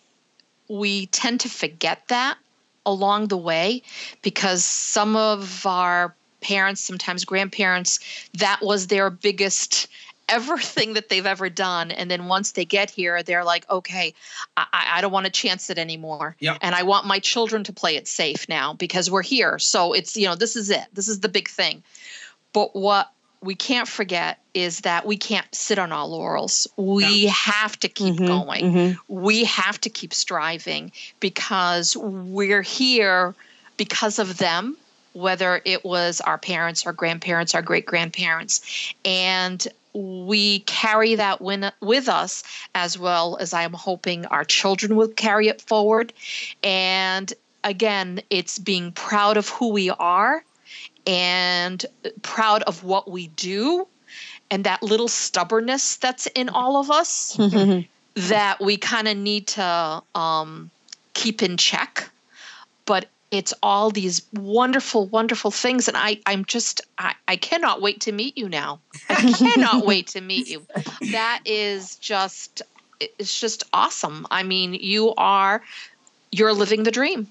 we 0.69 1.07
tend 1.07 1.39
to 1.41 1.49
forget 1.49 2.03
that 2.09 2.37
along 2.85 3.29
the 3.29 3.37
way 3.37 3.83
because 4.23 4.65
some 4.65 5.15
of 5.15 5.65
our 5.67 6.17
parents, 6.41 6.81
sometimes 6.81 7.25
grandparents, 7.25 8.01
that 8.39 8.59
was 8.61 8.89
their 8.89 9.09
biggest 9.09 9.87
ever 10.31 10.59
thing 10.59 10.95
that 10.95 11.09
they've 11.09 11.27
ever 11.27 11.49
done. 11.51 11.91
And 11.91 12.11
then 12.11 12.27
once 12.27 12.53
they 12.53 12.65
get 12.65 12.91
here, 12.91 13.23
they're 13.23 13.45
like, 13.45 13.69
okay, 13.71 14.15
I, 14.57 14.67
I 14.95 15.01
don't 15.01 15.13
want 15.13 15.27
to 15.27 15.33
chance 15.33 15.71
it 15.71 15.79
anymore. 15.79 16.37
Yep. 16.41 16.59
And 16.63 16.75
I 16.75 16.83
want 16.85 17.07
my 17.07 17.19
children 17.19 17.65
to 17.65 17.73
play 17.73 17.97
it 17.97 18.09
safe 18.09 18.49
now 18.49 18.75
because 18.75 19.11
we're 19.11 19.23
here. 19.23 19.59
So 19.59 19.93
it's, 19.93 20.17
you 20.17 20.27
know, 20.27 20.35
this 20.35 20.57
is 20.57 20.71
it. 20.71 20.87
This 20.93 21.09
is 21.09 21.21
the 21.21 21.29
big 21.29 21.49
thing. 21.49 21.83
But 22.53 22.75
what 22.75 23.11
we 23.43 23.55
can't 23.55 23.89
forget 23.89 24.39
is 24.53 24.81
that 24.81 25.07
we 25.07 25.17
can't 25.17 25.53
sit 25.55 25.79
on 25.79 25.93
our 25.93 26.07
laurels. 26.07 26.67
We 26.77 27.27
have 27.27 27.79
to 27.81 27.89
keep 27.89 28.17
Mhm, 28.17 28.27
going 28.27 28.65
mhm. 28.65 28.99
we 29.09 29.45
have 29.45 29.81
to 29.83 29.91
keep 29.91 30.13
striving 30.13 30.93
because 31.21 31.97
we're 31.97 32.63
here 32.63 33.35
because 33.77 34.19
of 34.19 34.37
them 34.39 34.77
whether 35.13 35.61
it 35.65 35.85
was 35.85 36.21
our 36.21 36.39
parents 36.39 36.87
our 36.87 36.93
grandparents 36.93 37.55
our 37.55 37.63
great 37.63 37.87
grandparents 37.87 38.61
and 39.05 39.67
we 40.27 40.61
carry 40.61 41.15
that 41.15 41.41
win- 41.41 41.73
with 41.81 42.09
us 42.09 42.43
as 42.75 42.99
well 42.99 43.37
as 43.41 43.53
i'm 43.53 43.73
hoping 43.73 44.27
our 44.27 44.45
children 44.45 44.97
will 44.97 45.09
carry 45.09 45.49
it 45.49 45.61
forward 45.63 46.13
and 46.63 47.33
again 47.65 48.21
it's 48.31 48.59
being 48.59 48.93
proud 48.93 49.37
of 49.37 49.49
who 49.49 49.69
we 49.69 49.91
are 49.91 50.45
and 51.07 51.87
proud 52.23 52.63
of 52.63 52.85
what 52.85 53.11
we 53.11 53.29
do 53.29 53.87
and 54.51 54.65
that 54.65 54.83
little 54.83 55.09
stubbornness 55.09 55.97
that's 55.97 56.27
in 56.35 56.49
all 56.49 56.77
of 56.77 56.91
us 56.91 57.39
that 58.15 58.61
we 58.61 58.77
kind 58.77 59.09
of 59.09 59.17
need 59.17 59.47
to 59.47 60.03
um, 60.15 60.71
keep 61.15 61.43
in 61.43 61.57
check. 61.57 62.11
But 63.31 63.37
it's 63.37 63.55
all 63.63 63.91
these 63.91 64.23
wonderful, 64.35 65.07
wonderful 65.07 65.51
things. 65.51 65.89
And 65.89 65.97
I, 65.97 66.21
I'm 66.27 66.45
just, 66.45 66.81
I, 66.99 67.15
I 67.29 67.37
cannot 67.37 67.81
wait 67.81 68.01
to 68.03 68.13
meet 68.13 68.37
you 68.37 68.49
now. 68.49 68.81
I 69.09 69.33
cannot 69.33 69.87
wait 69.87 70.09
to 70.09 70.21
meet 70.21 70.49
you. 70.49 70.67
That 71.13 71.43
is 71.45 71.97
just, 71.97 72.63
it's 72.99 73.41
just 73.41 73.65
awesome. 73.73 74.27
I 74.31 74.43
mean, 74.43 74.75
you 74.75 75.15
are, 75.17 75.63
you're 76.33 76.53
living 76.53 76.83
the 76.83 76.91
dream. 76.91 77.29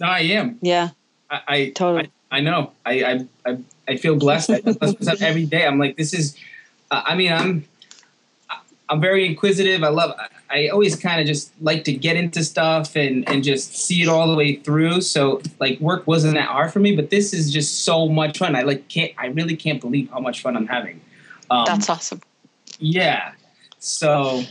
no, 0.00 0.06
I 0.06 0.20
am. 0.20 0.58
yeah. 0.62 0.90
I, 1.30 1.40
I 1.48 1.68
Totally. 1.70 2.10
I, 2.30 2.36
I 2.38 2.40
know. 2.40 2.72
I, 2.86 3.04
I 3.04 3.26
I 3.44 3.58
I 3.88 3.96
feel 3.96 4.16
blessed. 4.16 4.50
I 4.50 4.60
feel 4.60 4.74
blessed 4.74 5.22
every 5.22 5.44
day. 5.44 5.66
I'm 5.66 5.78
like, 5.78 5.96
this 5.96 6.14
is. 6.14 6.36
Uh, 6.90 7.02
I 7.04 7.14
mean, 7.14 7.32
I'm. 7.32 7.64
I'm 8.88 9.00
very 9.00 9.26
inquisitive. 9.26 9.82
I 9.82 9.88
love. 9.88 10.14
I 10.52 10.68
always 10.68 10.96
kind 10.96 11.20
of 11.20 11.26
just 11.26 11.50
like 11.62 11.84
to 11.84 11.92
get 11.92 12.16
into 12.16 12.44
stuff 12.44 12.94
and 12.94 13.26
and 13.28 13.42
just 13.42 13.74
see 13.74 14.02
it 14.02 14.08
all 14.08 14.28
the 14.28 14.36
way 14.36 14.56
through. 14.56 15.00
So 15.00 15.40
like 15.58 15.80
work 15.80 16.06
wasn't 16.06 16.34
that 16.34 16.48
hard 16.48 16.72
for 16.72 16.78
me, 16.78 16.94
but 16.94 17.08
this 17.10 17.32
is 17.32 17.50
just 17.50 17.84
so 17.84 18.08
much 18.08 18.38
fun. 18.38 18.54
I 18.54 18.62
like 18.62 18.88
can't. 18.88 19.12
I 19.16 19.26
really 19.28 19.56
can't 19.56 19.80
believe 19.80 20.10
how 20.10 20.20
much 20.20 20.42
fun 20.42 20.56
I'm 20.56 20.66
having. 20.66 21.00
Um, 21.50 21.64
That's 21.66 21.88
awesome. 21.88 22.20
yeah. 22.78 23.32
So, 23.78 24.44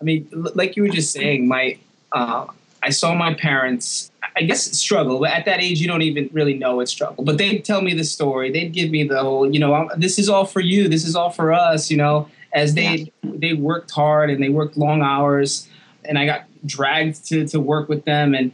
I 0.00 0.04
mean, 0.04 0.28
like 0.32 0.76
you 0.76 0.82
were 0.82 0.88
just 0.88 1.12
saying, 1.12 1.48
my 1.48 1.78
uh, 2.12 2.46
I 2.82 2.90
saw 2.90 3.14
my 3.14 3.34
parents. 3.34 4.12
I 4.36 4.42
guess 4.42 4.62
struggle, 4.78 5.18
but 5.18 5.32
at 5.32 5.46
that 5.46 5.60
age, 5.60 5.80
you 5.80 5.88
don't 5.88 6.02
even 6.02 6.30
really 6.32 6.54
know 6.54 6.78
it's 6.78 6.92
struggle. 6.92 7.24
But 7.24 7.38
they'd 7.38 7.64
tell 7.64 7.82
me 7.82 7.92
the 7.92 8.04
story. 8.04 8.52
They'd 8.52 8.72
give 8.72 8.88
me 8.88 9.02
the 9.02 9.20
whole, 9.20 9.52
you 9.52 9.58
know, 9.58 9.90
this 9.96 10.16
is 10.16 10.28
all 10.28 10.44
for 10.44 10.60
you. 10.60 10.88
This 10.88 11.04
is 11.04 11.16
all 11.16 11.30
for 11.30 11.52
us, 11.52 11.90
you 11.90 11.96
know. 11.96 12.28
As 12.52 12.74
they 12.74 13.12
they 13.22 13.54
worked 13.54 13.90
hard 13.90 14.30
and 14.30 14.42
they 14.42 14.48
worked 14.48 14.76
long 14.76 15.02
hours, 15.02 15.68
and 16.04 16.18
I 16.18 16.26
got 16.26 16.44
dragged 16.66 17.26
to 17.28 17.46
to 17.48 17.60
work 17.60 17.88
with 17.88 18.04
them. 18.04 18.34
And 18.34 18.52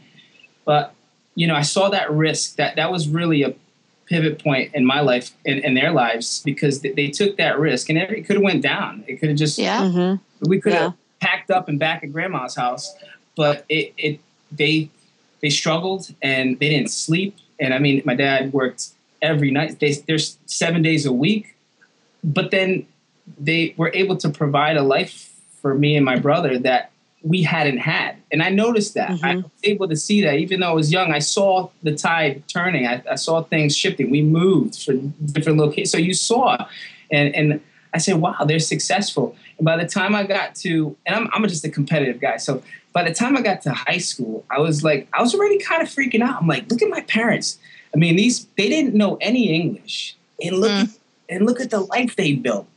but 0.65 0.93
you 1.35 1.47
know, 1.47 1.55
I 1.55 1.61
saw 1.61 1.89
that 1.89 2.11
risk. 2.11 2.55
That 2.55 2.75
that 2.75 2.91
was 2.91 3.07
really 3.07 3.43
a 3.43 3.55
pivot 4.05 4.43
point 4.43 4.73
in 4.73 4.85
my 4.85 4.99
life 5.01 5.31
and 5.45 5.59
in, 5.59 5.65
in, 5.65 5.73
their 5.73 5.91
lives 5.91 6.43
because 6.45 6.81
they, 6.81 6.91
they, 6.91 7.07
took 7.07 7.37
that 7.37 7.57
risk 7.57 7.89
and 7.89 7.97
it 7.97 8.23
could 8.27 8.35
have 8.35 8.43
went 8.43 8.61
down. 8.61 9.03
It 9.07 9.15
could 9.15 9.29
have 9.29 9.37
just 9.37 9.57
yeah. 9.57 9.81
Mm-hmm. 9.81 10.47
We 10.47 10.61
could 10.61 10.73
have 10.73 10.91
yeah. 10.91 11.27
packed 11.27 11.49
up 11.49 11.67
and 11.67 11.79
back 11.79 12.03
at 12.03 12.11
grandma's 12.11 12.55
house, 12.55 12.93
but 13.35 13.65
it 13.69 13.93
it 13.97 14.19
they 14.51 14.89
they 15.41 15.49
struggled 15.49 16.13
and 16.21 16.59
they 16.59 16.69
didn't 16.69 16.91
sleep. 16.91 17.37
And 17.59 17.73
I 17.73 17.79
mean, 17.79 18.01
my 18.05 18.15
dad 18.15 18.53
worked 18.53 18.89
every 19.21 19.51
night. 19.51 19.79
They, 19.79 19.93
there's 20.07 20.37
seven 20.45 20.81
days 20.81 21.05
a 21.05 21.11
week, 21.11 21.55
but 22.23 22.51
then 22.51 22.85
they 23.39 23.73
were 23.77 23.91
able 23.93 24.17
to 24.17 24.29
provide 24.29 24.77
a 24.77 24.83
life 24.83 25.33
for 25.61 25.73
me 25.73 25.95
and 25.95 26.05
my 26.05 26.17
brother 26.17 26.57
that 26.59 26.91
we 27.23 27.41
hadn't 27.41 27.79
had. 27.79 28.15
And 28.31 28.43
I 28.43 28.49
noticed 28.49 28.93
that. 28.93 29.09
Mm-hmm. 29.09 29.25
I 29.25 29.35
was 29.37 29.45
able 29.63 29.87
to 29.87 29.95
see 29.95 30.21
that. 30.21 30.35
Even 30.35 30.59
though 30.59 30.69
I 30.69 30.73
was 30.73 30.91
young, 30.91 31.11
I 31.11 31.19
saw 31.19 31.69
the 31.81 31.95
tide 31.95 32.43
turning. 32.47 32.85
I, 32.85 33.01
I 33.09 33.15
saw 33.15 33.41
things 33.41 33.75
shifting. 33.75 34.11
We 34.11 34.21
moved 34.21 34.83
for 34.83 34.93
different 34.93 35.57
locations. 35.57 35.91
So 35.91 35.97
you 35.97 36.13
saw, 36.13 36.67
and 37.11 37.33
and 37.35 37.61
I 37.95 37.97
said, 37.97 38.17
wow, 38.17 38.43
they're 38.45 38.59
successful. 38.59 39.35
And 39.57 39.65
by 39.65 39.77
the 39.77 39.87
time 39.87 40.13
I 40.13 40.23
got 40.23 40.53
to, 40.55 40.95
and 41.05 41.15
I'm, 41.15 41.29
I'm 41.33 41.47
just 41.47 41.65
a 41.65 41.69
competitive 41.69 42.19
guy. 42.19 42.37
So 42.37 42.61
by 42.93 43.03
the 43.03 43.13
time 43.13 43.35
I 43.35 43.41
got 43.41 43.61
to 43.63 43.71
high 43.71 43.97
school, 43.97 44.45
I 44.49 44.59
was 44.59 44.83
like, 44.83 45.07
I 45.13 45.21
was 45.21 45.33
already 45.33 45.59
kind 45.59 45.81
of 45.81 45.87
freaking 45.87 46.21
out. 46.21 46.41
I'm 46.41 46.47
like, 46.47 46.69
look 46.69 46.81
at 46.81 46.89
my 46.89 47.01
parents. 47.01 47.57
I 47.93 47.97
mean, 47.97 48.17
these 48.17 48.45
they 48.57 48.69
didn't 48.69 48.93
know 48.93 49.17
any 49.21 49.49
English, 49.49 50.15
and 50.43 50.57
look 50.57 50.71
mm. 50.71 50.97
and 51.27 51.45
look 51.45 51.59
at 51.59 51.71
the 51.71 51.79
life 51.79 52.15
they 52.15 52.33
built. 52.33 52.67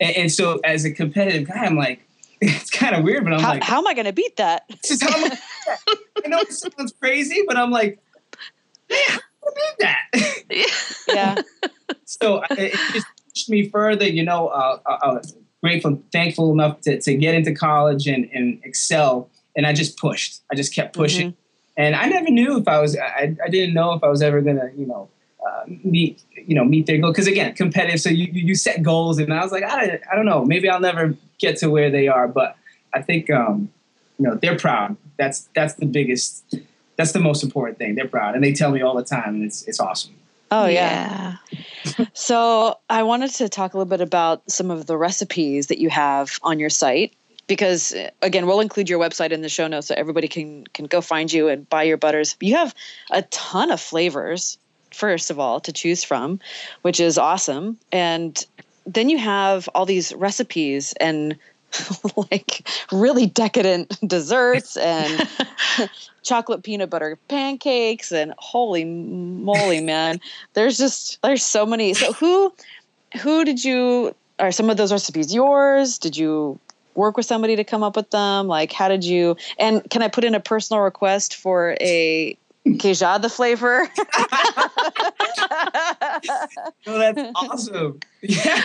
And, 0.00 0.16
and, 0.16 0.32
so, 0.32 0.60
as 0.64 0.84
a 0.84 0.90
competitive 0.90 1.48
guy, 1.48 1.64
I'm 1.64 1.76
like, 1.76 2.06
it's 2.40 2.70
kind 2.70 2.94
of 2.94 3.04
weird, 3.04 3.24
but 3.24 3.34
I'm 3.34 3.40
how, 3.40 3.50
like, 3.50 3.62
how 3.62 3.78
am 3.78 3.86
I 3.86 3.94
going 3.94 4.06
to 4.06 4.12
beat 4.12 4.36
that? 4.36 4.64
I, 5.02 5.38
I 6.24 6.28
know 6.28 6.38
it 6.38 6.52
sounds 6.52 6.92
crazy, 6.98 7.42
but 7.46 7.56
I'm 7.56 7.70
like, 7.70 7.98
man, 8.88 8.98
how 9.08 9.20
beat 9.54 9.76
that? 9.80 10.00
yeah. 11.08 11.42
so 12.04 12.42
it 12.50 12.72
just 12.92 13.06
pushed 13.28 13.50
me 13.50 13.68
further. 13.68 14.06
You 14.06 14.24
know, 14.24 14.48
uh, 14.48 14.78
uh, 14.86 14.98
uh, 15.02 15.22
grateful, 15.62 16.02
thankful 16.12 16.52
enough 16.52 16.80
to, 16.82 17.00
to 17.00 17.14
get 17.14 17.34
into 17.34 17.54
college 17.54 18.06
and, 18.06 18.28
and 18.32 18.60
excel. 18.64 19.28
And 19.56 19.66
I 19.66 19.72
just 19.72 19.98
pushed. 19.98 20.40
I 20.50 20.54
just 20.54 20.74
kept 20.74 20.94
pushing. 20.96 21.32
Mm-hmm 21.32 21.40
and 21.80 21.96
I 21.96 22.08
never 22.08 22.30
knew 22.30 22.58
if 22.58 22.68
I 22.68 22.78
was. 22.78 22.96
I, 22.96 23.34
I 23.42 23.48
didn't 23.48 23.74
know 23.74 23.94
if 23.94 24.04
I 24.04 24.08
was 24.08 24.20
ever 24.20 24.42
gonna, 24.42 24.70
you 24.76 24.86
know, 24.86 25.08
uh, 25.46 25.62
meet, 25.84 26.22
you 26.34 26.54
know, 26.54 26.64
meet 26.64 26.86
their 26.86 26.98
goal. 26.98 27.10
Because 27.10 27.26
again, 27.26 27.54
competitive. 27.54 28.00
So 28.00 28.10
you 28.10 28.28
you 28.32 28.54
set 28.54 28.82
goals, 28.82 29.18
and 29.18 29.32
I 29.32 29.42
was 29.42 29.52
like, 29.52 29.64
I, 29.64 30.00
I 30.10 30.16
don't 30.16 30.26
know. 30.26 30.44
Maybe 30.44 30.68
I'll 30.68 30.80
never 30.80 31.14
get 31.38 31.56
to 31.58 31.70
where 31.70 31.90
they 31.90 32.08
are, 32.08 32.28
but 32.28 32.56
I 32.92 33.02
think, 33.02 33.30
um, 33.30 33.70
you 34.18 34.26
know, 34.26 34.34
they're 34.34 34.58
proud. 34.58 34.96
That's 35.16 35.48
that's 35.54 35.74
the 35.74 35.86
biggest. 35.86 36.56
That's 36.96 37.12
the 37.12 37.20
most 37.20 37.42
important 37.42 37.78
thing. 37.78 37.94
They're 37.94 38.08
proud, 38.08 38.34
and 38.34 38.44
they 38.44 38.52
tell 38.52 38.70
me 38.70 38.82
all 38.82 38.94
the 38.94 39.04
time, 39.04 39.36
and 39.36 39.44
it's 39.44 39.66
it's 39.66 39.80
awesome. 39.80 40.14
Oh 40.50 40.66
yeah. 40.66 41.36
yeah. 41.52 42.06
so 42.12 42.78
I 42.88 43.04
wanted 43.04 43.30
to 43.34 43.48
talk 43.48 43.74
a 43.74 43.78
little 43.78 43.88
bit 43.88 44.00
about 44.00 44.50
some 44.50 44.70
of 44.70 44.86
the 44.86 44.96
recipes 44.96 45.68
that 45.68 45.78
you 45.78 45.88
have 45.90 46.38
on 46.42 46.58
your 46.58 46.70
site 46.70 47.14
because 47.46 47.94
again 48.22 48.46
we'll 48.46 48.60
include 48.60 48.88
your 48.88 49.00
website 49.00 49.32
in 49.32 49.42
the 49.42 49.48
show 49.48 49.66
notes 49.66 49.88
so 49.88 49.94
everybody 49.96 50.28
can 50.28 50.64
can 50.68 50.86
go 50.86 51.00
find 51.00 51.32
you 51.32 51.48
and 51.48 51.68
buy 51.68 51.82
your 51.82 51.96
butters 51.96 52.36
you 52.40 52.54
have 52.54 52.74
a 53.10 53.22
ton 53.22 53.72
of 53.72 53.80
flavors 53.80 54.56
first 54.92 55.30
of 55.30 55.38
all 55.38 55.60
to 55.60 55.72
choose 55.72 56.04
from 56.04 56.38
which 56.82 57.00
is 57.00 57.18
awesome 57.18 57.78
and 57.92 58.46
then 58.86 59.08
you 59.08 59.18
have 59.18 59.68
all 59.74 59.86
these 59.86 60.12
recipes 60.14 60.94
and 61.00 61.36
like 62.16 62.68
really 62.90 63.26
decadent 63.26 63.96
desserts 64.06 64.76
and 64.76 65.28
chocolate 66.22 66.62
peanut 66.62 66.90
butter 66.90 67.16
pancakes 67.28 68.10
and 68.10 68.34
holy 68.38 68.84
moly 68.84 69.80
man 69.80 70.20
there's 70.54 70.76
just 70.76 71.20
there's 71.22 71.44
so 71.44 71.64
many 71.64 71.94
so 71.94 72.12
who 72.12 72.52
who 73.20 73.44
did 73.44 73.62
you 73.62 74.14
are 74.38 74.50
some 74.50 74.68
of 74.70 74.76
those 74.76 74.90
recipes 74.90 75.32
yours 75.32 75.98
did 75.98 76.16
you 76.16 76.58
work 76.94 77.16
with 77.16 77.26
somebody 77.26 77.56
to 77.56 77.64
come 77.64 77.82
up 77.82 77.96
with 77.96 78.10
them? 78.10 78.46
Like, 78.46 78.72
how 78.72 78.88
did 78.88 79.04
you? 79.04 79.36
And 79.58 79.88
can 79.90 80.02
I 80.02 80.08
put 80.08 80.24
in 80.24 80.34
a 80.34 80.40
personal 80.40 80.82
request 80.82 81.36
for 81.36 81.76
a 81.80 82.36
Queijada 82.66 83.30
flavor? 83.30 83.88
oh, 86.86 86.98
that's 86.98 87.32
awesome! 87.34 88.00
Yeah, 88.22 88.62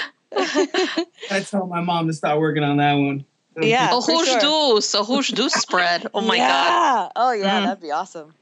I 1.32 1.46
told 1.50 1.70
my 1.70 1.82
mom 1.82 2.08
to 2.08 2.14
start 2.14 2.40
working 2.40 2.64
on 2.64 2.78
that 2.78 2.94
one. 2.94 3.26
Yeah, 3.58 3.92
a 3.92 3.96
rouge 3.96 4.28
sure. 4.28 4.40
douce, 4.40 4.94
a 4.94 5.04
rouge 5.04 5.32
douce 5.32 5.54
spread. 5.54 6.08
Oh 6.14 6.22
my 6.22 6.36
yeah. 6.36 6.50
god! 6.50 7.12
Oh 7.16 7.32
yeah, 7.32 7.62
mm. 7.62 7.66
that'd 7.66 7.82
be 7.82 7.92
awesome. 7.92 8.34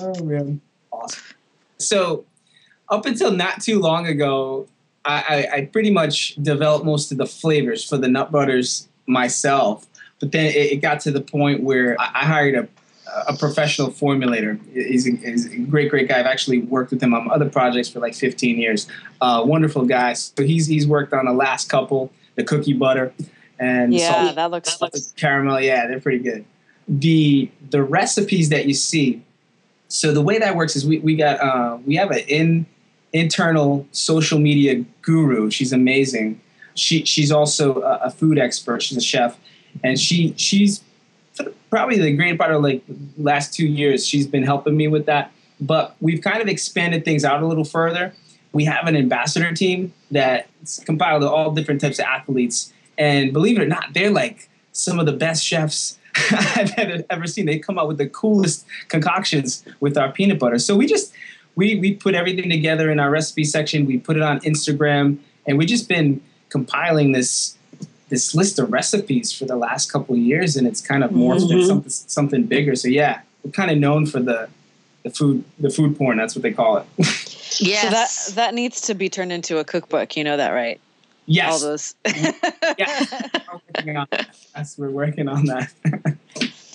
Oh 0.00 0.24
man, 0.24 0.60
awesome. 0.90 1.22
So, 1.78 2.24
up 2.88 3.06
until 3.06 3.30
not 3.30 3.62
too 3.62 3.78
long 3.78 4.08
ago, 4.08 4.66
I, 5.04 5.48
I, 5.52 5.60
pretty 5.72 5.90
much 5.90 6.34
developed 6.36 6.84
most 6.84 7.12
of 7.12 7.18
the 7.18 7.26
flavors 7.26 7.84
for 7.84 7.96
the 7.96 8.08
nut 8.08 8.30
butters 8.30 8.88
myself. 9.06 9.86
But 10.20 10.32
then 10.32 10.46
it, 10.46 10.72
it 10.72 10.76
got 10.82 11.00
to 11.00 11.10
the 11.10 11.20
point 11.20 11.62
where 11.62 11.98
I, 12.00 12.10
I 12.14 12.24
hired 12.26 12.54
a 12.56 12.68
a 13.26 13.36
professional 13.36 13.90
formulator. 13.90 14.58
He's 14.72 15.06
a, 15.06 15.12
he's 15.12 15.46
a, 15.46 15.58
great, 15.58 15.90
great 15.90 16.08
guy. 16.08 16.20
I've 16.20 16.26
actually 16.26 16.60
worked 16.60 16.90
with 16.90 17.02
him 17.02 17.14
on 17.14 17.30
other 17.30 17.48
projects 17.48 17.88
for 17.88 18.00
like 18.00 18.14
15 18.14 18.58
years. 18.58 18.86
Uh, 19.20 19.42
wonderful 19.44 19.84
guy. 19.84 20.12
So 20.12 20.42
he's 20.44 20.66
he's 20.66 20.86
worked 20.86 21.12
on 21.12 21.24
the 21.24 21.32
last 21.32 21.68
couple, 21.68 22.12
the 22.36 22.44
cookie 22.44 22.72
butter, 22.72 23.12
and 23.58 23.92
yeah, 23.92 24.32
that 24.32 24.50
looks, 24.50 24.76
that 24.76 24.82
looks 24.82 25.12
caramel. 25.16 25.60
Yeah, 25.60 25.86
they're 25.86 26.00
pretty 26.00 26.20
good. 26.20 26.44
The 26.86 27.50
the 27.70 27.82
recipes 27.82 28.48
that 28.50 28.66
you 28.66 28.74
see. 28.74 29.22
So 29.88 30.12
the 30.12 30.22
way 30.22 30.38
that 30.38 30.54
works 30.54 30.76
is 30.76 30.86
we 30.86 30.98
we 30.98 31.16
got 31.16 31.40
uh, 31.40 31.78
we 31.86 31.96
have 31.96 32.10
an 32.10 32.20
in 32.28 32.66
internal 33.12 33.86
social 33.92 34.38
media 34.38 34.84
guru. 35.02 35.50
She's 35.50 35.72
amazing 35.72 36.40
she 36.78 37.04
she's 37.04 37.30
also 37.30 37.82
a, 37.82 37.98
a 38.04 38.10
food 38.10 38.38
expert. 38.38 38.82
She's 38.82 38.96
a 38.96 39.02
chef, 39.02 39.38
and 39.82 39.98
she 39.98 40.34
she's 40.36 40.82
probably 41.70 41.98
the 41.98 42.16
great 42.16 42.38
part 42.38 42.52
of 42.52 42.62
like 42.62 42.82
last 43.16 43.54
two 43.54 43.66
years. 43.66 44.06
She's 44.06 44.26
been 44.26 44.42
helping 44.42 44.76
me 44.76 44.88
with 44.88 45.06
that. 45.06 45.32
But 45.60 45.96
we've 46.00 46.22
kind 46.22 46.40
of 46.40 46.48
expanded 46.48 47.04
things 47.04 47.24
out 47.24 47.42
a 47.42 47.46
little 47.46 47.64
further. 47.64 48.12
We 48.52 48.64
have 48.64 48.86
an 48.86 48.96
ambassador 48.96 49.52
team 49.52 49.92
that's 50.10 50.78
compiled 50.84 51.22
of 51.22 51.30
all 51.30 51.52
different 51.52 51.80
types 51.80 51.98
of 51.98 52.06
athletes, 52.06 52.72
and 52.96 53.32
believe 53.32 53.58
it 53.58 53.62
or 53.62 53.66
not, 53.66 53.92
they're 53.92 54.10
like 54.10 54.48
some 54.72 54.98
of 54.98 55.06
the 55.06 55.12
best 55.12 55.44
chefs 55.44 55.98
I've 56.30 57.04
ever 57.10 57.26
seen. 57.26 57.46
They 57.46 57.58
come 57.58 57.78
out 57.78 57.88
with 57.88 57.98
the 57.98 58.08
coolest 58.08 58.66
concoctions 58.88 59.64
with 59.80 59.98
our 59.98 60.10
peanut 60.10 60.38
butter. 60.38 60.58
So 60.58 60.76
we 60.76 60.86
just 60.86 61.12
we 61.56 61.78
we 61.78 61.94
put 61.94 62.14
everything 62.14 62.48
together 62.48 62.90
in 62.90 63.00
our 63.00 63.10
recipe 63.10 63.44
section. 63.44 63.84
We 63.84 63.98
put 63.98 64.16
it 64.16 64.22
on 64.22 64.40
Instagram, 64.40 65.18
and 65.46 65.58
we 65.58 65.66
just 65.66 65.88
been 65.88 66.20
compiling 66.48 67.12
this 67.12 67.57
this 68.08 68.34
list 68.34 68.58
of 68.58 68.72
recipes 68.72 69.32
for 69.32 69.44
the 69.44 69.56
last 69.56 69.92
couple 69.92 70.14
of 70.14 70.20
years, 70.20 70.56
and 70.56 70.66
it's 70.66 70.80
kind 70.80 71.04
of 71.04 71.10
morphed 71.10 71.40
mm-hmm. 71.40 71.52
into 71.52 71.66
something, 71.66 71.90
something 71.90 72.42
bigger. 72.44 72.74
So 72.74 72.88
yeah, 72.88 73.20
we're 73.42 73.50
kind 73.50 73.70
of 73.70 73.78
known 73.78 74.06
for 74.06 74.20
the 74.20 74.48
the 75.02 75.10
food 75.10 75.44
the 75.58 75.70
food 75.70 75.96
porn. 75.96 76.16
That's 76.16 76.34
what 76.34 76.42
they 76.42 76.52
call 76.52 76.78
it. 76.78 76.86
yes. 77.60 77.82
So 77.82 77.90
that 77.90 78.34
that 78.36 78.54
needs 78.54 78.82
to 78.82 78.94
be 78.94 79.08
turned 79.08 79.32
into 79.32 79.58
a 79.58 79.64
cookbook. 79.64 80.16
You 80.16 80.24
know 80.24 80.36
that, 80.36 80.50
right? 80.50 80.80
Yes. 81.26 81.52
All 81.52 81.68
those. 81.68 81.94
yeah. 82.78 83.04
Yes, 83.84 84.78
we're 84.78 84.90
working 84.90 85.28
on 85.28 85.44
that. 85.46 85.70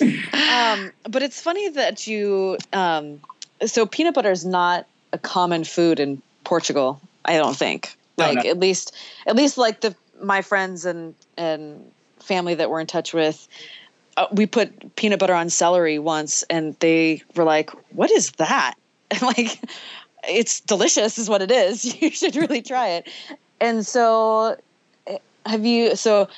um, 0.01 0.91
but 1.09 1.23
it's 1.23 1.41
funny 1.41 1.69
that 1.69 2.07
you. 2.07 2.57
Um, 2.71 3.19
so 3.65 3.85
peanut 3.85 4.13
butter 4.13 4.31
is 4.31 4.45
not 4.45 4.85
a 5.11 5.17
common 5.17 5.63
food 5.63 5.99
in 5.99 6.21
Portugal. 6.43 7.01
I 7.25 7.37
don't 7.37 7.55
think 7.55 7.97
like 8.17 8.35
no, 8.35 8.41
no. 8.43 8.49
at 8.49 8.59
least 8.59 8.95
at 9.25 9.35
least 9.35 9.57
like 9.57 9.81
the 9.81 9.95
my 10.23 10.41
friends 10.41 10.85
and 10.85 11.15
and 11.37 11.91
family 12.19 12.55
that 12.55 12.69
we're 12.69 12.79
in 12.79 12.87
touch 12.87 13.13
with 13.13 13.47
uh, 14.17 14.27
we 14.31 14.45
put 14.45 14.95
peanut 14.95 15.19
butter 15.19 15.33
on 15.33 15.49
celery 15.49 15.99
once 15.99 16.43
and 16.43 16.75
they 16.79 17.21
were 17.35 17.43
like 17.43 17.71
what 17.91 18.11
is 18.11 18.31
that? 18.33 18.75
And 19.11 19.21
like 19.21 19.59
it's 20.27 20.61
delicious 20.61 21.19
is 21.19 21.29
what 21.29 21.41
it 21.41 21.51
is. 21.51 21.95
You 22.01 22.09
should 22.09 22.35
really 22.35 22.61
try 22.61 22.89
it. 22.89 23.09
And 23.59 23.85
so 23.85 24.57
eh, 25.07 25.17
have 25.45 25.65
you 25.65 25.95
so 25.95 26.29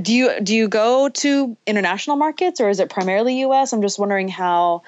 do 0.00 0.14
you 0.14 0.40
do 0.40 0.54
you 0.54 0.68
go 0.68 1.08
to 1.08 1.56
international 1.66 2.16
markets 2.16 2.60
or 2.60 2.68
is 2.68 2.80
it 2.80 2.90
primarily 2.90 3.42
us 3.42 3.72
i'm 3.72 3.82
just 3.82 3.98
wondering 3.98 4.26
how 4.26 4.82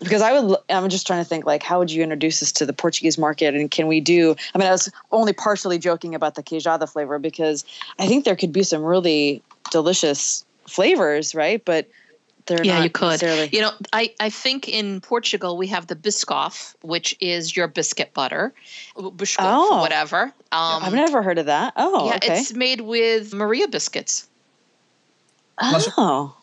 because 0.00 0.22
I 0.22 0.38
would, 0.40 0.56
I'm 0.68 0.88
just 0.88 1.06
trying 1.06 1.22
to 1.22 1.28
think 1.28 1.44
like, 1.46 1.62
how 1.62 1.78
would 1.78 1.90
you 1.90 2.02
introduce 2.02 2.40
this 2.40 2.52
to 2.52 2.66
the 2.66 2.72
Portuguese 2.72 3.18
market? 3.18 3.54
And 3.54 3.70
can 3.70 3.86
we 3.86 4.00
do, 4.00 4.34
I 4.54 4.58
mean, 4.58 4.66
I 4.66 4.72
was 4.72 4.90
only 5.12 5.32
partially 5.32 5.78
joking 5.78 6.14
about 6.14 6.34
the 6.34 6.42
queijada 6.42 6.90
flavor 6.90 7.18
because 7.18 7.64
I 7.98 8.06
think 8.06 8.24
there 8.24 8.36
could 8.36 8.52
be 8.52 8.62
some 8.62 8.82
really 8.82 9.42
delicious 9.70 10.44
flavors, 10.66 11.34
right? 11.34 11.62
But 11.64 11.88
they're 12.46 12.64
Yeah, 12.64 12.76
not 12.78 12.84
you 12.84 12.90
could. 12.90 13.06
necessarily- 13.10 13.50
You 13.52 13.60
know, 13.60 13.70
I, 13.92 14.14
I 14.18 14.30
think 14.30 14.68
in 14.68 15.00
Portugal 15.02 15.56
we 15.58 15.66
have 15.68 15.86
the 15.86 15.94
Biscoff, 15.96 16.74
which 16.82 17.14
is 17.20 17.54
your 17.54 17.68
biscuit 17.68 18.14
butter, 18.14 18.52
Biscoff, 18.96 19.36
Oh. 19.40 19.80
whatever. 19.80 20.22
Um, 20.50 20.82
I've 20.82 20.94
never 20.94 21.22
heard 21.22 21.38
of 21.38 21.46
that. 21.46 21.74
Oh, 21.76 22.08
yeah, 22.08 22.16
okay. 22.16 22.40
it's 22.40 22.54
made 22.54 22.80
with 22.80 23.34
Maria 23.34 23.68
biscuits. 23.68 24.26
oh, 25.60 26.34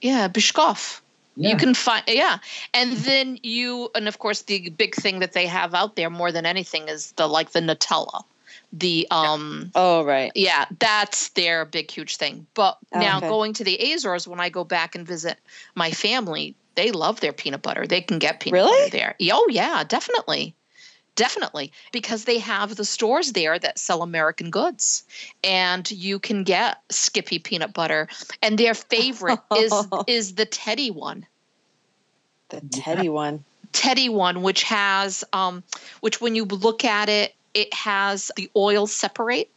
Yeah, 0.00 0.28
Biscoff. 0.28 1.00
Yeah. 1.36 1.50
You 1.50 1.56
can 1.56 1.74
find 1.74 2.02
yeah, 2.06 2.38
and 2.74 2.92
then 2.98 3.38
you 3.42 3.90
and 3.94 4.08
of 4.08 4.18
course 4.18 4.42
the 4.42 4.70
big 4.70 4.94
thing 4.94 5.20
that 5.20 5.32
they 5.32 5.46
have 5.46 5.74
out 5.74 5.96
there 5.96 6.10
more 6.10 6.32
than 6.32 6.44
anything 6.44 6.88
is 6.88 7.12
the 7.12 7.26
like 7.26 7.50
the 7.50 7.60
Nutella, 7.60 8.24
the 8.72 9.06
um 9.10 9.70
oh, 9.74 10.04
right. 10.04 10.32
yeah 10.34 10.66
that's 10.78 11.30
their 11.30 11.64
big 11.64 11.90
huge 11.90 12.16
thing. 12.16 12.46
But 12.54 12.78
now 12.92 13.18
Okay. 13.18 13.28
going 13.28 13.52
to 13.54 13.64
the 13.64 13.92
Azores 13.92 14.28
when 14.28 14.40
I 14.40 14.48
go 14.48 14.64
back 14.64 14.94
and 14.94 15.06
visit 15.06 15.38
my 15.74 15.90
family, 15.92 16.54
they 16.74 16.90
love 16.92 17.20
their 17.20 17.32
peanut 17.32 17.62
butter. 17.62 17.86
They 17.86 18.00
can 18.00 18.18
get 18.18 18.40
peanut 18.40 18.54
Really? 18.54 18.90
butter 18.90 18.90
there. 18.90 19.14
Oh 19.32 19.48
yeah, 19.50 19.84
definitely. 19.84 20.54
Definitely, 21.16 21.72
because 21.92 22.24
they 22.24 22.38
have 22.38 22.76
the 22.76 22.84
stores 22.84 23.32
there 23.32 23.58
that 23.58 23.78
sell 23.78 24.02
American 24.02 24.50
goods, 24.50 25.04
and 25.44 25.90
you 25.90 26.18
can 26.18 26.44
get 26.44 26.80
Skippy 26.88 27.38
peanut 27.38 27.74
butter, 27.74 28.08
and 28.42 28.56
their 28.56 28.74
favorite 28.74 29.40
is 29.56 29.72
is 30.06 30.34
the 30.34 30.46
Teddie 30.46 30.90
one. 30.90 31.26
The 32.48 32.60
Teddie 32.60 33.08
one. 33.08 33.44
Teddie 33.72 34.08
one, 34.08 34.42
which 34.42 34.64
has, 34.64 35.24
um, 35.32 35.62
which 36.00 36.20
when 36.20 36.34
you 36.34 36.44
look 36.44 36.84
at 36.84 37.08
it, 37.08 37.34
it 37.54 37.72
has 37.74 38.30
the 38.36 38.50
oil 38.56 38.86
separate 38.86 39.50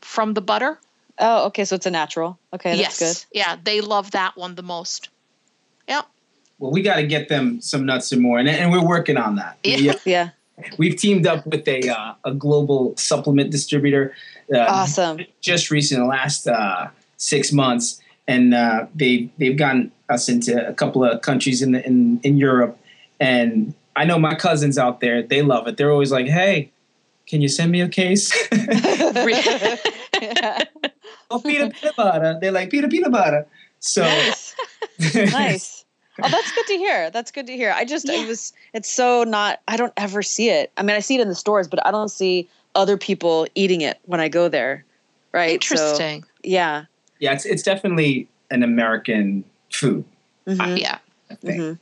from 0.00 0.34
the 0.34 0.40
butter. 0.40 0.78
Oh, 1.18 1.46
okay. 1.46 1.64
So 1.64 1.76
it's 1.76 1.86
a 1.86 1.90
natural. 1.90 2.38
Okay, 2.52 2.76
yes, 2.76 2.98
that's 2.98 3.24
good. 3.24 3.38
yeah, 3.38 3.56
they 3.62 3.80
love 3.80 4.12
that 4.12 4.36
one 4.36 4.54
the 4.54 4.62
most. 4.62 5.08
Yep. 5.88 6.06
Well, 6.58 6.70
we 6.70 6.82
got 6.82 6.96
to 6.96 7.06
get 7.06 7.28
them 7.28 7.60
some 7.60 7.86
nuts 7.86 8.12
and 8.12 8.22
more, 8.22 8.38
and, 8.38 8.48
and 8.48 8.70
we're 8.70 8.86
working 8.86 9.16
on 9.16 9.36
that. 9.36 9.58
Yeah. 9.64 9.76
We, 9.76 10.12
Yeah. 10.12 10.30
We've 10.78 10.96
teamed 10.96 11.26
up 11.26 11.46
with 11.46 11.66
a 11.68 11.88
uh, 11.88 12.14
a 12.24 12.32
global 12.32 12.96
supplement 12.96 13.50
distributor. 13.50 14.14
Uh, 14.52 14.58
Awesome. 14.58 15.20
Just 15.40 15.70
recent, 15.70 16.00
the 16.00 16.06
last 16.06 16.46
uh, 16.46 16.88
six 17.16 17.52
months, 17.52 18.00
and 18.26 18.54
uh, 18.54 18.86
they 18.94 19.30
they've 19.38 19.56
gotten 19.56 19.92
us 20.08 20.28
into 20.28 20.68
a 20.68 20.74
couple 20.74 21.04
of 21.04 21.22
countries 21.22 21.62
in 21.62 21.72
the, 21.72 21.86
in 21.86 22.20
in 22.22 22.36
Europe, 22.36 22.78
and 23.20 23.74
I 23.96 24.04
know 24.04 24.18
my 24.18 24.34
cousins 24.34 24.78
out 24.78 25.00
there 25.00 25.22
they 25.22 25.42
love 25.42 25.66
it. 25.68 25.76
They're 25.76 25.92
always 25.92 26.12
like, 26.12 26.26
"Hey, 26.26 26.70
can 27.26 27.40
you 27.40 27.48
send 27.48 27.72
me 27.72 27.80
a 27.80 27.88
case?" 27.88 28.32
Oh, 31.32 31.40
peanut 31.40 31.74
peanut 31.74 31.96
butter. 31.96 32.38
They 32.40 32.50
like 32.50 32.70
peanut 32.70 32.90
peanut 32.90 33.10
butter. 33.10 33.46
So 33.80 34.02
nice. 34.02 34.54
nice. 35.14 35.81
Oh, 36.24 36.28
that's 36.28 36.52
good 36.52 36.66
to 36.68 36.76
hear. 36.76 37.10
That's 37.10 37.30
good 37.30 37.46
to 37.46 37.56
hear. 37.56 37.72
I 37.72 37.84
just, 37.84 38.06
Yeah. 38.08 38.22
it 38.22 38.28
was, 38.28 38.52
it's 38.72 38.90
so 38.90 39.24
not, 39.24 39.60
I 39.68 39.76
don't 39.76 39.92
ever 39.96 40.22
see 40.22 40.48
it. 40.50 40.70
I 40.76 40.82
mean, 40.82 40.96
I 40.96 41.00
see 41.00 41.16
it 41.16 41.20
in 41.20 41.28
the 41.28 41.34
stores, 41.34 41.68
but 41.68 41.84
I 41.86 41.90
don't 41.90 42.10
see 42.10 42.48
other 42.74 42.96
people 42.96 43.46
eating 43.54 43.80
it 43.80 43.98
when 44.06 44.20
I 44.20 44.28
go 44.28 44.48
there. 44.48 44.84
Right. 45.32 45.62
So, 45.62 45.74
Interesting. 45.74 46.24
yeah. 46.42 46.84
yeah, 47.18 47.32
it's 47.32 47.44
it's 47.46 47.62
definitely 47.62 48.28
an 48.50 48.62
American 48.62 49.44
food. 49.70 50.04
Mhm. 50.46 50.78
yeah. 50.78 50.98
I 51.30 51.34
think. 51.36 51.60
Mhm. 51.60 51.78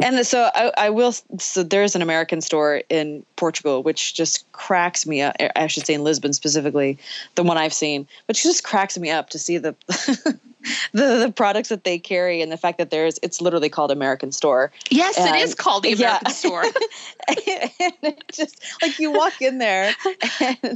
And 0.00 0.26
so 0.26 0.50
I, 0.54 0.72
I 0.78 0.90
will. 0.90 1.12
So 1.38 1.62
there's 1.62 1.94
an 1.94 2.00
American 2.00 2.40
store 2.40 2.80
in 2.88 3.22
Portugal, 3.36 3.82
which 3.82 4.14
just 4.14 4.50
cracks 4.52 5.06
me 5.06 5.20
up. 5.20 5.36
I 5.56 5.66
should 5.66 5.84
say 5.84 5.92
in 5.92 6.04
Lisbon 6.04 6.32
specifically, 6.32 6.96
the 7.34 7.42
one 7.42 7.58
I've 7.58 7.74
seen, 7.74 8.06
which 8.28 8.42
just 8.42 8.64
cracks 8.64 8.96
me 8.96 9.10
up 9.10 9.28
to 9.30 9.38
see 9.38 9.58
the 9.58 9.74
the, 10.92 11.24
the 11.26 11.32
products 11.34 11.68
that 11.68 11.84
they 11.84 11.98
carry 11.98 12.40
and 12.42 12.50
the 12.52 12.56
fact 12.56 12.78
that 12.78 12.90
there's 12.90 13.18
it's 13.22 13.40
literally 13.40 13.68
called 13.68 13.90
American 13.90 14.32
Store. 14.32 14.70
Yes, 14.90 15.18
it 15.18 15.22
And- 15.26 15.36
is 15.36 15.54
called 15.54 15.82
the 15.84 15.94
yeah. 15.94 16.18
American 16.18 16.30
store. 16.32 16.62
and 17.28 17.94
it 18.02 18.22
just 18.32 18.62
like 18.82 18.98
you 18.98 19.10
walk 19.12 19.40
in 19.42 19.58
there 19.58 19.94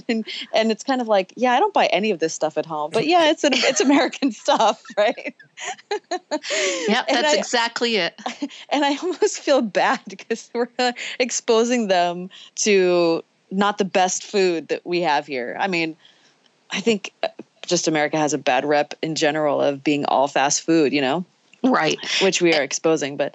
and, 0.08 0.26
and 0.52 0.70
it's 0.70 0.84
kind 0.84 1.00
of 1.00 1.08
like 1.08 1.32
yeah 1.36 1.52
i 1.52 1.58
don't 1.58 1.72
buy 1.72 1.86
any 1.86 2.10
of 2.10 2.18
this 2.18 2.34
stuff 2.34 2.58
at 2.58 2.66
home 2.66 2.90
but 2.92 3.06
yeah 3.06 3.30
it's 3.30 3.42
an, 3.44 3.52
it's 3.54 3.80
american 3.80 4.30
stuff 4.42 4.82
right 4.98 5.34
Yep, 6.88 7.06
that's 7.08 7.34
I- 7.34 7.36
exactly 7.38 7.96
it. 7.96 8.20
and 8.68 8.84
i 8.84 8.96
almost 8.96 9.40
feel 9.40 9.62
bad 9.62 10.00
because 10.08 10.50
we're 10.52 10.68
exposing 11.18 11.88
them 11.88 12.28
to 12.56 13.22
not 13.50 13.78
the 13.78 13.84
best 13.84 14.24
food 14.24 14.68
that 14.68 14.84
we 14.84 15.00
have 15.00 15.26
here 15.26 15.56
i 15.58 15.66
mean 15.68 15.96
i 16.70 16.80
think 16.80 17.12
just 17.72 17.88
america 17.88 18.18
has 18.18 18.34
a 18.34 18.38
bad 18.38 18.66
rep 18.66 18.92
in 19.02 19.14
general 19.14 19.60
of 19.62 19.82
being 19.82 20.04
all 20.04 20.28
fast 20.28 20.60
food 20.60 20.92
you 20.92 21.00
know 21.00 21.24
Right. 21.64 21.98
which 22.20 22.42
we 22.42 22.52
are 22.54 22.62
exposing 22.62 23.16
but 23.16 23.34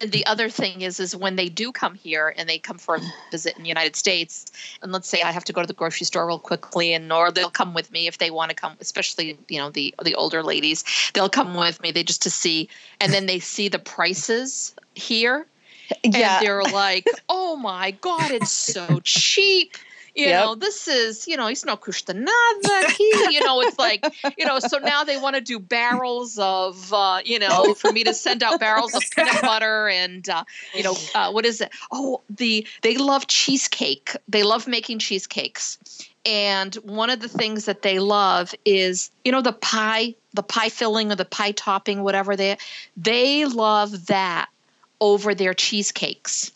And 0.00 0.10
the 0.12 0.24
other 0.26 0.48
thing 0.48 0.80
is, 0.80 0.98
is 0.98 1.14
when 1.14 1.36
they 1.36 1.50
do 1.50 1.72
come 1.72 1.94
here 1.94 2.32
and 2.36 2.48
they 2.48 2.58
come 2.58 2.78
for 2.78 2.96
a 2.96 3.00
visit 3.30 3.54
in 3.58 3.62
the 3.62 3.68
United 3.68 3.96
States, 3.96 4.46
and 4.82 4.92
let's 4.92 5.06
say 5.08 5.20
I 5.20 5.30
have 5.30 5.44
to 5.44 5.52
go 5.52 5.60
to 5.60 5.66
the 5.66 5.74
grocery 5.74 6.06
store 6.06 6.26
real 6.26 6.38
quickly, 6.38 6.94
and 6.94 7.12
or 7.12 7.30
they'll 7.30 7.50
come 7.50 7.74
with 7.74 7.92
me 7.92 8.06
if 8.06 8.16
they 8.16 8.30
want 8.30 8.48
to 8.48 8.56
come, 8.56 8.76
especially 8.80 9.38
you 9.48 9.58
know 9.58 9.70
the 9.70 9.94
the 10.02 10.14
older 10.14 10.42
ladies, 10.42 10.84
they'll 11.12 11.28
come 11.28 11.54
with 11.54 11.82
me. 11.82 11.92
They 11.92 12.02
just 12.02 12.22
to 12.22 12.30
see, 12.30 12.70
and 12.98 13.12
then 13.12 13.26
they 13.26 13.40
see 13.40 13.68
the 13.68 13.78
prices 13.78 14.74
here, 14.94 15.46
and 16.14 16.14
yeah 16.14 16.40
they're 16.40 16.64
like, 16.64 17.04
"Oh 17.28 17.56
my 17.56 17.90
god, 17.90 18.30
it's 18.32 18.50
so 18.50 19.00
cheap." 19.04 19.76
You 20.20 20.28
Yep. 20.28 20.38
know, 20.38 20.54
this 20.54 20.86
is, 20.86 21.26
you 21.26 21.36
know, 21.36 21.46
it's 21.46 21.64
no 21.64 21.76
custa 21.76 22.14
nada. 22.14 22.90
He, 22.90 23.32
you 23.34 23.40
know, 23.40 23.60
it's 23.62 23.78
like, 23.78 24.06
you 24.36 24.44
know, 24.44 24.58
so 24.58 24.78
now 24.78 25.02
they 25.02 25.16
want 25.16 25.34
to 25.36 25.40
do 25.40 25.58
barrels 25.58 26.38
of, 26.38 26.92
uh, 26.92 27.20
you 27.24 27.38
know, 27.38 27.74
for 27.74 27.90
me 27.90 28.04
to 28.04 28.12
send 28.12 28.42
out 28.42 28.58
barrels 28.58 28.94
of 28.94 29.08
peanut 29.10 29.40
butter 29.44 29.88
and, 29.88 30.28
uh, 30.28 30.44
you 30.74 30.82
know, 30.82 31.08
uh, 31.14 31.30
what 31.32 31.46
is 31.46 31.60
it? 31.62 31.70
Oh, 31.90 32.20
the, 32.28 32.66
they 32.82 32.98
love 32.98 33.26
cheesecake. 33.28 34.14
They 34.28 34.42
love 34.42 34.68
making 34.68 34.98
cheesecakes. 34.98 35.78
And 36.26 36.74
one 36.76 37.08
of 37.10 37.20
the 37.20 37.28
things 37.28 37.64
that 37.64 37.82
they 37.82 37.98
love 37.98 38.54
is, 38.66 39.10
you 39.24 39.32
know, 39.32 39.40
the 39.40 39.54
pie, 39.54 40.14
the 40.34 40.42
pie 40.42 40.68
filling 40.68 41.10
or 41.10 41.16
the 41.16 41.24
pie 41.24 41.52
topping, 41.52 42.02
whatever 42.02 42.36
they, 42.36 42.58
they 42.96 43.46
love 43.46 44.06
that 44.06 44.50
over 45.00 45.34
their 45.34 45.54
cheesecakes. 45.54 46.52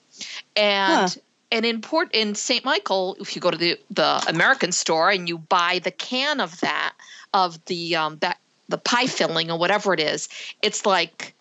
And 0.55 1.09
Huh. 1.09 1.21
And 1.55 1.65
in 1.65 1.81
Port 1.81 2.11
in 2.13 2.35
St. 2.35 2.65
Michael, 2.65 3.17
if 3.21 3.37
you 3.37 3.41
go 3.41 3.51
to 3.51 3.57
the 3.57 3.79
the 3.89 4.23
American 4.29 4.73
store 4.73 5.11
and 5.11 5.29
you 5.29 5.39
buy 5.39 5.79
the 5.79 5.93
can 5.93 6.41
of 6.41 6.61
that 6.61 6.95
of 7.33 7.65
the 7.67 7.97
um 7.97 8.19
that 8.19 8.39
the 8.69 8.79
pie 8.79 9.07
filling 9.07 9.51
or 9.51 9.59
whatever 9.59 9.95
it 9.95 10.01
is, 10.01 10.29
it's 10.63 10.85
like 10.85 11.35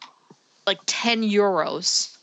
like 0.68 0.80
ten 0.86 1.24
euros. 1.24 2.16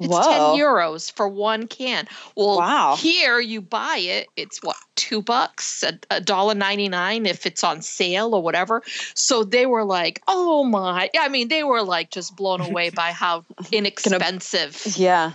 It's 0.00 0.08
Whoa. 0.08 0.22
ten 0.22 0.40
euros 0.58 1.12
for 1.12 1.28
one 1.28 1.68
can. 1.68 2.08
Well, 2.34 2.56
Wow. 2.56 2.96
here 2.96 3.38
you 3.38 3.60
buy 3.60 3.98
it, 3.98 4.28
it's 4.34 4.62
what 4.62 4.76
two 4.96 5.22
bucks, 5.22 5.84
a, 5.84 5.98
a 6.10 6.20
dollar 6.20 6.54
ninety 6.54 6.88
nine 6.88 7.26
if 7.26 7.46
it's 7.46 7.62
on 7.62 7.80
sale 7.80 8.34
or 8.34 8.42
whatever. 8.42 8.82
So 9.14 9.44
they 9.44 9.66
were 9.66 9.84
like, 9.84 10.20
"Oh 10.26 10.64
my!" 10.64 11.10
I 11.18 11.28
mean, 11.28 11.46
they 11.46 11.62
were 11.62 11.82
like 11.82 12.10
just 12.10 12.34
blown 12.34 12.60
away 12.60 12.90
by 13.02 13.12
how 13.12 13.44
inexpensive. 13.70 14.82
yeah 14.96 15.32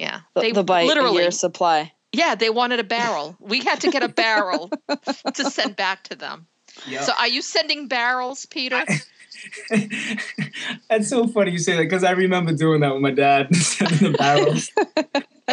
Yeah, 0.00 0.20
the, 0.34 0.40
they 0.40 0.52
the 0.52 0.64
buy 0.64 0.82
a 0.82 0.86
literally. 0.86 1.22
year 1.22 1.30
supply 1.30 1.92
Yeah, 2.12 2.34
they 2.34 2.48
wanted 2.50 2.80
a 2.80 2.84
barrel. 2.84 3.36
We 3.38 3.60
had 3.60 3.80
to 3.82 3.90
get 3.90 4.02
a 4.02 4.08
barrel 4.08 4.70
to 5.34 5.44
send 5.50 5.76
back 5.76 6.04
to 6.04 6.16
them. 6.16 6.46
Yep. 6.88 7.02
So, 7.02 7.12
are 7.18 7.28
you 7.28 7.42
sending 7.42 7.86
barrels, 7.88 8.46
Peter? 8.46 8.82
That's 10.88 11.08
so 11.08 11.26
funny 11.26 11.52
you 11.52 11.58
say 11.58 11.76
that 11.76 11.82
because 11.82 12.04
I 12.04 12.12
remember 12.12 12.52
doing 12.52 12.80
that 12.80 12.92
with 12.92 13.02
my 13.02 13.10
dad, 13.10 13.54
sending 13.76 14.12
the 14.12 14.18
barrels. 14.18 14.70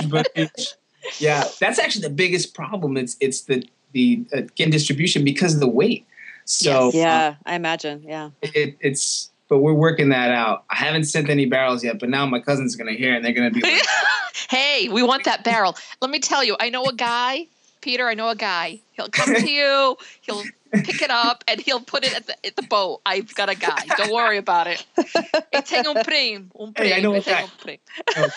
but 0.10 0.28
it's- 0.36 0.76
yeah, 1.20 1.46
that's 1.62 1.80
actually 1.80 2.02
the 2.02 2.10
biggest 2.14 2.54
problem. 2.54 2.98
It's 2.98 3.16
it's 3.22 3.42
the 3.42 3.64
the 3.94 4.26
uh, 4.34 4.42
getting 4.56 4.72
distribution 4.72 5.24
because 5.24 5.54
of 5.54 5.60
the 5.62 5.68
weight. 5.70 6.06
So 6.46 6.86
Yes. 6.88 6.96
yeah 6.96 7.36
i 7.46 7.56
imagine 7.56 8.04
yeah 8.04 8.30
it, 8.42 8.78
it's 8.80 9.32
but 9.50 9.60
we're 9.60 9.74
working 9.74 10.10
that 10.10 10.32
out. 10.32 10.64
I 10.70 10.76
haven't 10.76 11.06
sent 11.06 11.30
any 11.30 11.46
barrels 11.46 11.84
yet, 11.84 12.00
but 12.00 12.10
now 12.10 12.26
my 12.26 12.40
cousin's 12.40 12.76
gonna 12.76 12.94
hear 12.94 13.14
and 13.16 13.24
they're 13.24 13.34
gonna 13.34 13.52
be 13.52 13.62
like, 13.62 13.82
hey, 14.50 14.90
we 14.90 15.04
want 15.04 15.24
that 15.26 15.44
barrel. 15.44 15.76
Let 16.02 16.12
me 16.12 16.20
tell 16.20 16.44
you, 16.44 16.56
I 16.60 16.70
know 16.70 16.86
a 16.86 16.94
guy, 16.94 17.48
Peter. 17.82 18.08
I 18.08 18.14
know 18.14 18.30
a 18.30 18.36
guy. 18.36 18.80
He'll 18.94 19.10
come 19.10 19.34
to 19.34 19.50
you. 19.50 19.98
He'll 20.22 20.44
pick 20.72 21.02
it 21.02 21.12
up 21.12 21.44
and 21.48 21.62
he'll 21.62 21.80
put 21.80 22.04
it 22.04 22.16
at 22.16 22.28
the 22.28 22.46
at 22.46 22.56
the 22.56 22.64
boat. 22.64 23.02
I've 23.06 23.34
got 23.36 23.50
a 23.50 23.56
guy. 23.56 23.84
Don't 23.98 24.14
worry 24.14 24.38
about 24.38 24.68
it. 24.68 24.86
Eu 25.54 25.62
tenho 25.62 26.04
primo. 26.04 26.74
Hey, 26.76 26.94
I 26.94 27.00
know 27.00 27.14
Eu 27.14 27.22
a 27.22 27.24
guy. 27.24 27.48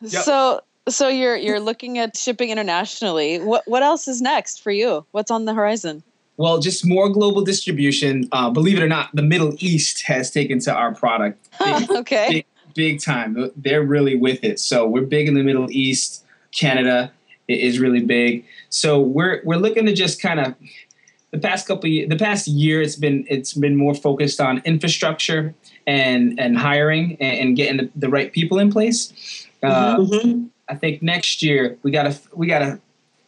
Yep. 0.00 0.24
So 0.24 0.60
so 0.88 1.08
you're 1.08 1.36
you're 1.36 1.60
looking 1.60 1.98
at 1.98 2.16
shipping 2.16 2.50
internationally. 2.50 3.38
What 3.38 3.62
what 3.66 3.82
else 3.82 4.06
is 4.06 4.20
next 4.20 4.62
for 4.62 4.70
you? 4.70 5.06
What's 5.12 5.30
on 5.30 5.46
the 5.46 5.54
horizon? 5.54 6.02
Well, 6.36 6.58
just 6.58 6.84
more 6.84 7.08
global 7.08 7.42
distribution. 7.42 8.28
Uh, 8.32 8.50
believe 8.50 8.78
it 8.78 8.82
or 8.82 8.88
not, 8.88 9.10
the 9.14 9.22
Middle 9.22 9.54
East 9.58 10.02
has 10.06 10.30
taken 10.30 10.58
to 10.60 10.74
our 10.74 10.94
product 10.94 11.48
big, 11.58 11.90
okay. 11.98 12.28
big, 12.30 12.46
big 12.74 13.00
time. 13.00 13.50
They're 13.56 13.84
really 13.84 14.16
with 14.16 14.42
it. 14.42 14.58
So 14.58 14.86
we're 14.86 15.06
big 15.06 15.28
in 15.28 15.34
the 15.34 15.44
Middle 15.44 15.70
East. 15.70 16.24
Canada 16.52 17.12
is 17.48 17.78
really 17.78 18.00
big. 18.00 18.44
So 18.68 19.00
we're 19.00 19.42
we're 19.44 19.56
looking 19.56 19.86
to 19.86 19.92
just 19.92 20.20
kind 20.20 20.40
of 20.40 20.54
the 21.30 21.38
past 21.38 21.66
couple 21.66 21.90
of, 21.90 22.08
the 22.08 22.16
past 22.16 22.46
year 22.46 22.80
it's 22.80 22.96
been 22.96 23.26
it's 23.28 23.54
been 23.54 23.76
more 23.76 23.94
focused 23.94 24.40
on 24.40 24.62
infrastructure 24.64 25.54
and 25.86 26.38
and 26.38 26.56
hiring 26.56 27.16
and, 27.20 27.38
and 27.38 27.56
getting 27.56 27.76
the, 27.78 27.90
the, 27.96 28.08
right 28.08 28.32
people 28.32 28.58
in 28.58 28.70
place. 28.70 29.46
Uh, 29.62 29.96
mm-hmm. 29.96 30.44
I 30.68 30.76
think 30.76 31.02
next 31.02 31.42
year 31.42 31.76
we 31.82 31.90
got 31.90 32.06
a 32.06 32.18
we 32.32 32.46
got 32.46 32.62
a 32.62 32.80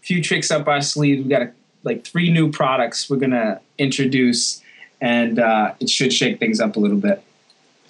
few 0.02 0.22
tricks 0.22 0.50
up 0.50 0.68
our 0.68 0.80
sleeve. 0.80 1.24
We 1.24 1.30
got 1.30 1.42
a, 1.42 1.52
like 1.86 2.04
three 2.04 2.30
new 2.30 2.50
products 2.50 3.08
we're 3.08 3.16
gonna 3.16 3.60
introduce, 3.78 4.62
and 5.00 5.38
uh, 5.38 5.72
it 5.80 5.88
should 5.88 6.12
shake 6.12 6.38
things 6.38 6.60
up 6.60 6.76
a 6.76 6.80
little 6.80 6.98
bit. 6.98 7.22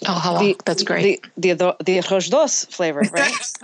Oh, 0.07 0.13
how 0.13 0.37
the, 0.37 0.55
that's 0.65 0.83
great. 0.83 1.25
The 1.35 1.53
the 1.53 1.75
the 1.83 1.97
arroz 1.97 2.29
doce 2.29 2.65
flavor, 2.71 3.01
right? 3.11 3.33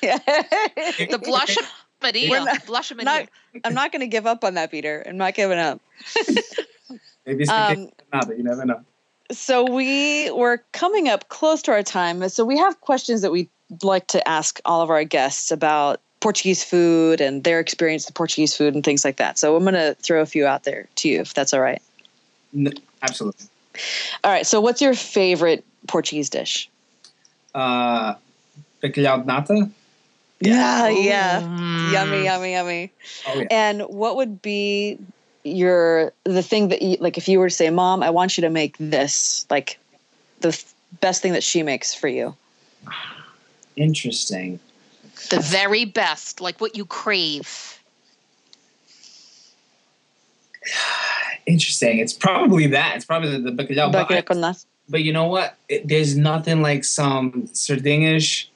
the 0.00 1.18
bolacha 1.22 1.58
Maria. 2.02 2.44
Not, 2.44 2.66
bolacha 2.66 2.92
Maria. 2.92 3.04
Not, 3.04 3.28
I'm 3.64 3.74
not 3.74 3.92
going 3.92 4.00
to 4.00 4.06
give 4.06 4.26
up 4.26 4.44
on 4.44 4.54
that, 4.54 4.70
Peter. 4.70 5.02
I'm 5.06 5.16
not 5.16 5.34
giving 5.34 5.58
up. 5.58 5.80
Maybe 7.26 7.42
it's 7.42 7.50
um, 7.50 7.90
the 8.12 8.34
You 8.36 8.42
never 8.42 8.64
know. 8.64 8.80
So 9.30 9.70
we 9.70 10.30
were 10.30 10.62
coming 10.72 11.08
up 11.08 11.28
close 11.28 11.62
to 11.62 11.72
our 11.72 11.82
time. 11.82 12.28
So 12.28 12.44
we 12.44 12.58
have 12.58 12.80
questions 12.80 13.22
that 13.22 13.30
we'd 13.30 13.50
like 13.82 14.06
to 14.08 14.26
ask 14.26 14.60
all 14.64 14.82
of 14.82 14.90
our 14.90 15.04
guests 15.04 15.50
about 15.50 16.00
Portuguese 16.20 16.62
food 16.62 17.20
and 17.20 17.44
their 17.44 17.60
experience 17.60 18.06
with 18.06 18.14
Portuguese 18.14 18.56
food 18.56 18.74
and 18.74 18.84
things 18.84 19.04
like 19.04 19.16
that. 19.16 19.38
So 19.38 19.56
I'm 19.56 19.62
going 19.62 19.74
to 19.74 19.96
throw 20.00 20.20
a 20.20 20.26
few 20.26 20.46
out 20.46 20.64
there 20.64 20.86
to 20.96 21.08
you, 21.08 21.20
if 21.20 21.34
that's 21.34 21.52
all 21.52 21.60
right. 21.60 21.82
No, 22.52 22.70
absolutely. 23.02 23.46
All 24.24 24.30
right. 24.30 24.46
So 24.46 24.60
what's 24.60 24.82
your 24.82 24.94
favorite 24.94 25.64
Portuguese 25.86 26.28
dish? 26.28 26.68
Uh, 27.54 28.14
bacalhau 28.82 29.24
nata. 29.24 29.70
Yeah, 30.40 30.88
yeah. 30.88 31.42
Mm. 31.42 31.92
Yummy, 31.92 32.24
yummy, 32.24 32.52
yummy. 32.52 32.92
Oh, 33.26 33.40
yeah. 33.40 33.46
And 33.50 33.82
what 33.82 34.16
would 34.16 34.40
be 34.40 34.98
your 35.44 36.12
the 36.24 36.42
thing 36.42 36.68
that 36.68 36.82
you 36.82 36.96
like 37.00 37.18
if 37.18 37.28
you 37.28 37.38
were 37.38 37.48
to 37.48 37.54
say, 37.54 37.70
"Mom, 37.70 38.02
I 38.02 38.10
want 38.10 38.36
you 38.36 38.42
to 38.42 38.50
make 38.50 38.76
this," 38.78 39.46
like 39.50 39.78
the 40.40 40.58
best 41.00 41.22
thing 41.22 41.32
that 41.32 41.42
she 41.42 41.62
makes 41.62 41.94
for 41.94 42.08
you? 42.08 42.34
Interesting. 43.76 44.60
The 45.28 45.40
very 45.40 45.84
best, 45.84 46.40
like 46.40 46.60
what 46.60 46.76
you 46.76 46.84
crave. 46.86 47.78
Interesting. 51.46 51.98
It's 51.98 52.12
probably 52.12 52.68
that. 52.68 52.96
It's 52.96 53.04
probably 53.04 53.30
the, 53.30 53.50
the 53.50 53.64
bacalhau. 53.64 53.92
But, 53.92 54.64
but 54.88 55.02
you 55.02 55.12
know 55.12 55.26
what? 55.26 55.56
It, 55.68 55.86
there's 55.86 56.16
nothing 56.16 56.62
like 56.62 56.84
some 56.84 57.48
sardinhas 57.52 58.46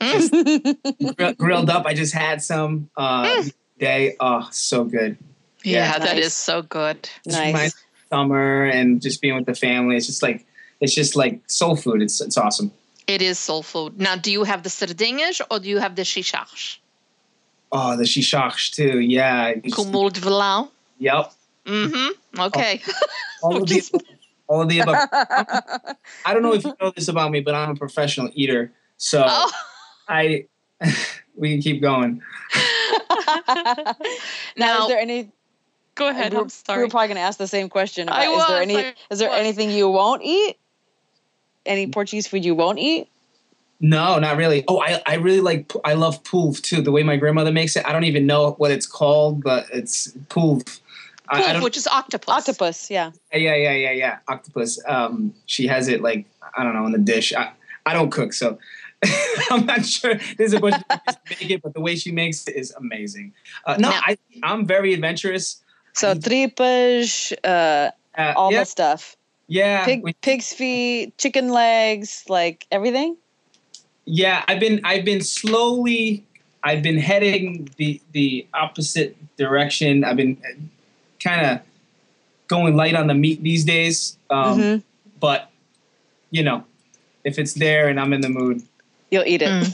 grilled 1.38 1.70
up. 1.70 1.86
I 1.86 1.94
just 1.94 2.14
had 2.14 2.42
some 2.42 2.88
uh, 2.96 3.24
mm. 3.24 3.52
day. 3.78 4.16
Oh, 4.20 4.48
so 4.50 4.84
good. 4.84 5.16
Yeah, 5.62 5.84
yeah 5.84 5.98
nice. 5.98 6.08
that 6.08 6.18
is 6.18 6.34
so 6.34 6.62
good. 6.62 7.08
Nice. 7.26 7.74
summer 8.10 8.64
and 8.64 9.00
just 9.00 9.20
being 9.20 9.34
with 9.36 9.46
the 9.46 9.54
family. 9.54 9.96
It's 9.96 10.06
just 10.06 10.22
like 10.22 10.46
it's 10.80 10.94
just 10.94 11.16
like 11.16 11.40
soul 11.48 11.76
food. 11.76 12.02
It's 12.02 12.20
it's 12.20 12.36
awesome. 12.36 12.72
It 13.10 13.22
is 13.22 13.40
soul 13.40 13.64
food. 13.64 13.98
Now, 13.98 14.14
do 14.14 14.30
you 14.30 14.44
have 14.44 14.62
the 14.62 14.68
sardinhas 14.68 15.40
or 15.50 15.58
do 15.58 15.68
you 15.68 15.78
have 15.78 15.96
the 15.96 16.02
chicharros? 16.02 16.78
Oh, 17.72 17.96
the 17.96 18.04
chicharros 18.04 18.72
too. 18.72 19.00
Yeah. 19.00 19.54
Com 19.72 19.90
molho 19.90 20.12
de 20.12 20.20
verão. 20.20 20.68
Yep. 21.00 21.32
Mm-hmm. 21.66 22.40
Okay. 22.40 22.80
All, 23.42 23.54
all 23.54 23.62
of 23.62 23.68
the 23.68 23.82
all 24.46 24.62
of 24.62 24.68
the 24.68 24.78
above. 24.78 25.08
I 26.24 26.32
don't 26.32 26.42
know 26.42 26.54
if 26.54 26.64
you 26.64 26.72
know 26.80 26.92
this 26.94 27.08
about 27.08 27.32
me, 27.32 27.40
but 27.40 27.52
I'm 27.52 27.70
a 27.70 27.74
professional 27.74 28.30
eater. 28.32 28.70
So 28.96 29.24
oh. 29.26 29.50
I 30.08 30.46
we 31.34 31.50
can 31.50 31.60
keep 31.60 31.82
going. 31.82 32.22
now, 34.56 34.82
is 34.82 34.88
there 34.88 35.00
any? 35.00 35.32
Go 35.96 36.10
ahead. 36.10 36.32
I'm 36.32 36.48
sorry. 36.48 36.82
We 36.82 36.86
are 36.86 36.90
probably 36.90 37.08
going 37.08 37.16
to 37.16 37.22
ask 37.22 37.38
the 37.38 37.48
same 37.48 37.68
question. 37.68 38.08
I 38.08 38.28
was, 38.28 38.42
is 38.42 38.48
there 38.48 38.62
any? 38.62 38.76
I 38.76 38.94
is 39.10 39.18
there 39.18 39.30
anything 39.30 39.72
you 39.72 39.88
won't 39.88 40.22
eat? 40.22 40.59
Any 41.66 41.86
Portuguese 41.86 42.26
food 42.26 42.44
you 42.44 42.54
won't 42.54 42.78
eat? 42.78 43.08
No, 43.80 44.18
not 44.18 44.36
really. 44.36 44.64
Oh, 44.68 44.80
I, 44.80 45.02
I 45.06 45.14
really 45.14 45.40
like 45.40 45.72
I 45.84 45.94
love 45.94 46.22
pulv 46.22 46.60
too. 46.60 46.82
The 46.82 46.92
way 46.92 47.02
my 47.02 47.16
grandmother 47.16 47.50
makes 47.52 47.76
it. 47.76 47.86
I 47.86 47.92
don't 47.92 48.04
even 48.04 48.26
know 48.26 48.52
what 48.52 48.70
it's 48.70 48.86
called, 48.86 49.42
but 49.42 49.66
it's 49.72 50.08
pulv. 50.28 50.80
Pulv, 51.30 51.62
which 51.62 51.76
is 51.76 51.86
octopus. 51.86 52.28
Octopus, 52.28 52.90
yeah. 52.90 53.12
Yeah, 53.32 53.54
yeah, 53.54 53.72
yeah, 53.72 53.92
yeah. 53.92 54.18
Octopus. 54.28 54.80
Um, 54.86 55.32
she 55.46 55.66
has 55.66 55.88
it 55.88 56.02
like 56.02 56.26
I 56.56 56.62
don't 56.62 56.74
know 56.74 56.84
in 56.86 56.92
the 56.92 56.98
dish. 56.98 57.32
I, 57.32 57.52
I 57.86 57.94
don't 57.94 58.10
cook, 58.10 58.34
so 58.34 58.58
I'm 59.50 59.64
not 59.64 59.86
sure 59.86 60.20
there's 60.36 60.52
a 60.52 60.60
bunch 60.60 60.74
of 60.74 61.24
people 61.24 61.36
make 61.40 61.50
it, 61.50 61.62
but 61.62 61.72
the 61.72 61.80
way 61.80 61.96
she 61.96 62.12
makes 62.12 62.46
it 62.48 62.56
is 62.56 62.72
amazing. 62.72 63.32
Uh, 63.64 63.76
no, 63.78 63.88
I, 63.88 64.18
I'm 64.42 64.66
very 64.66 64.92
adventurous. 64.92 65.62
So 65.94 66.14
tripas, 66.14 67.32
uh, 67.44 67.90
uh, 68.18 68.34
all 68.36 68.52
yeah. 68.52 68.60
the 68.60 68.64
stuff. 68.66 69.16
Yeah, 69.50 69.84
Pig, 69.84 70.04
we, 70.04 70.12
pig's 70.12 70.52
feet, 70.52 71.18
chicken 71.18 71.48
legs, 71.48 72.24
like 72.28 72.68
everything. 72.70 73.16
Yeah, 74.04 74.44
I've 74.46 74.60
been 74.60 74.80
I've 74.84 75.04
been 75.04 75.22
slowly 75.22 76.24
I've 76.62 76.84
been 76.84 76.98
heading 76.98 77.68
the 77.76 78.00
the 78.12 78.46
opposite 78.54 79.16
direction. 79.36 80.04
I've 80.04 80.16
been 80.16 80.36
kind 81.18 81.46
of 81.46 81.60
going 82.46 82.76
light 82.76 82.94
on 82.94 83.08
the 83.08 83.14
meat 83.14 83.42
these 83.42 83.64
days. 83.64 84.16
Um, 84.30 84.60
mm-hmm. 84.60 84.78
But 85.18 85.50
you 86.30 86.44
know, 86.44 86.62
if 87.24 87.40
it's 87.40 87.54
there 87.54 87.88
and 87.88 87.98
I'm 87.98 88.12
in 88.12 88.20
the 88.20 88.28
mood, 88.28 88.62
You'll 89.10 89.26
eat 89.26 89.42
it. 89.42 89.48
Mm. 89.48 89.68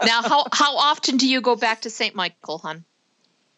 now, 0.04 0.22
how 0.22 0.46
how 0.52 0.76
often 0.76 1.16
do 1.16 1.28
you 1.28 1.40
go 1.40 1.54
back 1.54 1.82
to 1.82 1.90
St. 1.90 2.16
Michael, 2.16 2.58
hun? 2.58 2.84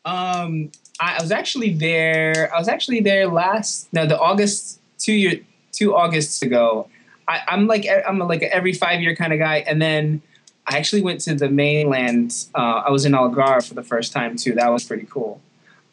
Um, 0.05 0.73
I, 1.01 1.17
I 1.17 1.23
was 1.23 1.33
actually 1.33 1.75
there. 1.75 2.51
I 2.55 2.59
was 2.59 2.69
actually 2.69 3.01
there 3.01 3.27
last. 3.27 3.93
No, 3.93 4.07
the 4.07 4.19
August 4.19 4.81
two 4.99 5.13
year 5.13 5.41
two 5.73 5.95
Augusts 5.95 6.43
ago. 6.43 6.89
I, 7.27 7.43
I'm 7.49 7.67
like 7.67 7.87
I'm 8.07 8.19
like 8.19 8.43
every 8.43 8.73
five 8.73 9.01
year 9.01 9.17
kind 9.17 9.33
of 9.33 9.39
guy, 9.39 9.59
and 9.59 9.81
then 9.81 10.23
I 10.67 10.77
actually 10.77 11.03
went 11.03 11.21
to 11.23 11.35
the 11.35 11.49
mainland. 11.49 12.47
Uh, 12.55 12.83
I 12.87 12.91
was 12.91 13.05
in 13.05 13.13
Algarve 13.13 13.67
for 13.67 13.75
the 13.75 13.83
first 13.83 14.13
time 14.13 14.37
too. 14.37 14.53
That 14.53 14.69
was 14.69 14.85
pretty 14.85 15.07
cool. 15.11 15.41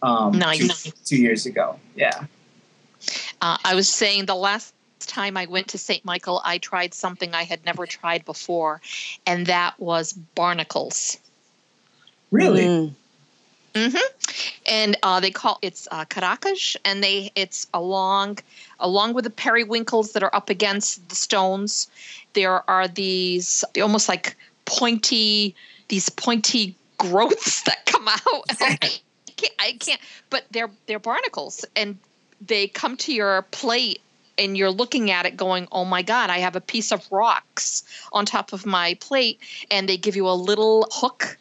Um, 0.02 0.38
nice. 0.38 0.84
Two, 0.84 0.92
two 1.06 1.18
years 1.18 1.46
ago. 1.46 1.80
Yeah. 1.96 2.26
Uh, 3.42 3.58
I 3.64 3.76
was 3.76 3.90
saying 3.90 4.26
the 4.26 4.36
last 4.36 4.74
time 5.00 5.38
I 5.38 5.46
went 5.46 5.70
to 5.70 5.78
St. 5.78 6.04
Michael, 6.06 6.42
I 6.44 6.58
tried 6.58 6.94
something 6.94 7.34
I 7.34 7.44
had 7.44 7.66
never 7.66 7.86
tried 7.86 8.26
before, 8.26 8.82
and 9.26 9.46
that 9.48 9.80
was 9.80 10.14
barnacles. 10.14 11.18
Really? 12.32 12.66
Mm. 12.66 12.94
Mm-hmm. 13.74 14.57
And 14.68 14.98
uh, 15.02 15.20
they 15.20 15.32
call 15.32 15.60
it's 15.62 15.88
uh, 15.92 16.06
caracas, 16.06 16.76
and 16.84 17.04
they 17.04 17.32
it's 17.36 17.68
along 17.74 18.40
along 18.80 19.14
with 19.14 19.24
the 19.24 19.30
periwinkles 19.30 20.12
that 20.14 20.24
are 20.24 20.36
up 20.36 20.50
against 20.50 21.08
the 21.10 21.16
stones. 21.16 21.90
There 22.34 22.70
are 22.70 22.88
these 22.88 23.64
almost 23.82 24.10
like 24.10 24.36
pointy 24.66 25.56
these 25.88 26.10
pointy 26.10 26.76
growths 26.98 27.62
that 27.66 27.86
come 27.86 28.08
out. 28.08 28.22
I 28.62 28.78
can't, 29.36 29.54
I 29.60 29.78
can't, 29.80 30.02
but 30.30 30.46
they're 30.52 30.72
they're 30.86 31.00
barnacles, 31.00 31.64
and 31.76 31.98
they 32.46 32.68
come 32.68 32.98
to 32.98 33.14
your 33.14 33.44
plate 33.52 34.02
and 34.38 34.58
you're 34.58 34.72
looking 34.72 35.12
at 35.12 35.26
it 35.26 35.36
going, 35.36 35.68
oh 35.72 35.86
my 35.86 36.02
God, 36.02 36.30
I 36.30 36.40
have 36.40 36.56
a 36.56 36.62
piece 36.62 36.92
of 36.92 37.12
rocks 37.12 37.84
on 38.14 38.26
top 38.26 38.54
of 38.54 38.66
my 38.66 38.96
plate. 39.00 39.40
And 39.72 39.90
they 39.90 39.98
give 39.98 40.16
you 40.16 40.28
a 40.28 40.32
little 40.32 40.88
hook 40.92 41.38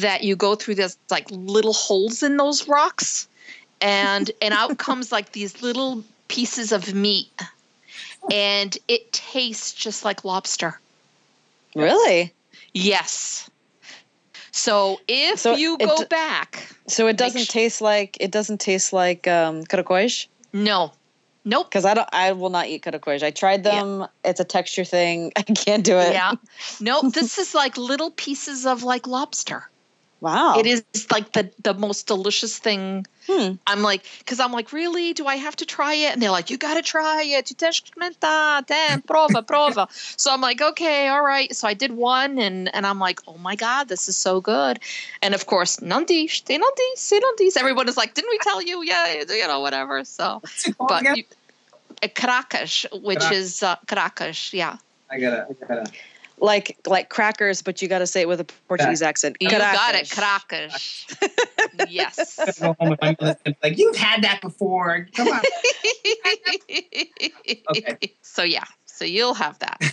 that 0.00 0.22
you 0.24 0.36
go 0.36 0.54
through 0.54 0.76
There's 0.76 0.96
like 1.10 1.26
little 1.30 1.72
holes 1.72 2.22
in 2.22 2.36
those 2.36 2.68
rocks. 2.68 3.28
And 3.80 4.30
and 4.42 4.54
out 4.54 4.78
comes 4.78 5.12
like 5.12 5.32
these 5.32 5.62
little 5.62 6.04
pieces 6.28 6.72
of 6.72 6.94
meat. 6.94 7.30
And 8.30 8.76
it 8.88 9.12
tastes 9.12 9.72
just 9.72 10.04
like 10.04 10.24
lobster. 10.24 10.80
Really? 11.74 12.32
Yes. 12.72 13.50
So 14.52 15.00
if 15.08 15.40
so 15.40 15.54
you 15.54 15.78
go 15.78 15.96
d- 15.96 16.04
back, 16.10 16.68
so 16.86 17.06
it 17.06 17.16
doesn't 17.16 17.44
sh- 17.44 17.48
taste 17.48 17.80
like 17.80 18.18
it 18.20 18.30
doesn't 18.30 18.60
taste 18.60 18.92
like 18.92 19.26
um, 19.26 19.64
caracóis. 19.64 20.26
No, 20.52 20.92
Nope. 21.44 21.70
Because 21.70 21.84
I 21.84 21.94
don't. 21.94 22.08
I 22.12 22.32
will 22.32 22.50
not 22.50 22.68
eat 22.68 22.82
caracóis. 22.82 23.22
I 23.22 23.30
tried 23.30 23.64
them. 23.64 24.00
Yeah. 24.00 24.06
It's 24.24 24.40
a 24.40 24.44
texture 24.44 24.84
thing. 24.84 25.32
I 25.36 25.42
can't 25.42 25.84
do 25.84 25.98
it. 25.98 26.12
Yeah. 26.12 26.34
Nope. 26.80 27.12
this 27.14 27.38
is 27.38 27.54
like 27.54 27.76
little 27.76 28.10
pieces 28.10 28.66
of 28.66 28.82
like 28.82 29.06
lobster. 29.06 29.68
Wow. 30.22 30.54
It 30.56 30.66
is 30.66 30.84
like 31.10 31.32
the 31.32 31.50
the 31.64 31.74
most 31.74 32.06
delicious 32.06 32.56
thing. 32.56 33.04
Hmm. 33.26 33.54
I'm 33.66 33.82
like, 33.82 34.04
because 34.20 34.38
I'm 34.38 34.52
like, 34.52 34.72
really? 34.72 35.14
Do 35.14 35.26
I 35.26 35.34
have 35.34 35.56
to 35.56 35.66
try 35.66 35.94
it? 35.94 36.12
And 36.12 36.22
they're 36.22 36.30
like, 36.30 36.48
you 36.48 36.56
got 36.56 36.74
to 36.74 36.82
try 36.82 37.24
it. 37.24 37.46
Tu 37.46 37.54
tens 37.54 37.80
que 37.80 37.90
experimentar. 37.90 38.64
Damn, 38.64 39.02
prova, 39.02 39.42
prova. 39.52 39.88
so 39.90 40.32
I'm 40.32 40.40
like, 40.40 40.62
okay, 40.62 41.08
all 41.08 41.24
right. 41.24 41.52
So 41.52 41.66
I 41.66 41.74
did 41.74 41.90
one, 41.90 42.38
and 42.38 42.72
and 42.72 42.86
I'm 42.86 43.00
like, 43.00 43.18
oh 43.26 43.36
my 43.36 43.56
god, 43.56 43.88
this 43.88 44.08
is 44.08 44.16
so 44.16 44.40
good. 44.40 44.78
And 45.22 45.34
of 45.34 45.46
course, 45.46 45.78
não 45.80 46.06
diz, 46.06 46.40
te 46.40 46.56
não 46.56 46.70
diz, 46.76 47.08
te 47.08 47.18
não. 47.18 47.32
Everyone 47.56 47.88
is 47.88 47.96
like, 47.96 48.14
didn't 48.14 48.30
we 48.30 48.38
tell 48.38 48.62
you? 48.62 48.84
Yeah, 48.84 49.24
you 49.28 49.48
know, 49.48 49.58
whatever. 49.58 50.04
So, 50.04 50.40
but 50.78 51.02
you, 51.02 51.24
uh, 52.00 52.98
which 53.02 53.24
is 53.32 53.64
uh, 53.64 53.74
yeah. 54.52 54.76
I 55.10 55.18
gotta, 55.18 55.48
I 55.50 55.66
gotta 55.66 55.90
like 56.38 56.78
like 56.86 57.08
crackers, 57.08 57.62
but 57.62 57.80
you 57.82 57.88
got 57.88 57.98
to 57.98 58.06
say 58.06 58.22
it 58.22 58.28
with 58.28 58.40
a 58.40 58.44
Portuguese 58.68 59.02
accent. 59.02 59.36
You 59.40 59.50
got 59.50 59.94
it, 59.94 60.10
Caracas. 60.10 61.06
Yes. 61.88 62.38
Go 62.60 62.74
home 62.78 62.90
with 62.90 63.00
my 63.00 63.16
mother 63.20 63.36
and 63.44 63.54
be 63.60 63.68
like, 63.68 63.78
you've 63.78 63.96
had 63.96 64.22
that 64.22 64.40
before. 64.40 65.08
Come 65.14 65.28
on. 65.28 65.40
Okay. 67.70 68.14
So 68.22 68.42
yeah, 68.42 68.64
so 68.86 69.04
you'll 69.04 69.34
have 69.34 69.58
that. 69.60 69.80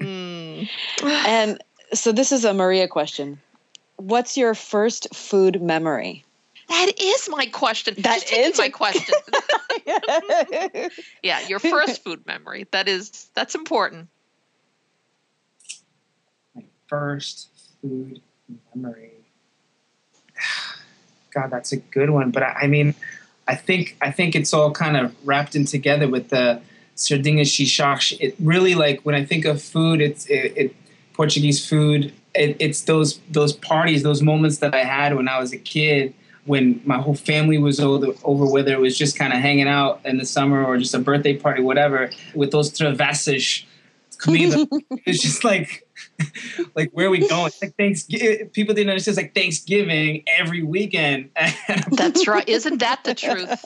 Mm. 0.00 0.66
And 1.02 1.62
so 1.92 2.10
this 2.10 2.32
is 2.32 2.46
a 2.46 2.54
Maria 2.54 2.88
question. 2.88 3.38
What's 3.96 4.34
your 4.34 4.54
first 4.54 5.14
food 5.14 5.60
memory? 5.60 6.24
That 6.70 6.92
is 6.98 7.28
my 7.28 7.46
question. 7.46 7.96
That 7.98 8.20
Just 8.20 8.32
is 8.32 8.58
my 8.58 8.70
question. 8.70 9.14
yeah, 11.22 11.46
your 11.48 11.58
first 11.58 12.02
food 12.02 12.26
memory. 12.26 12.66
That 12.70 12.88
is 12.88 13.28
that's 13.34 13.54
important. 13.54 14.08
First 16.90 17.48
food 17.80 18.20
memory. 18.74 19.12
God, 21.34 21.50
that's 21.50 21.70
a 21.70 21.76
good 21.76 22.10
one. 22.10 22.32
But 22.32 22.42
I, 22.42 22.62
I 22.62 22.66
mean, 22.66 22.96
I 23.46 23.54
think 23.54 23.96
I 24.00 24.10
think 24.10 24.34
it's 24.34 24.52
all 24.52 24.72
kind 24.72 24.96
of 24.96 25.14
wrapped 25.24 25.54
in 25.54 25.66
together 25.66 26.08
with 26.08 26.30
the 26.30 26.60
sardinha 26.96 27.42
xixax. 27.42 28.16
It 28.18 28.34
really 28.40 28.74
like 28.74 29.02
when 29.02 29.14
I 29.14 29.24
think 29.24 29.44
of 29.44 29.62
food, 29.62 30.00
it's 30.00 30.26
it, 30.26 30.52
it 30.56 30.76
Portuguese 31.12 31.64
food. 31.64 32.12
It, 32.34 32.56
it's 32.58 32.82
those 32.82 33.20
those 33.30 33.52
parties, 33.52 34.02
those 34.02 34.20
moments 34.20 34.58
that 34.58 34.74
I 34.74 34.82
had 34.82 35.14
when 35.14 35.28
I 35.28 35.38
was 35.38 35.52
a 35.52 35.58
kid, 35.58 36.12
when 36.44 36.80
my 36.84 36.98
whole 36.98 37.14
family 37.14 37.58
was 37.58 37.78
over, 37.78 38.08
over 38.24 38.46
whether 38.46 38.72
it 38.72 38.80
was 38.80 38.98
just 38.98 39.16
kind 39.16 39.32
of 39.32 39.38
hanging 39.38 39.68
out 39.68 40.00
in 40.04 40.18
the 40.18 40.26
summer 40.26 40.64
or 40.64 40.76
just 40.76 40.92
a 40.94 40.98
birthday 40.98 41.36
party, 41.36 41.62
whatever. 41.62 42.10
With 42.34 42.50
those 42.50 42.72
travessas, 42.72 43.64
comida, 44.18 44.66
it's 45.06 45.22
just 45.22 45.44
like 45.44 45.86
like 46.74 46.90
where 46.92 47.06
are 47.06 47.10
we 47.10 47.26
going? 47.26 47.52
Like 47.62 47.74
Thanksgiving. 47.76 48.48
People 48.48 48.74
didn't 48.74 48.90
understand. 48.90 49.18
It's 49.18 49.22
like 49.24 49.34
Thanksgiving 49.34 50.24
every 50.38 50.62
weekend. 50.62 51.30
That's 51.92 52.26
right. 52.26 52.48
Isn't 52.48 52.78
that 52.78 53.04
the 53.04 53.14
truth? 53.14 53.64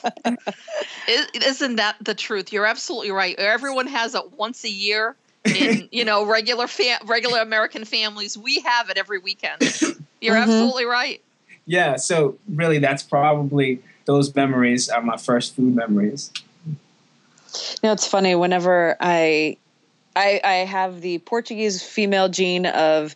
is 1.08 1.26
isn't 1.46 1.76
that 1.76 1.96
the 2.00 2.14
truth? 2.14 2.52
You're 2.52 2.66
absolutely 2.66 3.10
right. 3.10 3.34
Everyone 3.38 3.86
has 3.86 4.14
it 4.14 4.32
once 4.32 4.64
a 4.64 4.70
year 4.70 5.16
in 5.44 5.88
you 5.92 6.04
know 6.04 6.24
regular 6.24 6.66
fa- 6.66 7.00
regular 7.04 7.40
American 7.40 7.84
families. 7.84 8.36
We 8.38 8.60
have 8.60 8.90
it 8.90 8.96
every 8.98 9.18
weekend. 9.18 9.60
You're 10.20 10.36
Mhm. 10.36 10.42
absolutely 10.42 10.84
right. 10.86 11.20
yeah. 11.66 11.96
So 11.96 12.36
really, 12.48 12.78
that's 12.78 13.02
probably 13.02 13.80
those 14.06 14.34
memories 14.34 14.88
are 14.88 15.02
my 15.02 15.16
first 15.16 15.54
food 15.56 15.74
memories. 15.74 16.30
You 16.66 16.76
know, 17.84 17.92
it's 17.92 18.06
funny. 18.06 18.34
Whenever 18.34 18.96
I, 19.00 19.56
I, 20.16 20.40
I 20.44 20.52
have 20.64 21.00
the 21.00 21.18
Portuguese 21.18 21.82
female 21.82 22.28
gene 22.28 22.66
of 22.66 23.14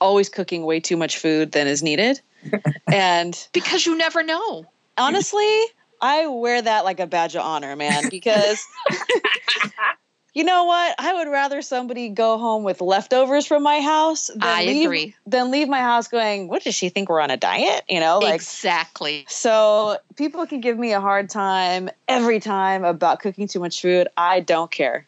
always 0.00 0.28
cooking 0.28 0.64
way 0.64 0.80
too 0.80 0.96
much 0.96 1.18
food 1.18 1.52
than 1.52 1.66
is 1.66 1.82
needed, 1.82 2.20
and 2.92 3.48
Because 3.52 3.86
you 3.86 3.96
never 3.96 4.22
know. 4.22 4.66
honestly, 4.98 5.62
I 6.00 6.26
wear 6.26 6.60
that 6.62 6.84
like 6.84 7.00
a 7.00 7.06
badge 7.06 7.36
of 7.36 7.42
honor, 7.42 7.76
man. 7.76 8.08
Because 8.08 8.64
you 10.34 10.44
know 10.44 10.64
what? 10.64 10.94
I 10.98 11.14
would 11.14 11.28
rather 11.28 11.60
somebody 11.62 12.08
go 12.08 12.38
home 12.38 12.64
with 12.64 12.80
leftovers 12.80 13.46
from 13.46 13.62
my 13.62 13.80
house 13.80 14.28
than 14.28 14.42
I 14.42 14.64
leave, 14.64 14.86
agree. 14.86 15.14
than 15.26 15.50
leave 15.50 15.68
my 15.68 15.80
house 15.80 16.08
going. 16.08 16.48
What 16.48 16.64
does 16.64 16.74
she 16.74 16.88
think 16.88 17.08
we're 17.08 17.20
on 17.20 17.30
a 17.30 17.36
diet? 17.36 17.84
You 17.88 18.00
know, 18.00 18.18
like 18.18 18.36
exactly. 18.36 19.26
So 19.28 19.98
people 20.16 20.46
can 20.46 20.60
give 20.60 20.78
me 20.78 20.92
a 20.92 21.00
hard 21.00 21.28
time 21.30 21.90
every 22.08 22.40
time 22.40 22.84
about 22.84 23.20
cooking 23.20 23.46
too 23.48 23.60
much 23.60 23.80
food. 23.82 24.08
I 24.16 24.40
don't 24.40 24.70
care. 24.70 25.06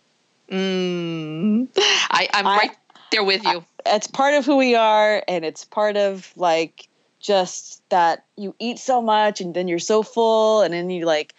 Mm. 0.53 1.69
I, 2.11 2.29
I'm 2.35 2.47
I- 2.47 2.57
right 2.57 2.77
there 3.11 3.25
with 3.25 3.45
you. 3.45 3.65
It's 3.85 4.07
part 4.07 4.35
of 4.35 4.47
who 4.47 4.57
we 4.57 4.75
are, 4.77 5.23
and 5.27 5.45
it's 5.45 5.65
part 5.65 5.97
of 5.97 6.33
like 6.37 6.89
just 7.19 7.83
that 7.89 8.25
you 8.37 8.55
eat 8.59 8.79
so 8.79 9.01
much 9.03 9.41
and 9.41 9.55
then 9.55 9.67
you're 9.67 9.79
so 9.79 10.03
full, 10.03 10.63
and 10.63 10.73
then 10.73 10.91
you 10.91 11.05
like, 11.05 11.35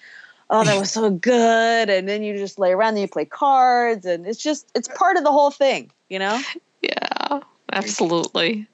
oh, 0.50 0.64
that 0.66 0.78
was 0.80 0.92
so 0.92 1.10
good, 1.32 1.90
and 1.90 2.08
then 2.10 2.22
you 2.24 2.38
just 2.38 2.60
lay 2.60 2.72
around 2.72 2.90
and 2.90 3.00
you 3.00 3.08
play 3.08 3.26
cards, 3.26 4.06
and 4.06 4.26
it's 4.26 4.42
just 4.42 4.70
it's 4.76 4.88
part 4.90 5.16
of 5.18 5.24
the 5.24 5.32
whole 5.32 5.52
thing, 5.52 5.92
you 6.10 6.20
know. 6.20 6.42
yeah, 6.82 7.40
absolutely. 7.72 8.68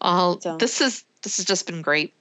Oh, 0.00 0.38
So- 0.40 0.56
this 0.56 0.80
is 0.80 1.04
this 1.22 1.36
has 1.36 1.46
just 1.46 1.66
been 1.66 1.82
great. 1.82 2.14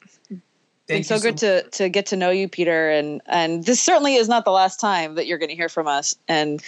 Thank 0.87 1.01
it's 1.01 1.09
so 1.09 1.15
you 1.15 1.21
good 1.21 1.37
to 1.39 1.63
to 1.71 1.89
get 1.89 2.05
to 2.07 2.15
know 2.15 2.29
you, 2.29 2.47
Peter, 2.47 2.89
and 2.89 3.21
and 3.25 3.65
this 3.65 3.81
certainly 3.81 4.15
is 4.15 4.29
not 4.29 4.45
the 4.45 4.51
last 4.51 4.79
time 4.79 5.15
that 5.15 5.27
you're 5.27 5.37
going 5.37 5.49
to 5.49 5.55
hear 5.55 5.67
from 5.67 5.85
us. 5.85 6.15
And 6.29 6.63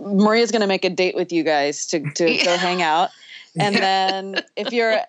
Maria's 0.00 0.50
going 0.50 0.62
to 0.62 0.66
make 0.66 0.84
a 0.84 0.90
date 0.90 1.14
with 1.14 1.32
you 1.32 1.42
guys 1.42 1.86
to 1.86 2.10
to 2.12 2.24
go 2.44 2.56
hang 2.56 2.82
out. 2.82 3.10
And 3.58 3.74
then 3.74 4.42
if 4.56 4.72
you're 4.72 5.00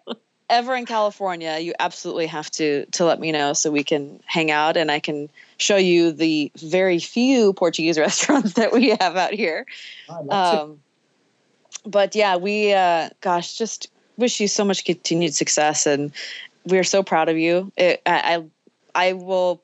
ever 0.49 0.75
in 0.75 0.85
California, 0.85 1.59
you 1.59 1.73
absolutely 1.79 2.27
have 2.27 2.49
to 2.51 2.85
to 2.87 3.05
let 3.05 3.19
me 3.19 3.31
know 3.31 3.53
so 3.53 3.71
we 3.71 3.83
can 3.83 4.21
hang 4.25 4.51
out 4.51 4.77
and 4.77 4.91
I 4.91 4.99
can 4.99 5.29
show 5.57 5.77
you 5.77 6.11
the 6.11 6.51
very 6.57 6.99
few 6.99 7.53
Portuguese 7.53 7.97
restaurants 7.99 8.53
that 8.53 8.71
we 8.71 8.89
have 8.89 9.15
out 9.15 9.33
here. 9.33 9.65
I'd 10.09 10.25
love 10.25 10.53
to. 10.53 10.61
Um, 10.61 10.79
but 11.85 12.15
yeah, 12.15 12.35
we 12.35 12.73
uh, 12.73 13.09
gosh, 13.21 13.57
just 13.57 13.89
wish 14.17 14.39
you 14.39 14.47
so 14.47 14.65
much 14.65 14.83
continued 14.85 15.33
success, 15.33 15.85
and 15.85 16.11
we're 16.65 16.83
so 16.83 17.03
proud 17.03 17.29
of 17.29 17.37
you. 17.37 17.71
It, 17.77 18.01
I, 18.05 18.43
I 18.95 19.09
I 19.09 19.13
will 19.13 19.61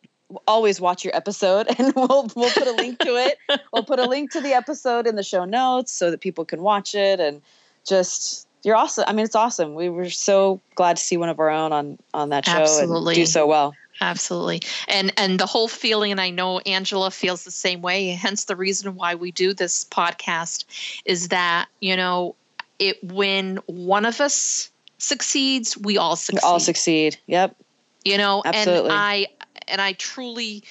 always 0.48 0.80
watch 0.82 1.04
your 1.04 1.16
episode, 1.16 1.68
and 1.80 1.94
we'll 1.96 2.30
we'll 2.36 2.52
put 2.52 2.68
a 2.68 2.74
link 2.74 3.00
to 3.00 3.16
it. 3.16 3.38
We'll 3.74 3.84
put 3.84 4.00
a 4.00 4.08
link 4.08 4.32
to 4.32 4.42
the 4.42 4.54
episode 4.54 5.08
in 5.08 5.16
the 5.16 5.24
show 5.24 5.46
notes 5.46 5.92
so 5.92 6.12
that 6.12 6.22
people 6.22 6.46
can 6.46 6.62
watch 6.62 6.96
it, 6.96 7.20
and 7.20 7.42
just 7.86 8.48
you're 8.64 8.76
awesome. 8.76 9.06
I 9.08 9.14
mean, 9.14 9.26
it's 9.26 9.36
awesome. 9.36 9.76
We 9.76 9.90
were 9.90 10.10
so 10.10 10.60
glad 10.74 10.98
to 10.98 11.04
see 11.04 11.18
one 11.18 11.30
of 11.30 11.40
our 11.40 11.50
own 11.50 11.72
on 11.72 12.00
on 12.14 12.30
that 12.30 12.46
show 12.46 12.54
Absolutely. 12.54 13.14
and 13.14 13.16
do 13.16 13.26
so 13.26 13.46
well. 13.46 13.74
Absolutely. 14.02 14.62
And 14.88 15.14
and 15.18 15.40
the 15.40 15.46
whole 15.46 15.68
feeling 15.68 16.12
and 16.12 16.20
I 16.20 16.30
know 16.30 16.60
Angela 16.60 17.12
feels 17.12 17.44
the 17.44 17.52
same 17.52 17.82
way, 17.82 18.10
hence 18.10 18.46
the 18.46 18.56
reason 18.56 18.96
why 18.96 19.16
we 19.16 19.32
do 19.32 19.54
this 19.54 19.86
podcast 19.86 20.66
is 21.06 21.30
that, 21.30 21.68
you 21.80 21.96
know, 21.96 22.36
it 22.80 23.02
when 23.04 23.58
one 23.68 24.06
of 24.06 24.20
us 24.20 24.70
succeeds, 24.98 25.78
we 25.78 25.98
all 25.98 26.16
succeed. 26.16 26.42
We 26.44 26.50
all 26.50 26.60
succeed. 26.60 27.18
Yep. 27.28 27.56
you 28.04 28.18
know, 28.18 28.42
Absolutely. 28.46 28.90
and 28.90 29.00
I 29.00 29.28
and 29.68 29.82
I 29.82 29.94
truly 29.94 30.64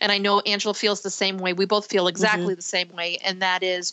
and 0.00 0.12
I 0.12 0.18
know 0.18 0.40
Angela 0.40 0.74
feels 0.74 1.02
the 1.02 1.10
same 1.10 1.38
way. 1.38 1.52
We 1.52 1.64
both 1.66 1.86
feel 1.90 2.04
Mm-hmm. 2.04 2.10
exactly 2.10 2.54
the 2.54 2.62
same 2.62 2.90
way 2.90 3.18
and 3.24 3.42
that 3.42 3.62
is 3.62 3.92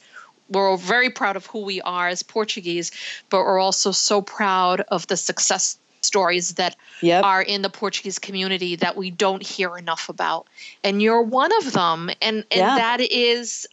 we're 0.49 0.77
very 0.77 1.09
proud 1.09 1.35
of 1.35 1.47
who 1.47 1.61
we 1.61 1.81
are 1.81 2.07
as 2.07 2.21
Portuguese, 2.21 2.91
but 3.29 3.39
we're 3.39 3.57
also 3.59 3.91
so 3.91 4.21
proud 4.21 4.81
of 4.81 5.07
the 5.07 5.17
success 5.17 5.77
stories 6.01 6.53
that 6.55 6.75
Yep. 7.01 7.23
are 7.23 7.41
in 7.41 7.63
the 7.63 7.69
Portuguese 7.69 8.19
community 8.19 8.75
that 8.75 8.95
we 8.95 9.09
don't 9.09 9.41
hear 9.41 9.75
enough 9.75 10.07
about. 10.07 10.45
And 10.83 11.01
you're 11.01 11.23
one 11.23 11.51
of 11.57 11.73
them. 11.73 12.09
And, 12.21 12.45
and 12.51 12.59
Yeah. 12.59 12.75
that 12.75 13.01
is, 13.01 13.65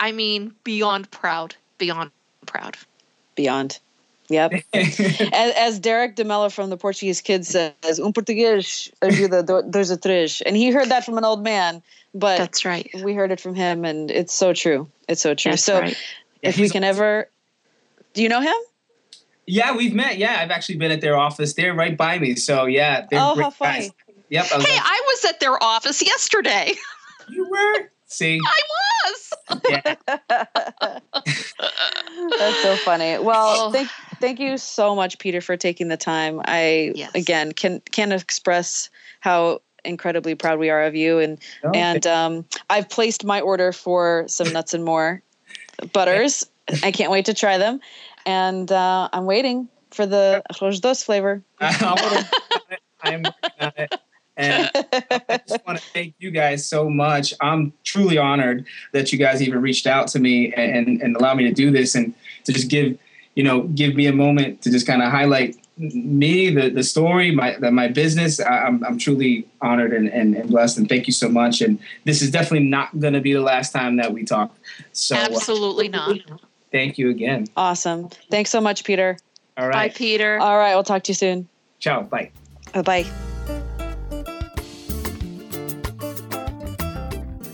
I 0.00 0.10
mean, 0.10 0.52
beyond 0.64 1.08
proud, 1.12 1.54
beyond 1.78 2.10
proud. 2.44 2.76
Beyond. 3.36 3.78
Yep. 4.28 4.52
as, 4.74 5.00
as 5.56 5.78
Derek 5.78 6.16
DeMello 6.16 6.50
from 6.52 6.70
the 6.70 6.76
Portuguese 6.76 7.20
Kids 7.20 7.48
says, 7.48 8.00
um 8.00 8.12
português 8.12 8.90
ajuda 9.02 9.70
dois 9.70 9.90
a 9.90 9.96
três. 9.96 10.42
And 10.44 10.56
he 10.56 10.70
heard 10.70 10.88
that 10.88 11.04
from 11.04 11.16
an 11.18 11.24
old 11.24 11.44
man, 11.44 11.82
but 12.14 12.38
That's 12.38 12.64
right. 12.64 12.88
we 13.04 13.14
heard 13.14 13.30
it 13.30 13.40
from 13.40 13.54
him, 13.54 13.84
and 13.84 14.10
it's 14.10 14.32
so 14.34 14.52
true. 14.52 14.88
It's 15.08 15.20
so 15.22 15.34
true. 15.34 15.52
That's 15.52 15.64
so 15.64 15.80
right. 15.80 15.96
if 16.42 16.58
we 16.58 16.68
can 16.68 16.82
ever, 16.84 17.28
do 18.14 18.22
you 18.22 18.28
know 18.28 18.40
him? 18.40 18.54
yeah, 19.46 19.76
we've 19.76 19.94
met. 19.94 20.18
Yeah, 20.18 20.36
I've 20.40 20.50
actually 20.50 20.76
been 20.78 20.90
at 20.90 21.00
their 21.00 21.16
office. 21.16 21.54
They're 21.54 21.72
right 21.74 21.96
by 21.96 22.18
me. 22.18 22.34
So 22.34 22.64
yeah, 22.66 23.06
they're 23.08 23.20
Oh, 23.20 23.36
how 23.40 23.50
funny. 23.50 23.78
guys. 23.80 23.90
Yep. 24.30 24.46
I 24.52 24.56
was 24.56 24.66
Hey, 24.66 24.72
like, 24.74 24.82
I 24.84 25.02
was 25.06 25.24
at 25.26 25.38
their 25.38 25.62
office 25.62 26.02
yesterday. 26.02 26.72
you 27.28 27.46
were. 27.48 27.90
See. 28.08 28.40
I 28.44 28.60
was. 28.74 29.32
Yeah. 29.70 29.94
That's 32.38 32.62
so 32.62 32.76
funny. 32.76 33.18
Well, 33.18 33.68
Oh. 33.68 33.72
thank 33.72 33.88
thank 34.20 34.40
you 34.40 34.58
so 34.58 34.94
much, 34.94 35.18
Peter, 35.18 35.40
for 35.40 35.56
taking 35.56 35.88
the 35.88 35.96
time. 35.96 36.40
I 36.44 36.92
Yes. 36.94 37.10
again 37.14 37.52
can 37.52 37.80
can 37.90 38.12
express 38.12 38.90
how 39.20 39.60
incredibly 39.84 40.34
proud 40.34 40.58
we 40.58 40.70
are 40.70 40.84
of 40.84 40.94
you 40.94 41.18
and 41.18 41.38
No, 41.62 41.72
and 41.72 42.06
um, 42.06 42.44
I've 42.68 42.88
placed 42.88 43.24
my 43.24 43.40
order 43.40 43.72
for 43.72 44.24
some 44.26 44.52
nuts 44.52 44.74
and 44.74 44.84
more 44.84 45.22
butters. 45.92 46.44
I 46.82 46.90
can't 46.90 47.10
wait 47.12 47.26
to 47.26 47.34
try 47.34 47.58
them, 47.58 47.80
and 48.24 48.70
uh, 48.72 49.08
I'm 49.12 49.26
waiting 49.26 49.68
for 49.90 50.06
the 50.06 50.42
arroz 50.52 50.80
doce 50.80 51.04
flavor. 51.04 51.42
I'm, 51.60 51.84
I'm 53.02 53.22
working 53.22 53.60
on 53.62 53.72
it. 53.78 53.90
And 54.36 54.70
I 55.30 55.40
just 55.48 55.66
want 55.66 55.78
to 55.78 55.84
thank 55.94 56.14
you 56.18 56.30
guys 56.30 56.68
so 56.68 56.90
much. 56.90 57.32
I'm 57.40 57.72
truly 57.84 58.18
honored 58.18 58.66
that 58.92 59.12
you 59.12 59.18
guys 59.18 59.40
even 59.40 59.62
reached 59.62 59.86
out 59.86 60.08
to 60.08 60.18
me 60.18 60.52
and, 60.52 61.00
and 61.00 61.16
allow 61.16 61.34
me 61.34 61.44
to 61.44 61.52
do 61.52 61.70
this 61.70 61.94
and 61.94 62.14
to 62.44 62.52
just 62.52 62.68
give, 62.68 62.98
you 63.36 63.44
know, 63.44 63.62
give 63.62 63.94
me 63.94 64.06
a 64.06 64.12
moment 64.12 64.62
to 64.62 64.70
just 64.70 64.86
kind 64.86 65.02
of 65.02 65.12
highlight 65.12 65.56
me, 65.76 66.48
the, 66.48 66.70
the 66.70 66.82
story, 66.82 67.30
my 67.30 67.56
the, 67.58 67.70
my 67.70 67.86
business. 67.86 68.40
I, 68.40 68.66
am 68.66 68.82
I'm 68.82 68.98
truly 68.98 69.46
honored 69.60 69.92
and, 69.92 70.08
and, 70.08 70.34
and, 70.34 70.48
blessed, 70.48 70.78
and 70.78 70.88
thank 70.88 71.06
you 71.06 71.12
so 71.12 71.28
much. 71.28 71.60
And 71.60 71.78
this 72.04 72.22
is 72.22 72.30
definitely 72.30 72.66
not 72.66 72.98
going 72.98 73.12
to 73.12 73.20
be 73.20 73.34
the 73.34 73.42
last 73.42 73.72
time 73.72 73.96
that 73.96 74.12
we 74.12 74.24
talk. 74.24 74.56
So 74.92 75.14
uh, 75.14 75.20
absolutely 75.20 75.88
uh, 75.88 76.14
not. 76.14 76.18
Thank 76.72 76.96
you 76.98 77.10
again. 77.10 77.46
Awesome. 77.56 78.08
Thanks 78.30 78.50
so 78.50 78.60
much, 78.60 78.84
Peter. 78.84 79.18
All 79.58 79.68
right. 79.68 79.92
Bye, 79.92 79.96
Peter. 79.96 80.38
All 80.40 80.58
right. 80.58 80.74
We'll 80.74 80.82
talk 80.82 81.04
to 81.04 81.10
you 81.10 81.14
soon. 81.14 81.48
Ciao. 81.78 82.02
Bye. 82.02 82.30
Bye. 82.72 82.82
Bye. 82.82 83.06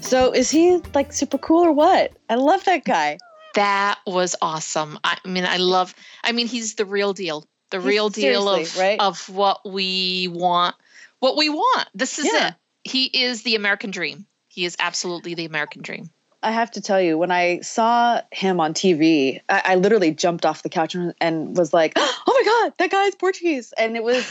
So 0.01 0.33
is 0.33 0.51
he 0.51 0.81
like 0.95 1.13
super 1.13 1.39
cool 1.39 1.65
or 1.65 1.73
what? 1.73 2.13
I 2.29 2.37
love 2.37 2.63
that 2.65 2.85
guy. 2.85 3.19
That 3.55 3.99
was 4.07 4.37
awesome. 4.41 4.99
I 5.05 5.19
mean, 5.25 5.45
I 5.45 5.59
love. 5.59 5.95
I 6.25 6.33
mean, 6.33 6.47
he's 6.47 6.75
the 6.75 6.85
real 6.85 7.13
deal. 7.13 7.47
The 7.71 7.79
He's 7.79 7.87
real 7.87 8.09
deal 8.11 8.49
of 8.49 8.77
right? 8.77 9.01
of 9.01 9.29
what 9.29 9.61
we 9.69 10.29
want. 10.29 10.77
What 11.21 11.37
we 11.37 11.49
want. 11.49 11.89
This 11.95 12.19
is 12.19 12.27
Yeah. 12.27 12.49
it. 12.49 12.55
He 12.85 13.05
is 13.07 13.43
the 13.43 13.55
American 13.55 13.91
dream. 13.91 14.27
He 14.49 14.65
is 14.65 14.77
absolutely 14.79 15.35
the 15.35 15.45
American 15.45 15.83
dream. 15.83 16.11
I 16.43 16.51
have 16.51 16.73
to 16.73 16.81
tell 16.81 17.01
you, 17.01 17.17
when 17.17 17.31
I 17.31 17.61
saw 17.61 18.21
him 18.33 18.59
on 18.59 18.75
TV, 18.75 19.41
I, 19.49 19.63
I 19.65 19.75
literally 19.77 20.11
jumped 20.11 20.45
off 20.45 20.63
the 20.65 20.69
couch 20.69 20.95
and, 20.97 21.15
and 21.21 21.57
was 21.57 21.73
like, 21.73 21.93
"Oh 21.97 22.23
my 22.27 22.43
god, 22.45 22.75
that 22.79 22.91
guy's 22.91 23.15
Portuguese!" 23.15 23.73
And 23.79 23.97
it 23.97 24.03
was, 24.03 24.29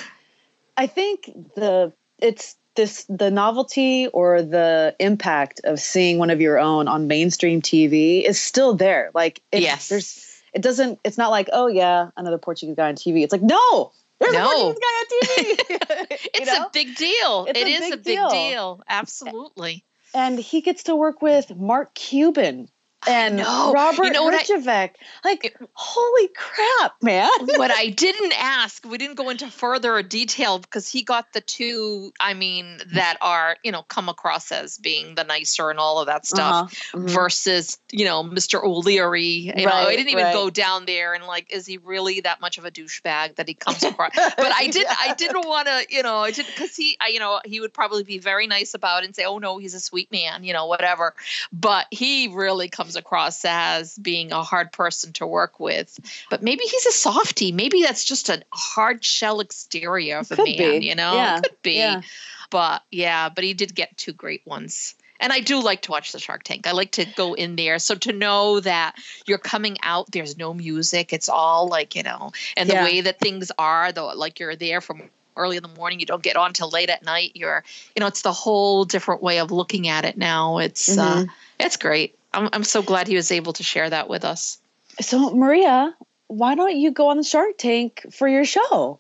I 0.76 0.88
think 0.88 1.32
the 1.56 1.94
it's 2.20 2.56
this 2.76 3.06
the 3.10 3.30
novelty 3.32 4.08
or 4.08 4.42
the 4.42 4.96
impact 5.00 5.62
of 5.64 5.80
seeing 5.80 6.18
one 6.18 6.30
of 6.30 6.40
your 6.42 6.58
own 6.60 6.88
on 6.88 7.08
mainstream 7.08 7.62
TV 7.62 8.24
is 8.24 8.40
still 8.42 8.74
there. 8.76 9.12
Like, 9.14 9.42
it, 9.52 9.62
Yes. 9.62 9.90
there's 9.90 10.28
it 10.54 10.62
doesn't. 10.62 11.00
It's 11.04 11.18
not 11.18 11.30
like, 11.32 11.50
oh 11.54 11.68
yeah, 11.68 12.10
another 12.18 12.38
Portuguese 12.38 12.76
guy 12.76 12.90
on 12.90 12.96
TV. 12.96 13.24
It's 13.24 13.32
like, 13.32 13.42
no, 13.42 13.92
there's 14.20 14.34
No. 14.34 14.46
a 14.46 14.74
Portuguese 14.74 14.80
guy 14.82 14.98
on 15.00 15.06
TV. 15.22 16.18
You 16.22 16.30
It's 16.36 16.46
know? 16.48 16.66
a 16.66 16.70
big 16.74 16.96
deal. 16.96 17.46
It's 17.50 17.60
It 17.60 17.68
a 17.68 17.70
is 17.70 17.80
big 17.80 17.94
a 17.94 17.98
big 17.98 18.04
deal. 18.06 18.30
deal. 18.30 18.82
Absolutely. 18.88 19.84
and 20.14 20.38
he 20.40 20.62
gets 20.62 20.84
to 20.84 20.96
work 20.96 21.22
with 21.22 21.56
Mark 21.56 21.94
Cuban 21.94 22.70
and. 23.08 23.40
Robert 23.40 24.04
You 24.06 24.12
know 24.12 24.24
what 24.24 24.34
I- 24.34 24.44
Herjavec. 24.44 24.92
Like, 25.24 25.56
holy 25.74 26.30
crap, 26.36 26.96
man! 27.02 27.30
what 27.56 27.72
I 27.72 27.90
didn't 27.96 28.34
ask, 28.38 28.86
we 28.86 28.98
didn't 28.98 29.16
go 29.16 29.30
into 29.30 29.48
further 29.48 30.02
detail 30.04 30.60
because 30.60 30.88
he 30.88 31.04
got 31.04 31.32
the 31.34 31.42
two, 31.42 32.12
I 32.20 32.34
mean, 32.34 32.80
that 32.94 33.18
are, 33.22 33.58
you 33.64 33.72
know, 33.72 33.84
come 33.84 34.10
across 34.10 34.52
as 34.52 34.78
being 34.78 35.16
the 35.16 35.24
nicer 35.24 35.70
and 35.70 35.80
all 35.80 36.00
of 36.00 36.08
that 36.08 36.26
stuff 36.26 36.74
Uh-huh. 36.94 36.98
Mhm. 37.00 37.10
versus, 37.10 37.78
you 37.92 38.06
know, 38.06 38.24
Mr. 38.24 38.64
O'Leary. 38.64 39.24
You 39.56 39.66
know, 39.66 39.72
I 39.72 39.96
didn't 39.96 40.10
even 40.10 40.26
right. 40.26 40.34
go 40.34 40.50
down 40.50 40.86
there 40.86 41.14
and 41.14 41.24
like, 41.26 41.52
is 41.54 41.66
he 41.66 41.78
really 41.78 42.22
that 42.22 42.42
much 42.42 42.58
of 42.58 42.66
a 42.66 42.72
douchebag 42.72 43.36
that 43.36 43.48
he 43.48 43.54
comes 43.54 43.84
across? 43.84 44.12
but 44.16 44.52
I 44.56 44.68
didn't. 44.68 44.96
I 45.02 45.14
didn't 45.16 45.48
want 45.48 45.68
to, 45.68 45.86
you 45.90 46.04
know, 46.04 46.18
I 46.18 46.32
didn't, 46.32 46.50
because 46.54 46.76
he, 46.76 46.98
I, 47.00 47.08
you 47.10 47.20
know, 47.20 47.40
he 47.46 47.60
would 47.60 47.74
probably 47.74 48.04
be 48.04 48.20
very 48.20 48.48
nice 48.48 48.74
about 48.74 49.04
it 49.04 49.06
and 49.08 49.16
say, 49.16 49.26
oh 49.26 49.38
no, 49.38 49.58
he's 49.58 49.74
a 49.74 49.80
sweet 49.80 50.12
man, 50.12 50.44
you 50.44 50.54
know, 50.54 50.66
whatever. 50.66 51.14
But 51.52 51.88
he 51.92 52.28
really 52.30 52.70
comes 52.70 52.91
across 52.96 53.44
as 53.46 53.98
being 53.98 54.32
a 54.32 54.44
hard 54.44 54.72
person 54.72 55.14
to 55.14 55.28
work 55.28 55.60
with. 55.60 56.00
But 56.30 56.42
maybe 56.44 56.64
he's 56.64 56.86
a 56.86 56.92
softie. 56.92 57.52
Maybe 57.52 57.84
that's 57.84 58.04
just 58.04 58.30
a 58.30 58.44
hard 58.52 59.04
shell 59.04 59.40
exterior 59.40 60.20
of 60.20 60.32
a 60.32 60.38
man, 60.38 60.82
be. 60.82 60.88
you 60.88 60.96
know, 60.96 61.16
Yeah, 61.16 61.40
could 61.42 61.62
be. 61.62 61.74
yeah. 61.78 62.02
But 62.50 62.84
yeah, 62.92 63.30
but 63.30 63.44
he 63.44 63.54
did 63.54 63.74
get 63.76 63.96
two 63.98 64.14
great 64.14 64.46
ones. 64.46 64.96
And 65.20 65.32
I 65.32 65.40
do 65.40 65.62
like 65.62 65.84
to 65.84 65.92
watch 65.92 66.12
the 66.12 66.20
Shark 66.20 66.42
Tank. 66.44 66.66
I 66.66 66.72
like 66.72 66.94
to 66.94 67.06
go 67.06 67.36
in 67.36 67.56
there. 67.56 67.78
So 67.78 67.94
to 67.94 68.12
know 68.12 68.60
that 68.60 68.96
you're 69.28 69.38
coming 69.38 69.78
out, 69.84 70.12
there's 70.12 70.36
no 70.36 70.52
music. 70.52 71.14
It's 71.14 71.30
all 71.30 71.68
like, 71.68 71.96
you 71.96 72.02
know, 72.02 72.32
and 72.58 72.68
the 72.68 72.74
Yeah. 72.74 72.84
way 72.84 73.02
that 73.02 73.20
things 73.20 73.52
are, 73.58 73.92
though, 73.92 74.08
like 74.16 74.40
you're 74.40 74.56
there 74.56 74.82
from 74.82 75.04
early 75.38 75.58
in 75.58 75.64
the 75.64 75.70
morning, 75.70 76.00
you 76.00 76.08
don't 76.08 76.24
get 76.24 76.36
on 76.38 76.54
till 76.54 76.70
late 76.72 76.90
at 76.90 77.04
night. 77.04 77.34
You're, 77.36 77.64
you 77.96 78.00
know, 78.00 78.08
it's 78.08 78.24
the 78.24 78.34
whole 78.34 78.84
different 78.84 79.22
way 79.22 79.40
of 79.40 79.52
looking 79.52 79.88
at 79.88 80.06
it 80.06 80.18
now. 80.18 80.58
It's, 80.58 80.98
uh, 80.98 81.22
Mhm. 81.22 81.30
it's 81.60 81.78
great. 81.78 82.18
I'm, 82.34 82.50
I'm 82.54 82.64
so 82.64 82.82
glad 82.82 83.08
he 83.08 83.16
was 83.16 83.32
able 83.32 83.54
to 83.54 83.64
share 83.64 83.90
that 83.90 84.10
with 84.10 84.24
us. 84.26 84.58
So, 85.00 85.32
Maria, 85.32 85.96
why 86.28 86.56
don't 86.56 86.76
you 86.76 86.92
go 86.92 87.10
on 87.10 87.18
the 87.18 87.24
Shark 87.24 87.58
Tank 87.58 88.06
for 88.12 88.28
your 88.28 88.46
show? 88.46 89.00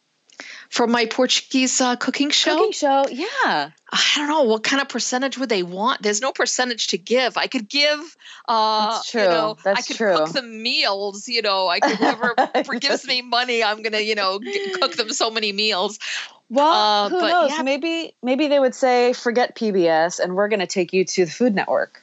For 0.69 0.87
my 0.87 1.05
Portuguese 1.05 1.79
uh, 1.81 1.97
cooking 1.97 2.29
show, 2.31 2.55
Cooking 2.57 2.71
show, 2.71 3.05
yeah. 3.09 3.71
I 3.91 4.13
don't 4.15 4.27
know 4.27 4.43
what 4.43 4.63
kind 4.63 4.81
of 4.81 4.89
percentage 4.89 5.37
would 5.37 5.49
they 5.49 5.63
want. 5.63 6.01
There's 6.01 6.21
no 6.21 6.31
percentage 6.31 6.87
to 6.87 6.97
give. 6.97 7.37
I 7.37 7.47
could 7.47 7.69
give, 7.69 7.99
uh, 8.47 8.89
That's 8.91 9.11
true. 9.11 9.21
you 9.21 9.27
know, 9.27 9.57
I 9.65 9.81
could 9.81 9.97
true. 9.97 10.15
cook 10.17 10.29
them 10.29 10.63
meals. 10.63 11.27
You 11.27 11.41
know, 11.41 11.67
I 11.67 11.79
could 11.81 11.97
whoever 11.97 12.35
gives 12.79 13.05
me 13.05 13.21
money, 13.21 13.63
I'm 13.63 13.83
gonna, 13.83 13.99
you 13.99 14.15
know, 14.15 14.39
g- 14.39 14.73
cook 14.79 14.95
them 14.95 15.09
so 15.13 15.29
many 15.29 15.51
meals. 15.51 15.99
Well, 16.49 16.71
Uh, 16.71 17.09
who 17.09 17.19
but 17.19 17.29
knows? 17.29 17.51
yeah. 17.51 17.61
Maybe 17.63 18.15
maybe 18.23 18.47
they 18.47 18.59
would 18.59 18.75
say 18.75 19.13
forget 19.13 19.55
PBS 19.55 20.19
and 20.19 20.35
we're 20.35 20.47
going 20.47 20.59
to 20.61 20.67
take 20.67 20.91
you 20.93 21.05
to 21.05 21.25
the 21.25 21.31
Food 21.31 21.53
Network. 21.53 22.00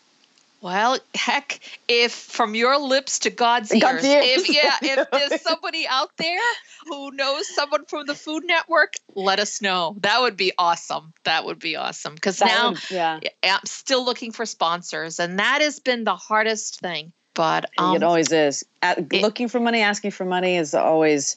Well, 0.60 0.98
heck, 1.14 1.60
if 1.86 2.12
from 2.12 2.54
your 2.54 2.78
lips 2.78 3.20
to 3.20 3.30
God's 3.30 3.72
ears, 3.72 3.82
God's 3.82 4.04
ears. 4.04 4.24
if 4.26 4.48
yeah, 4.48 4.76
if 4.82 5.10
there's 5.10 5.40
somebody 5.42 5.86
out 5.86 6.10
there 6.16 6.40
who 6.86 7.12
knows 7.12 7.46
someone 7.54 7.84
from 7.84 8.06
the 8.06 8.14
Food 8.14 8.44
Network, 8.44 8.94
let 9.14 9.38
us 9.38 9.62
know. 9.62 9.96
That 10.00 10.20
would 10.20 10.36
be 10.36 10.52
awesome. 10.58 11.12
That 11.24 11.44
would 11.44 11.60
be 11.60 11.76
awesome 11.76 12.14
because 12.14 12.40
now 12.40 12.70
would- 12.70 12.90
yeah, 12.90 13.20
I'm 13.44 13.60
still 13.66 14.04
looking 14.04 14.32
for 14.32 14.46
sponsors, 14.46 15.20
and 15.20 15.38
that 15.38 15.60
has 15.60 15.78
been 15.78 16.04
the 16.04 16.16
hardest 16.16 16.80
thing. 16.80 17.12
But 17.34 17.70
um, 17.78 17.94
it 17.94 18.02
always 18.02 18.32
is. 18.32 18.64
At, 18.82 18.98
it- 19.12 19.22
looking 19.22 19.46
for 19.46 19.60
money, 19.60 19.80
asking 19.82 20.10
for 20.10 20.24
money 20.24 20.56
is 20.56 20.74
always 20.74 21.36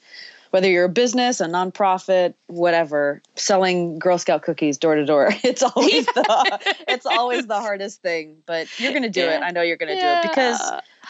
whether 0.51 0.69
you're 0.69 0.85
a 0.85 0.89
business, 0.89 1.41
a 1.41 1.47
nonprofit, 1.47 2.35
whatever, 2.47 3.21
selling 3.35 3.97
Girl 3.99 4.17
Scout 4.17 4.43
cookies 4.43 4.77
door 4.77 4.95
to 4.95 5.05
door. 5.05 5.31
It's 5.43 5.63
always 5.63 6.05
the 6.05 6.75
it's 6.87 7.05
always 7.05 7.47
the 7.47 7.59
hardest 7.59 8.01
thing, 8.01 8.37
but 8.45 8.67
you're 8.79 8.91
going 8.91 9.03
to 9.03 9.09
do 9.09 9.21
it. 9.21 9.41
I 9.41 9.51
know 9.51 9.61
you're 9.61 9.77
going 9.77 9.93
to 9.95 9.99
do 9.99 10.07
it 10.07 10.21
because 10.23 10.61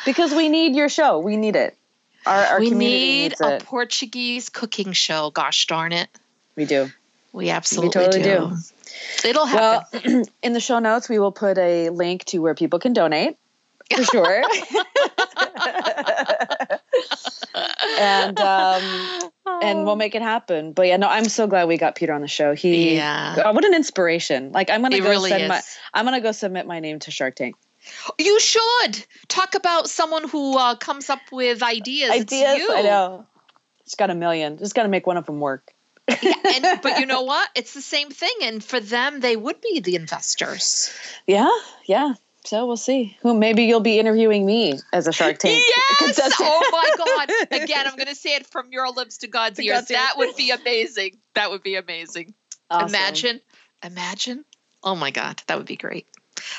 because 0.05 0.33
we 0.33 0.49
need 0.49 0.75
your 0.75 0.89
show. 0.89 1.19
We 1.19 1.37
need 1.37 1.55
it. 1.55 1.75
Our, 2.25 2.43
our 2.43 2.59
we 2.59 2.69
need 2.69 3.35
a 3.41 3.55
it. 3.55 3.63
Portuguese 3.65 4.49
cooking 4.49 4.93
show. 4.93 5.31
Gosh 5.31 5.65
darn 5.67 5.91
it, 5.91 6.07
We 6.55 6.65
do. 6.65 6.89
we 7.33 7.49
absolutely 7.49 7.89
totally 7.91 8.23
do. 8.23 8.55
It'll 9.25 9.45
happen. 9.45 10.01
Well, 10.05 10.23
in 10.43 10.53
the 10.53 10.59
show 10.59 10.79
notes, 10.79 11.09
we 11.09 11.19
will 11.19 11.31
put 11.31 11.57
a 11.57 11.89
link 11.89 12.25
to 12.25 12.39
where 12.39 12.53
people 12.53 12.79
can 12.79 12.93
donate 12.93 13.37
for 13.95 14.03
sure. 14.03 14.43
and 17.99 18.39
um, 18.39 19.31
and 19.61 19.85
we'll 19.85 19.95
make 19.95 20.15
it 20.15 20.21
happen. 20.21 20.73
But 20.73 20.87
yeah, 20.87 20.97
no, 20.97 21.07
I'm 21.07 21.25
so 21.25 21.47
glad 21.47 21.67
we 21.67 21.77
got 21.77 21.95
Peter 21.95 22.13
on 22.13 22.21
the 22.21 22.27
show. 22.27 22.53
He, 22.53 22.95
Yeah. 22.95 23.43
oh, 23.45 23.51
what 23.51 23.65
an 23.65 23.73
inspiration! 23.73 24.51
Like 24.51 24.69
I'm 24.69 24.81
gonna 24.81 24.97
It 24.97 25.03
go 25.03 25.09
really 25.09 25.29
send 25.29 25.43
is. 25.43 25.49
my, 25.49 25.61
I'm 25.93 26.05
gonna 26.05 26.21
go 26.21 26.31
submit 26.31 26.65
my 26.67 26.79
name 26.79 26.99
to 26.99 27.11
Shark 27.11 27.35
Tank. 27.35 27.55
You 28.19 28.39
should 28.39 29.05
talk 29.27 29.55
about 29.55 29.89
someone 29.89 30.27
who 30.29 30.57
uh, 30.57 30.75
comes 30.75 31.09
up 31.09 31.19
with 31.31 31.63
ideas. 31.63 32.11
It's 32.13 32.33
Ideas, 32.33 32.57
you. 32.57 32.73
I 32.73 32.81
know. 32.83 33.25
Just 33.85 33.97
got 33.97 34.09
a 34.09 34.15
million. 34.15 34.57
Just 34.57 34.75
got 34.75 34.83
to 34.83 34.89
make 34.89 35.07
one 35.07 35.17
of 35.17 35.25
them 35.25 35.39
work. 35.39 35.73
and, 36.07 36.79
but 36.83 36.99
you 36.99 37.05
know 37.05 37.23
what? 37.23 37.49
It's 37.55 37.73
the 37.73 37.81
same 37.81 38.09
thing. 38.09 38.33
And 38.43 38.63
for 38.63 38.79
them, 38.79 39.19
they 39.19 39.35
would 39.35 39.61
be 39.61 39.79
the 39.79 39.95
investors. 39.95 40.93
Yeah, 41.25 41.49
yeah. 41.85 42.13
So 42.43 42.65
we'll 42.65 42.77
see. 42.77 43.15
Who 43.21 43.33
maybe 43.35 43.63
you'll 43.65 43.79
be 43.81 43.99
interviewing 43.99 44.45
me 44.45 44.79
as 44.93 45.07
a 45.07 45.11
Shark 45.13 45.37
Tank. 45.37 45.63
Yes! 46.01 46.19
Oh 46.39 46.69
my 46.71 47.27
God. 47.51 47.61
Again, 47.63 47.85
I'm 47.87 47.95
going 47.95 48.07
to 48.07 48.15
say 48.15 48.35
it 48.35 48.47
from 48.47 48.71
your 48.71 48.89
lips 48.91 49.19
to 49.19 49.27
God's 49.27 49.57
To 49.57 49.63
ears. 49.65 49.81
God's 49.81 49.91
ears. 49.91 49.99
that 49.99 50.13
would 50.17 50.35
be 50.35 50.49
amazing. 50.51 51.17
That 51.35 51.51
would 51.51 51.61
be 51.63 51.75
amazing. 51.75 52.33
Awesome. 52.69 52.89
Imagine. 52.89 53.41
Imagine. 53.83 54.45
Oh 54.83 54.95
my 54.95 55.11
God. 55.11 55.41
That 55.47 55.57
would 55.57 55.67
be 55.67 55.75
great. 55.75 56.07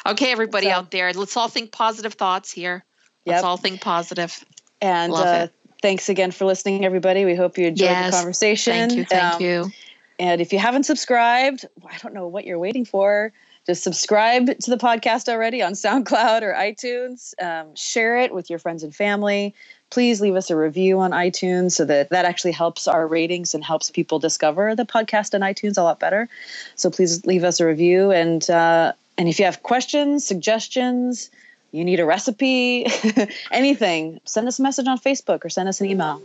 Okay, 0.07 0.31
everybody 0.31 0.67
So- 0.67 0.73
out 0.73 0.91
there, 0.93 1.13
let's 1.13 1.37
all 1.37 1.49
think 1.49 1.73
positive 1.73 2.15
thoughts 2.15 2.53
here. 2.53 2.85
Let's 3.27 3.43
all 3.45 3.57
think 3.57 3.81
positive. 3.81 4.45
And 4.81 5.13
Love 5.13 5.27
uh, 5.27 5.45
it. 5.45 5.53
thanks 5.81 6.09
again 6.09 6.31
for 6.33 6.45
listening, 6.45 6.85
everybody. 6.85 7.25
We 7.25 7.35
hope 7.35 7.57
you 7.59 7.67
enjoyed 7.67 7.87
Yes. 7.87 8.11
the 8.13 8.17
conversation. 8.19 8.73
Thank 8.89 8.93
you. 8.99 9.05
Thank 9.05 9.35
Um, 9.35 9.43
you. 9.43 9.71
And 10.19 10.41
if 10.41 10.53
you 10.53 10.59
haven't 10.61 10.85
subscribed, 10.85 11.65
I 11.89 11.99
don't 11.99 12.15
know 12.15 12.27
what 12.29 12.45
you're 12.45 12.59
waiting 12.59 12.85
for. 12.85 13.33
Just 13.67 13.85
subscribe 13.85 14.47
to 14.47 14.71
the 14.71 14.77
podcast 14.77 15.29
already 15.29 15.63
on 15.63 15.73
SoundCloud 15.73 16.43
or 16.43 16.53
iTunes. 16.53 17.33
Um, 17.41 17.75
share 17.77 18.19
it 18.19 18.35
with 18.35 18.51
your 18.51 18.59
friends 18.59 18.83
and 18.83 18.95
family. 18.95 19.55
Please 19.91 20.21
leave 20.21 20.35
us 20.35 20.51
a 20.51 20.57
review 20.57 20.99
on 20.99 21.13
iTunes 21.13 21.73
so 21.73 21.85
that 21.85 22.11
that 22.11 22.25
actually 22.25 22.53
helps 22.53 22.89
our 22.89 23.07
ratings 23.07 23.55
and 23.55 23.63
helps 23.63 23.91
people 23.91 24.19
discover 24.19 24.75
the 24.75 24.85
podcast 24.85 25.35
on 25.35 25.43
iTunes 25.43 25.79
a 25.79 25.83
lot 25.83 26.01
better. 26.01 26.29
So 26.75 26.91
please 26.91 27.25
leave 27.25 27.45
us 27.45 27.61
a 27.61 27.67
review. 27.67 28.11
And 28.11 28.49
uh, 28.51 28.95
and 29.17 29.29
if 29.29 29.39
you 29.39 29.45
have 29.45 29.63
questions, 29.63 30.27
suggestions, 30.27 31.31
you 31.71 31.85
need 31.85 32.01
a 32.01 32.05
recipe, 32.05 32.87
anything, 33.51 34.21
send 34.25 34.49
us 34.49 34.59
a 34.59 34.63
message 34.63 34.89
on 34.89 34.99
Facebook 34.99 35.45
or 35.45 35.51
send 35.51 35.69
us 35.69 35.81
an 35.81 35.87
email. 35.87 36.21